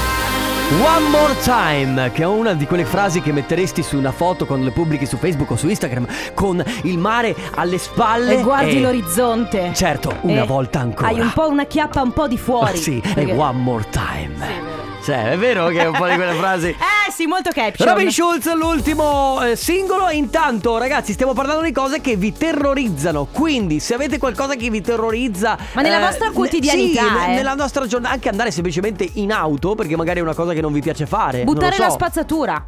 One 0.80 1.08
more 1.10 1.34
time, 1.42 2.10
che 2.12 2.22
è 2.22 2.26
una 2.26 2.54
di 2.54 2.64
quelle 2.66 2.84
frasi 2.84 3.20
che 3.20 3.30
metteresti 3.32 3.82
su 3.82 3.98
una 3.98 4.12
foto 4.12 4.46
quando 4.46 4.64
le 4.64 4.70
pubblichi 4.70 5.04
su 5.04 5.16
Facebook 5.18 5.50
o 5.50 5.56
su 5.56 5.68
Instagram 5.68 6.06
con 6.34 6.62
il 6.84 6.98
mare 6.98 7.34
alle 7.56 7.76
spalle. 7.78 8.38
E 8.38 8.42
guardi 8.42 8.76
e- 8.76 8.80
l'orizzonte. 8.80 9.70
Certo, 9.74 10.16
una 10.22 10.42
E 10.42 10.46
volta 10.46 10.80
ancora. 10.80 11.08
Hai 11.08 11.20
un 11.20 11.30
po' 11.32 11.48
una 11.48 11.64
chiappa 11.64 12.00
un 12.00 12.12
po' 12.12 12.26
di 12.28 12.38
fuori. 12.38 12.78
Sì, 12.78 13.00
Perché- 13.02 13.32
e 13.32 13.36
one 13.36 13.58
more 13.58 13.84
time. 13.90 14.81
Cioè, 15.02 15.30
è 15.32 15.38
vero 15.38 15.66
che 15.68 15.80
è 15.80 15.86
un 15.86 15.96
po' 15.96 16.06
di 16.06 16.14
quelle 16.14 16.34
frasi. 16.34 16.76
Eh 17.04 17.10
sì, 17.10 17.26
molto 17.26 17.50
caption. 17.52 17.88
Robin 17.88 18.12
Schulz, 18.12 18.54
l'ultimo 18.54 19.42
eh, 19.42 19.56
singolo. 19.56 20.06
E 20.06 20.14
intanto, 20.14 20.78
ragazzi, 20.78 21.12
stiamo 21.12 21.32
parlando 21.32 21.62
di 21.62 21.72
cose 21.72 22.00
che 22.00 22.14
vi 22.14 22.32
terrorizzano. 22.32 23.26
Quindi, 23.26 23.80
se 23.80 23.94
avete 23.94 24.18
qualcosa 24.18 24.54
che 24.54 24.70
vi 24.70 24.80
terrorizza. 24.80 25.58
Ma 25.72 25.82
nella 25.82 25.98
vostra 25.98 26.28
ne- 26.28 26.32
quotidianità, 26.32 27.02
sì, 27.02 27.30
eh. 27.30 27.34
nella 27.34 27.54
nostra 27.54 27.86
giornata. 27.88 28.14
Anche 28.14 28.28
andare 28.28 28.52
semplicemente 28.52 29.08
in 29.14 29.32
auto, 29.32 29.74
perché 29.74 29.96
magari 29.96 30.20
è 30.20 30.22
una 30.22 30.34
cosa 30.34 30.52
che 30.52 30.60
non 30.60 30.72
vi 30.72 30.80
piace 30.80 31.04
fare. 31.06 31.42
Buttare 31.42 31.76
lo 31.76 31.82
la 31.82 31.88
so, 31.90 31.96
spazzatura. 31.96 32.64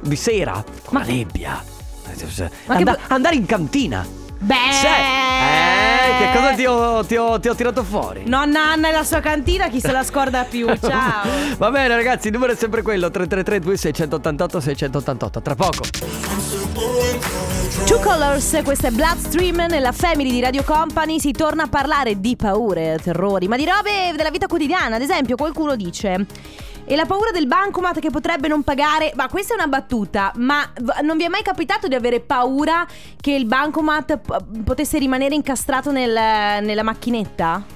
Di 0.00 0.16
sera, 0.16 0.52
con 0.84 0.98
Ma- 0.98 1.00
la 1.00 1.12
nebbia. 1.12 1.62
Ma 2.06 2.12
che 2.14 2.56
Anda- 2.66 2.92
bu- 2.92 2.98
andare 3.08 3.34
in 3.34 3.44
cantina. 3.44 4.06
Beh. 4.38 4.54
Sì. 4.70 4.86
Eh, 4.86 6.18
che 6.18 6.30
cosa 6.38 6.52
ti 6.54 6.66
ho, 6.66 7.04
ti 7.04 7.16
ho- 7.16 7.40
ti 7.40 7.48
ho 7.48 7.54
tirato 7.54 7.82
fuori? 7.82 8.22
Nonna 8.26 8.70
Anna 8.72 8.88
e 8.88 8.92
la 8.92 9.04
sua 9.04 9.20
cantina, 9.20 9.68
chi 9.68 9.80
se 9.80 9.90
la 9.92 10.04
scorda 10.04 10.44
più? 10.44 10.66
Ciao. 10.80 11.26
Va 11.56 11.70
bene 11.70 11.94
ragazzi, 11.94 12.26
il 12.28 12.32
numero 12.34 12.52
è 12.52 12.56
sempre 12.56 12.82
quello 12.82 13.10
333 13.10 13.60
2688 13.60 14.60
688 14.60 15.42
Tra 15.42 15.54
poco 15.54 15.82
Two 17.86 18.00
Colors, 18.00 18.60
questa 18.64 18.88
è 18.88 18.90
Bloodstream 18.90 19.66
nella 19.68 19.92
Family 19.92 20.30
di 20.30 20.40
Radio 20.40 20.64
Company. 20.64 21.20
Si 21.20 21.30
torna 21.30 21.64
a 21.64 21.66
parlare 21.68 22.20
di 22.20 22.34
paure, 22.36 22.98
terrori, 23.02 23.46
ma 23.48 23.56
di 23.56 23.64
robe 23.64 24.12
della 24.16 24.30
vita 24.30 24.46
quotidiana. 24.46 24.96
Ad 24.96 25.02
esempio, 25.02 25.36
qualcuno 25.36 25.76
dice. 25.76 26.26
E 26.88 26.94
la 26.94 27.04
paura 27.04 27.32
del 27.32 27.48
bancomat 27.48 27.98
che 27.98 28.10
potrebbe 28.10 28.46
non 28.46 28.62
pagare. 28.62 29.12
Ma 29.16 29.28
questa 29.28 29.54
è 29.54 29.56
una 29.56 29.66
battuta. 29.66 30.32
Ma 30.36 30.70
non 31.02 31.16
vi 31.16 31.24
è 31.24 31.28
mai 31.28 31.42
capitato 31.42 31.88
di 31.88 31.96
avere 31.96 32.20
paura 32.20 32.86
che 33.20 33.32
il 33.32 33.44
bancomat 33.44 34.18
p- 34.18 34.62
potesse 34.62 34.96
rimanere 34.98 35.34
incastrato 35.34 35.90
nel- 35.90 36.62
nella 36.62 36.84
macchinetta? 36.84 37.74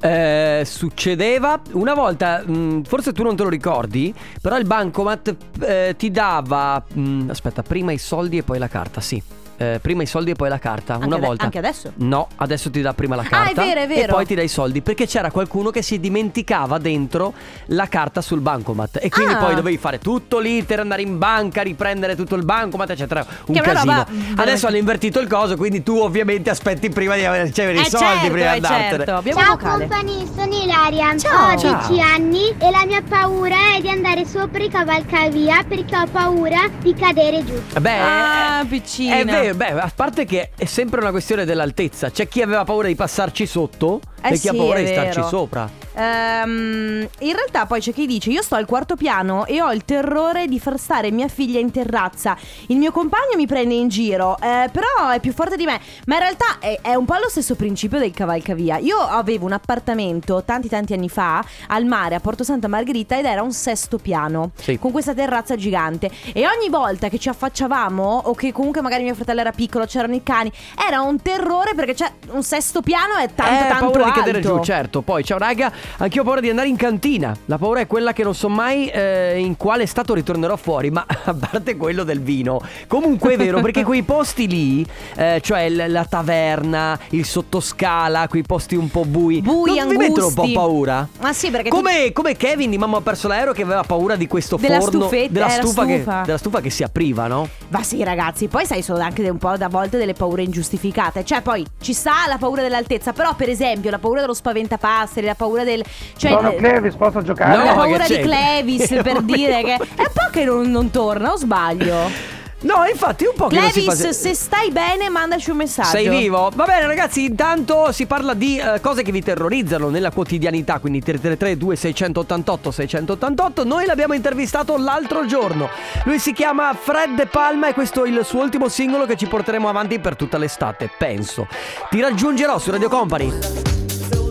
Eh, 0.00 0.64
succedeva 0.66 1.60
una 1.74 1.94
volta, 1.94 2.42
mh, 2.44 2.82
forse 2.82 3.12
tu 3.12 3.22
non 3.22 3.36
te 3.36 3.44
lo 3.44 3.48
ricordi, 3.48 4.12
però 4.40 4.58
il 4.58 4.66
bancomat 4.66 5.36
eh, 5.60 5.94
ti 5.96 6.10
dava, 6.10 6.84
mh, 6.92 7.30
aspetta, 7.30 7.62
prima 7.62 7.92
i 7.92 7.98
soldi 7.98 8.38
e 8.38 8.42
poi 8.42 8.58
la 8.58 8.66
carta, 8.66 9.00
sì. 9.00 9.22
Eh, 9.56 9.78
prima 9.80 10.02
i 10.02 10.06
soldi 10.06 10.30
e 10.32 10.34
poi 10.34 10.48
la 10.48 10.58
carta. 10.58 10.94
Anche 10.94 11.06
una 11.06 11.16
ade- 11.16 11.26
volta. 11.26 11.44
anche 11.44 11.58
adesso? 11.58 11.92
No, 11.96 12.28
adesso 12.36 12.70
ti 12.70 12.80
dà 12.80 12.94
prima 12.94 13.14
la 13.14 13.22
Ah, 13.22 13.26
è 13.26 13.28
carta. 13.28 13.62
vero, 13.64 13.80
è 13.80 13.84
E 13.84 13.86
vero. 13.86 14.14
poi 14.14 14.26
ti 14.26 14.34
dà 14.34 14.42
i 14.42 14.48
soldi. 14.48 14.80
Perché 14.82 15.06
c'era 15.06 15.30
qualcuno 15.30 15.70
che 15.70 15.82
si 15.82 16.00
dimenticava 16.00 16.78
dentro 16.78 17.32
la 17.66 17.86
carta 17.86 18.20
sul 18.20 18.40
bancomat. 18.40 18.98
E 19.00 19.08
quindi 19.08 19.34
Ah. 19.34 19.36
poi 19.36 19.54
dovevi 19.54 19.76
fare 19.78 19.98
tutto 19.98 20.38
l'iter, 20.40 20.80
andare 20.80 21.02
in 21.02 21.18
banca, 21.18 21.62
riprendere 21.62 22.16
tutto 22.16 22.34
il 22.34 22.44
bancomat, 22.44 22.90
eccetera. 22.90 23.24
Un 23.46 23.54
Che 23.54 23.60
casino. 23.60 23.92
roba 23.94 24.06
Adesso 24.42 24.66
hanno 24.66 24.76
invertito 24.78 25.20
il 25.20 25.28
coso, 25.28 25.56
quindi 25.56 25.82
tu 25.82 25.96
ovviamente 25.98 26.50
aspetti 26.50 26.88
prima 26.90 27.14
di 27.14 27.24
avere- 27.24 27.44
ricevere 27.44 27.78
i 27.78 27.80
Eh, 27.82 27.84
soldi 27.88 28.04
certo, 28.06 28.30
prima 28.32 28.36
di 28.38 28.42
eh, 28.42 28.54
andartene. 28.56 28.88
certo. 28.96 29.14
Abbiamo 29.14 29.40
Ciao 29.40 29.56
company, 29.58 30.26
sono 30.34 30.54
Ilaria, 30.54 31.16
Ciao. 31.18 31.52
ho 31.54 31.58
Ciao. 31.58 31.86
10 31.88 32.00
anni 32.00 32.48
e 32.58 32.70
la 32.70 32.84
mia 32.86 33.02
paura 33.08 33.56
è 33.76 33.80
di 33.80 33.88
andare 33.90 34.24
sopra 34.24 34.62
i 34.62 34.68
cavalcavia 34.68 35.62
perché 35.68 35.96
ho 35.96 36.06
paura 36.10 36.68
di 36.80 36.94
cadere 36.94 37.44
giù. 37.44 37.60
Beh, 37.80 37.98
Ah, 38.00 38.64
piccina. 38.68 39.16
È 39.18 39.24
vero, 39.24 39.51
beh, 39.54 39.70
a 39.70 39.92
parte 39.94 40.24
che 40.24 40.50
è 40.56 40.64
sempre 40.64 41.00
una 41.00 41.10
questione 41.10 41.44
dell'altezza. 41.44 42.10
C'è 42.10 42.28
chi 42.28 42.42
aveva 42.42 42.64
paura 42.64 42.88
di 42.88 42.94
passarci 42.94 43.46
sotto 43.46 44.00
Eh 44.22 44.28
ha 44.32 44.36
sì, 44.36 44.50
di 44.50 44.86
starci 44.86 45.22
sopra. 45.28 45.68
Ehm, 45.94 47.06
in 47.18 47.34
realtà 47.34 47.66
poi 47.66 47.80
c'è 47.80 47.92
chi 47.92 48.06
dice 48.06 48.30
io 48.30 48.42
sto 48.42 48.54
al 48.54 48.66
quarto 48.66 48.96
piano 48.96 49.44
e 49.46 49.60
ho 49.60 49.72
il 49.72 49.84
terrore 49.84 50.46
di 50.46 50.58
far 50.58 50.78
stare 50.78 51.10
mia 51.10 51.28
figlia 51.28 51.58
in 51.58 51.70
terrazza. 51.70 52.36
Il 52.68 52.76
mio 52.76 52.92
compagno 52.92 53.36
mi 53.36 53.46
prende 53.46 53.74
in 53.74 53.88
giro, 53.88 54.36
eh, 54.40 54.70
però 54.72 55.10
è 55.12 55.20
più 55.20 55.32
forte 55.32 55.56
di 55.56 55.64
me. 55.64 55.80
Ma 56.06 56.14
in 56.14 56.20
realtà 56.20 56.58
è, 56.60 56.78
è 56.80 56.94
un 56.94 57.04
po' 57.04 57.14
lo 57.14 57.28
stesso 57.28 57.54
principio 57.56 57.98
del 57.98 58.12
cavalcavia. 58.12 58.78
Io 58.78 58.98
avevo 58.98 59.46
un 59.46 59.52
appartamento 59.52 60.42
tanti 60.44 60.68
tanti 60.68 60.92
anni 60.94 61.08
fa 61.08 61.44
al 61.68 61.84
mare 61.84 62.14
a 62.14 62.20
Porto 62.20 62.44
Santa 62.44 62.68
Margherita 62.68 63.18
ed 63.18 63.24
era 63.24 63.42
un 63.42 63.52
sesto 63.52 63.98
piano 63.98 64.52
Sì. 64.54 64.78
con 64.78 64.92
questa 64.92 65.14
terrazza 65.14 65.56
gigante. 65.56 66.10
E 66.32 66.46
ogni 66.46 66.68
volta 66.68 67.08
che 67.08 67.18
ci 67.18 67.28
affacciavamo 67.28 68.22
o 68.24 68.34
che 68.34 68.52
comunque 68.52 68.80
magari 68.80 69.02
mio 69.02 69.14
fratello 69.14 69.40
era 69.40 69.52
piccolo, 69.52 69.84
c'erano 69.86 70.14
i 70.14 70.22
cani, 70.22 70.50
era 70.86 71.00
un 71.00 71.20
terrore 71.20 71.74
perché 71.74 71.94
c'è 71.94 72.10
un 72.30 72.42
sesto 72.42 72.80
piano 72.80 73.16
è 73.16 73.28
tanto 73.34 73.64
eh, 73.64 73.68
tanto 73.68 73.90
cadere 74.12 74.40
giù, 74.40 74.60
certo. 74.62 75.02
Poi, 75.02 75.24
ciao 75.24 75.38
raga, 75.38 75.72
anch'io 75.98 76.22
ho 76.22 76.24
paura 76.24 76.40
di 76.40 76.48
andare 76.50 76.68
in 76.68 76.76
cantina. 76.76 77.34
La 77.46 77.58
paura 77.58 77.80
è 77.80 77.86
quella 77.86 78.12
che 78.12 78.22
non 78.22 78.34
so 78.34 78.48
mai 78.48 78.86
eh, 78.88 79.38
in 79.38 79.56
quale 79.56 79.86
stato 79.86 80.14
ritornerò 80.14 80.56
fuori, 80.56 80.90
ma 80.90 81.04
a 81.24 81.34
parte 81.34 81.76
quello 81.76 82.04
del 82.04 82.20
vino. 82.20 82.60
Comunque 82.86 83.34
è 83.34 83.36
vero, 83.36 83.60
perché 83.60 83.84
quei 83.84 84.02
posti 84.02 84.46
lì, 84.48 84.86
eh, 85.16 85.40
cioè 85.42 85.68
l- 85.68 85.90
la 85.90 86.04
taverna, 86.04 86.98
il 87.10 87.24
sottoscala, 87.24 88.28
quei 88.28 88.42
posti 88.42 88.74
un 88.76 88.90
po' 88.90 89.04
bui, 89.04 89.40
Bui, 89.42 89.78
non 89.78 89.88
vi 89.88 89.96
mettono 89.96 90.26
un 90.28 90.34
po' 90.34 90.50
paura? 90.52 91.06
Ma 91.20 91.32
sì, 91.32 91.50
perché 91.50 91.68
tu- 91.68 91.76
Come, 91.76 92.12
come 92.12 92.36
Kevin 92.36 92.70
di 92.70 92.78
Mamma 92.78 92.98
ha 92.98 93.00
perso 93.00 93.28
l'aereo 93.28 93.52
che 93.52 93.62
aveva 93.62 93.82
paura 93.82 94.16
di 94.16 94.26
questo 94.26 94.56
Della 94.56 94.80
forno 94.80 95.08
della, 95.08 95.46
eh, 95.46 95.50
stufa 95.50 95.84
che, 95.84 96.04
della 96.24 96.38
stufa 96.38 96.60
che 96.60 96.70
si 96.70 96.82
apriva, 96.82 97.26
no? 97.26 97.48
Ma 97.68 97.82
sì, 97.82 98.02
ragazzi, 98.04 98.48
poi 98.48 98.66
sai, 98.66 98.82
sono 98.82 99.02
anche 99.02 99.28
un 99.28 99.38
po' 99.38 99.56
da 99.56 99.68
volte 99.68 99.98
delle 99.98 100.12
paure 100.14 100.42
ingiustificate. 100.42 101.24
Cioè, 101.24 101.42
poi 101.42 101.64
ci 101.80 101.92
sta 101.92 102.12
la 102.28 102.38
paura 102.38 102.62
dell'altezza, 102.62 103.12
però, 103.12 103.34
per 103.34 103.48
esempio, 103.48 103.90
la 103.90 103.98
paura 104.02 104.20
dello 104.20 104.34
spaventapasseri, 104.34 105.24
la 105.24 105.34
paura 105.34 105.64
del. 105.64 105.82
Cioè, 106.16 106.32
Sono 106.32 106.54
Clevis, 106.54 106.94
posso 106.94 107.22
giocare? 107.22 107.56
la 107.56 107.64
No, 107.64 107.74
paura 107.74 108.04
che 108.04 108.16
di? 108.16 108.22
Clevis 108.22 108.88
per 109.02 109.22
dire 109.22 109.62
che. 109.62 109.74
È 109.74 110.00
un 110.00 110.12
po' 110.12 110.30
che 110.30 110.44
non, 110.44 110.70
non 110.70 110.90
torna, 110.90 111.32
o 111.32 111.36
sbaglio? 111.36 112.40
No, 112.62 112.84
infatti 112.90 113.24
un 113.24 113.34
po' 113.34 113.48
che 113.48 113.56
non 113.56 113.70
si 113.70 113.82
Clevis, 113.82 114.04
fa 114.06 114.12
se 114.12 114.34
stai 114.34 114.70
bene, 114.70 115.08
mandaci 115.08 115.50
un 115.50 115.56
messaggio. 115.56 115.88
Sei 115.88 116.08
vivo? 116.08 116.50
Va 116.54 116.64
bene 116.64 116.86
ragazzi, 116.86 117.24
intanto 117.24 117.90
si 117.90 118.06
parla 118.06 118.34
di 118.34 118.56
eh, 118.56 118.80
cose 118.80 119.02
che 119.02 119.10
vi 119.10 119.22
terrorizzano 119.22 119.88
nella 119.88 120.10
quotidianità, 120.10 120.78
quindi 120.78 121.00
333 121.00 121.56
2688 121.56 122.70
688. 122.70 123.64
Noi 123.64 123.84
l'abbiamo 123.84 124.14
intervistato 124.14 124.76
l'altro 124.76 125.26
giorno. 125.26 125.68
Lui 126.04 126.18
si 126.18 126.32
chiama 126.32 126.72
Fred 126.74 127.14
De 127.16 127.26
Palma 127.26 127.68
e 127.68 127.74
questo 127.74 128.04
è 128.04 128.08
il 128.08 128.20
suo 128.24 128.40
ultimo 128.40 128.68
singolo 128.68 129.06
che 129.06 129.16
ci 129.16 129.26
porteremo 129.26 129.68
avanti 129.68 129.98
per 129.98 130.14
tutta 130.14 130.38
l'estate, 130.38 130.88
penso. 130.96 131.48
Ti 131.90 132.00
raggiungerò 132.00 132.58
su 132.58 132.70
Radio 132.70 132.88
Company. 132.88 133.81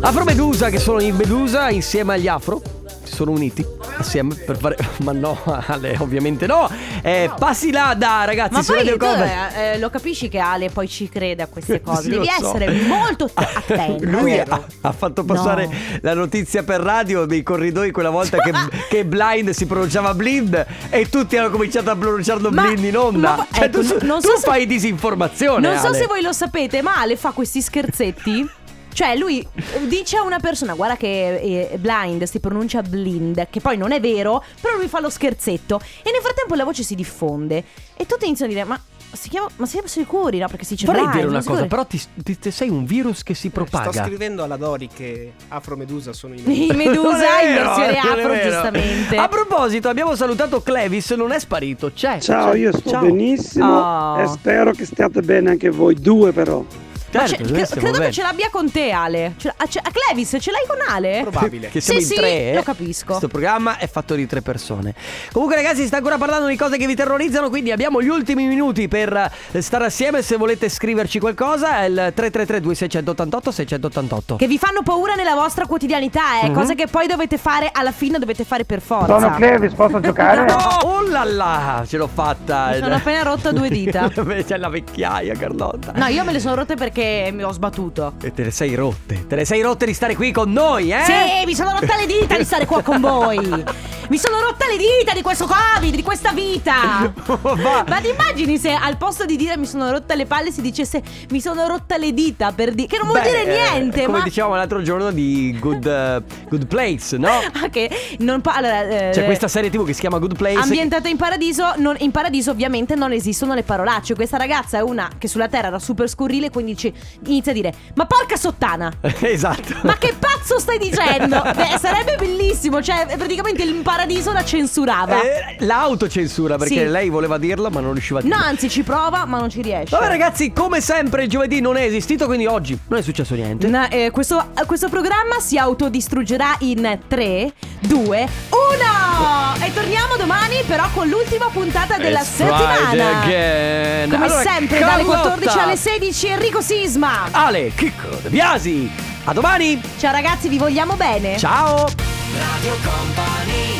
Afro 0.03 0.23
Medusa, 0.23 0.69
che 0.69 0.79
sono 0.79 0.99
in 1.01 1.15
Medusa 1.15 1.69
insieme 1.69 2.15
agli 2.15 2.27
Afro. 2.27 2.61
Si 3.03 3.13
sono 3.15 3.31
uniti 3.31 3.65
assieme 3.97 4.33
per 4.35 4.57
fare. 4.57 4.75
Ma 5.03 5.11
no, 5.11 5.37
Ale, 5.67 5.95
ovviamente 5.99 6.47
no. 6.47 6.69
Eh, 7.03 7.29
passi 7.37 7.71
là 7.71 7.93
da 7.97 8.23
ragazzi 8.25 8.53
Ma 8.53 8.63
poi 8.63 8.87
tu, 8.89 8.97
Company. 8.97 9.31
eh, 9.55 9.79
lo 9.79 9.89
capisci 9.89 10.27
che 10.29 10.39
Ale 10.39 10.69
poi 10.69 10.87
ci 10.87 11.07
crede 11.09 11.43
a 11.43 11.47
queste 11.47 11.81
cose. 11.85 12.03
Sì, 12.03 12.09
Devi 12.09 12.25
lo 12.25 12.31
so. 12.39 12.47
essere 12.55 12.71
molto 12.87 13.29
attento. 13.33 14.05
Lui 14.05 14.39
ha, 14.39 14.61
ha 14.81 14.91
fatto 14.91 15.23
passare 15.23 15.65
No. 15.67 15.73
la 16.01 16.13
notizia 16.13 16.63
per 16.63 16.79
radio 16.81 17.25
dei 17.25 17.43
corridoi 17.43 17.91
quella 17.91 18.09
volta 18.09 18.37
che, 18.37 18.51
che 18.89 19.05
blind 19.05 19.49
si 19.51 19.65
pronunciava 19.67 20.13
blind 20.15 20.65
e 20.89 21.09
tutti 21.09 21.37
hanno 21.37 21.49
cominciato 21.51 21.89
a 21.91 21.95
pronunciarlo 21.95 22.49
Ma- 22.49 22.63
blind 22.63 22.83
in 22.85 22.97
onda. 22.97 23.35
ma- 23.35 23.47
cioè, 23.51 23.65
ecco, 23.65 23.81
tu, 23.81 23.97
non 24.05 24.19
tu 24.21 24.29
so 24.29 24.37
se- 24.37 24.47
fai 24.47 24.65
disinformazione. 24.65 25.67
Non 25.67 25.77
so 25.79 25.87
Ale. 25.87 25.97
se 25.97 26.05
voi 26.07 26.21
lo 26.21 26.33
sapete, 26.33 26.81
ma 26.81 26.95
Ale 26.99 27.15
fa 27.17 27.31
questi 27.31 27.61
scherzetti. 27.61 28.49
Cioè, 28.93 29.15
lui 29.15 29.45
dice 29.87 30.17
a 30.17 30.23
una 30.23 30.39
persona: 30.39 30.73
Guarda, 30.73 30.97
che 30.97 31.69
eh, 31.71 31.77
blind 31.77 32.23
si 32.23 32.39
pronuncia 32.39 32.81
blind, 32.81 33.47
che 33.49 33.59
poi 33.61 33.77
non 33.77 33.91
è 33.91 33.99
vero, 33.99 34.43
però 34.59 34.75
lui 34.77 34.87
fa 34.87 34.99
lo 34.99 35.09
scherzetto. 35.09 35.79
E 36.03 36.11
nel 36.11 36.21
frattempo 36.21 36.55
la 36.55 36.63
voce 36.65 36.83
si 36.83 36.95
diffonde. 36.95 37.63
E 37.95 38.05
tutti 38.05 38.25
iniziano 38.25 38.51
a 38.51 38.55
dire: 38.55 38.65
Ma 38.67 38.79
si 39.13 39.27
chiama, 39.29 39.47
ma 39.57 39.65
siamo 39.65 39.87
sicuri? 39.87 40.37
No, 40.39 40.47
perché 40.47 40.63
si 40.65 40.73
dice 40.75 40.85
Vorrei 40.85 41.01
blind, 41.03 41.15
dire 41.17 41.27
una 41.27 41.37
cosa, 41.39 41.49
sicuri? 41.51 41.67
però 41.67 41.85
ti, 41.85 42.01
ti- 42.23 42.39
ti- 42.39 42.51
sei 42.51 42.69
un 42.69 42.85
virus 42.85 43.23
che 43.23 43.33
si 43.33 43.49
propaga. 43.49 43.91
Sto 43.91 44.03
scrivendo 44.03 44.43
alla 44.43 44.55
Dori 44.57 44.87
che 44.93 45.33
Afro 45.49 45.75
Medusa 45.75 46.13
sono 46.13 46.33
in 46.33 46.43
I 46.49 46.71
Medusa 46.73 47.39
è 47.39 47.47
in 47.47 47.53
versione 47.55 47.93
è 47.93 47.97
afro, 47.97 48.33
giustamente. 48.41 49.15
A 49.17 49.27
proposito, 49.27 49.89
abbiamo 49.89 50.15
salutato 50.15 50.61
Clevis, 50.61 51.11
non 51.11 51.31
è 51.31 51.39
sparito, 51.39 51.91
c'è. 51.93 52.19
Ciao, 52.19 52.51
c'è. 52.51 52.57
io 52.57 52.75
sto 52.77 52.89
Ciao. 52.89 53.01
benissimo 53.01 53.79
Oh. 53.79 54.19
e 54.21 54.27
spero 54.27 54.71
che 54.71 54.85
stiate 54.85 55.21
bene 55.21 55.49
anche 55.51 55.69
voi 55.69 55.95
due 55.95 56.31
però. 56.31 56.63
Certo, 57.11 57.43
noi 57.43 57.51
cre- 57.51 57.67
credo 57.67 57.91
bene. 57.91 58.05
che 58.05 58.11
ce 58.11 58.21
l'abbia 58.21 58.49
con 58.49 58.71
te, 58.71 58.91
Ale. 58.91 59.33
Ce 59.37 59.49
a, 59.49 59.53
a 59.57 59.67
Clevis, 59.91 60.37
ce 60.39 60.51
l'hai 60.51 60.65
con 60.67 60.77
Ale? 60.87 61.19
Probabile. 61.21 61.69
Che 61.69 61.81
siamo 61.81 61.99
Sì, 61.99 62.05
in 62.05 62.11
sì, 62.11 62.15
tre, 62.17 62.51
eh. 62.51 62.55
lo 62.55 62.63
capisco. 62.63 63.05
Questo 63.07 63.27
programma 63.27 63.77
è 63.77 63.87
fatto 63.87 64.15
di 64.15 64.25
tre 64.27 64.41
persone. 64.41 64.93
Comunque, 65.31 65.55
ragazzi, 65.57 65.81
si 65.81 65.87
sta 65.87 65.97
ancora 65.97 66.17
parlando 66.17 66.47
di 66.47 66.55
cose 66.55 66.77
che 66.77 66.85
vi 66.87 66.95
terrorizzano. 66.95 67.49
Quindi 67.49 67.71
abbiamo 67.71 68.01
gli 68.01 68.07
ultimi 68.07 68.45
minuti 68.47 68.87
per 68.87 69.31
eh, 69.51 69.61
stare 69.61 69.85
assieme. 69.85 70.21
Se 70.21 70.37
volete 70.37 70.69
scriverci 70.69 71.19
qualcosa, 71.19 71.79
è 71.79 71.83
il 71.85 72.13
333-2688-688. 72.15 74.35
Che 74.37 74.47
vi 74.47 74.57
fanno 74.57 74.81
paura 74.83 75.15
nella 75.15 75.35
vostra 75.35 75.65
quotidianità, 75.65 76.41
eh. 76.43 76.49
Mhm. 76.49 76.53
Cose 76.55 76.75
che 76.75 76.87
poi 76.87 77.07
dovete 77.07 77.37
fare 77.37 77.69
alla 77.73 77.91
fine, 77.91 78.19
dovete 78.19 78.43
fare 78.43 78.63
per 78.65 78.81
forza. 78.81 79.19
Sono 79.19 79.35
Clevis, 79.35 79.73
posso 79.73 79.99
giocare? 80.01 80.45
No, 80.45 80.55
oh 80.83 81.01
là 81.07 81.23
là, 81.23 81.83
ce 81.87 81.97
l'ho 81.97 82.07
fatta. 82.11 82.69
Mi 82.71 82.79
sono 82.79 82.95
appena 82.95 83.23
rotta 83.23 83.51
due 83.51 83.69
dita. 83.69 84.09
C'è 84.11 84.57
la 84.57 84.69
vecchiaia, 84.69 85.35
Carlotta. 85.35 85.91
No, 85.95 86.05
io 86.07 86.23
me 86.23 86.31
le 86.31 86.39
sono 86.39 86.55
rotte 86.55 86.75
perché 86.75 87.00
mi 87.33 87.43
ho 87.43 87.51
sbattuto. 87.51 88.13
E 88.21 88.33
te 88.33 88.43
le 88.43 88.51
sei 88.51 88.75
rotte. 88.75 89.25
Te 89.27 89.35
le 89.35 89.45
sei 89.45 89.61
rotte 89.61 89.85
di 89.85 89.93
stare 89.93 90.15
qui 90.15 90.31
con 90.31 90.51
noi, 90.51 90.91
eh? 90.91 91.03
Sì, 91.03 91.45
mi 91.45 91.55
sono 91.55 91.71
rotta 91.71 91.95
le 91.97 92.05
dita 92.05 92.37
di 92.37 92.43
stare 92.43 92.65
qua 92.65 92.81
con 92.81 92.99
voi. 92.99 93.39
Mi 94.11 94.17
sono 94.17 94.41
rotta 94.41 94.67
le 94.67 94.75
dita 94.75 95.13
di 95.13 95.21
questo 95.21 95.47
Covid, 95.47 96.00
questa 96.11 96.33
vita. 96.33 97.13
Ma 97.87 97.99
ti 98.01 98.09
immagini 98.09 98.57
se 98.57 98.73
al 98.73 98.97
posto 98.97 99.23
di 99.23 99.37
dire 99.37 99.55
mi 99.55 99.65
sono 99.65 99.89
rotta 99.91 100.13
le 100.13 100.25
palle 100.25 100.51
si 100.51 100.59
dicesse 100.61 101.01
mi 101.29 101.39
sono 101.39 101.65
rotta 101.67 101.95
le 101.95 102.13
dita 102.13 102.51
per 102.51 102.73
dire 102.73 102.87
che 102.87 102.97
non 102.97 103.07
vuol 103.07 103.21
Beh, 103.21 103.29
dire 103.29 103.43
eh, 103.43 103.79
niente, 103.79 104.05
Come 104.05 104.17
ma 104.17 104.23
dicevamo 104.25 104.55
l'altro 104.55 104.81
giorno 104.81 105.11
di 105.11 105.57
Good, 105.57 105.85
eh, 105.85 106.21
Good 106.49 106.67
Place, 106.67 107.17
no? 107.17 107.29
Ah, 107.61 107.69
che 107.69 107.89
non 108.19 108.41
pa- 108.41 108.55
allora, 108.55 108.81
eh, 108.81 109.09
C'è 109.13 109.23
questa 109.23 109.47
serie 109.47 109.69
TV 109.69 109.85
che 109.85 109.93
si 109.93 110.01
chiama 110.01 110.17
Good 110.17 110.35
Place. 110.35 110.59
Ambientata 110.59 111.07
in 111.07 111.15
paradiso, 111.15 111.73
non- 111.77 111.95
in 111.99 112.11
paradiso 112.11 112.51
ovviamente 112.51 112.95
non 112.95 113.13
esistono 113.13 113.53
le 113.53 113.63
parolacce. 113.63 114.13
Questa 114.15 114.35
ragazza 114.35 114.79
è 114.79 114.81
una 114.81 115.09
che 115.17 115.29
sulla 115.29 115.47
terra 115.47 115.67
era 115.67 115.79
super 115.79 116.09
scurrile, 116.09 116.49
quindi 116.49 116.73
dice- 116.73 116.91
inizia 117.25 117.51
a 117.51 117.55
dire: 117.55 117.73
Ma 117.95 118.05
porca 118.05 118.35
sottana! 118.35 118.91
esatto. 119.21 119.75
Ma 119.83 119.95
che 119.97 120.13
pazzo 120.19 120.59
stai 120.59 120.77
dicendo? 120.77 121.41
Beh, 121.41 121.77
sarebbe 121.79 122.15
bellissimo, 122.17 122.81
cioè 122.81 123.05
praticamente 123.17 123.63
il 123.63 123.73
paradiso 123.81 124.33
la 124.33 124.43
censurava. 124.43 125.21
Eh, 125.21 125.55
l'autocensura 126.01 126.57
perché 126.57 126.85
Sì. 126.85 126.87
lei 126.87 127.09
voleva 127.09 127.37
dirlo 127.37 127.69
ma 127.69 127.79
non 127.79 127.93
riusciva 127.93 128.19
a 128.19 128.21
No, 128.23 128.29
dirlo. 128.29 128.43
anzi 128.43 128.69
ci 128.69 128.83
prova, 128.83 129.25
ma 129.25 129.37
non 129.39 129.49
ci 129.49 129.61
riesce. 129.61 129.95
Vabbè 129.95 130.07
ragazzi, 130.07 130.51
come 130.51 130.81
sempre 130.81 131.23
il 131.23 131.29
giovedì 131.29 131.61
non 131.61 131.77
è 131.77 131.83
esistito, 131.83 132.25
quindi 132.25 132.45
oggi 132.47 132.77
non 132.87 132.99
è 132.99 133.01
successo 133.03 133.35
niente. 133.35 133.67
No, 133.67 133.87
eh, 133.89 134.09
questo, 134.11 134.51
questo 134.65 134.89
programma 134.89 135.39
si 135.39 135.57
autodistruggerà 135.57 136.55
in 136.59 136.99
3, 137.07 137.53
2, 137.81 138.27
1 138.49 139.65
E 139.65 139.73
torniamo 139.73 140.15
domani 140.17 140.55
però 140.65 140.85
con 140.93 141.07
l'ultima 141.07 141.47
puntata 141.51 141.97
della 141.97 142.19
It's 142.21 142.29
Friday 142.29 142.57
settimana 142.57 143.21
again. 143.21 144.09
Come 144.09 144.25
Allora, 144.25 144.41
sempre 144.41 144.79
dalle 144.79 145.03
Carlotta, 145.03 145.19
14 145.21 145.57
alle 145.59 145.75
16 145.77 146.27
Enrico 146.27 146.61
Sisma 146.61 147.27
Ale, 147.31 147.71
Chicco, 147.75 148.07
De 148.21 148.29
Biasi. 148.29 148.89
A 149.25 149.33
domani. 149.33 149.79
Ciao 149.99 150.11
ragazzi 150.11 150.47
vi 150.49 150.57
vogliamo 150.57 150.95
bene 150.95 151.37
Ciao. 151.37 151.85
Radio 152.33 152.73
Company 152.83 153.79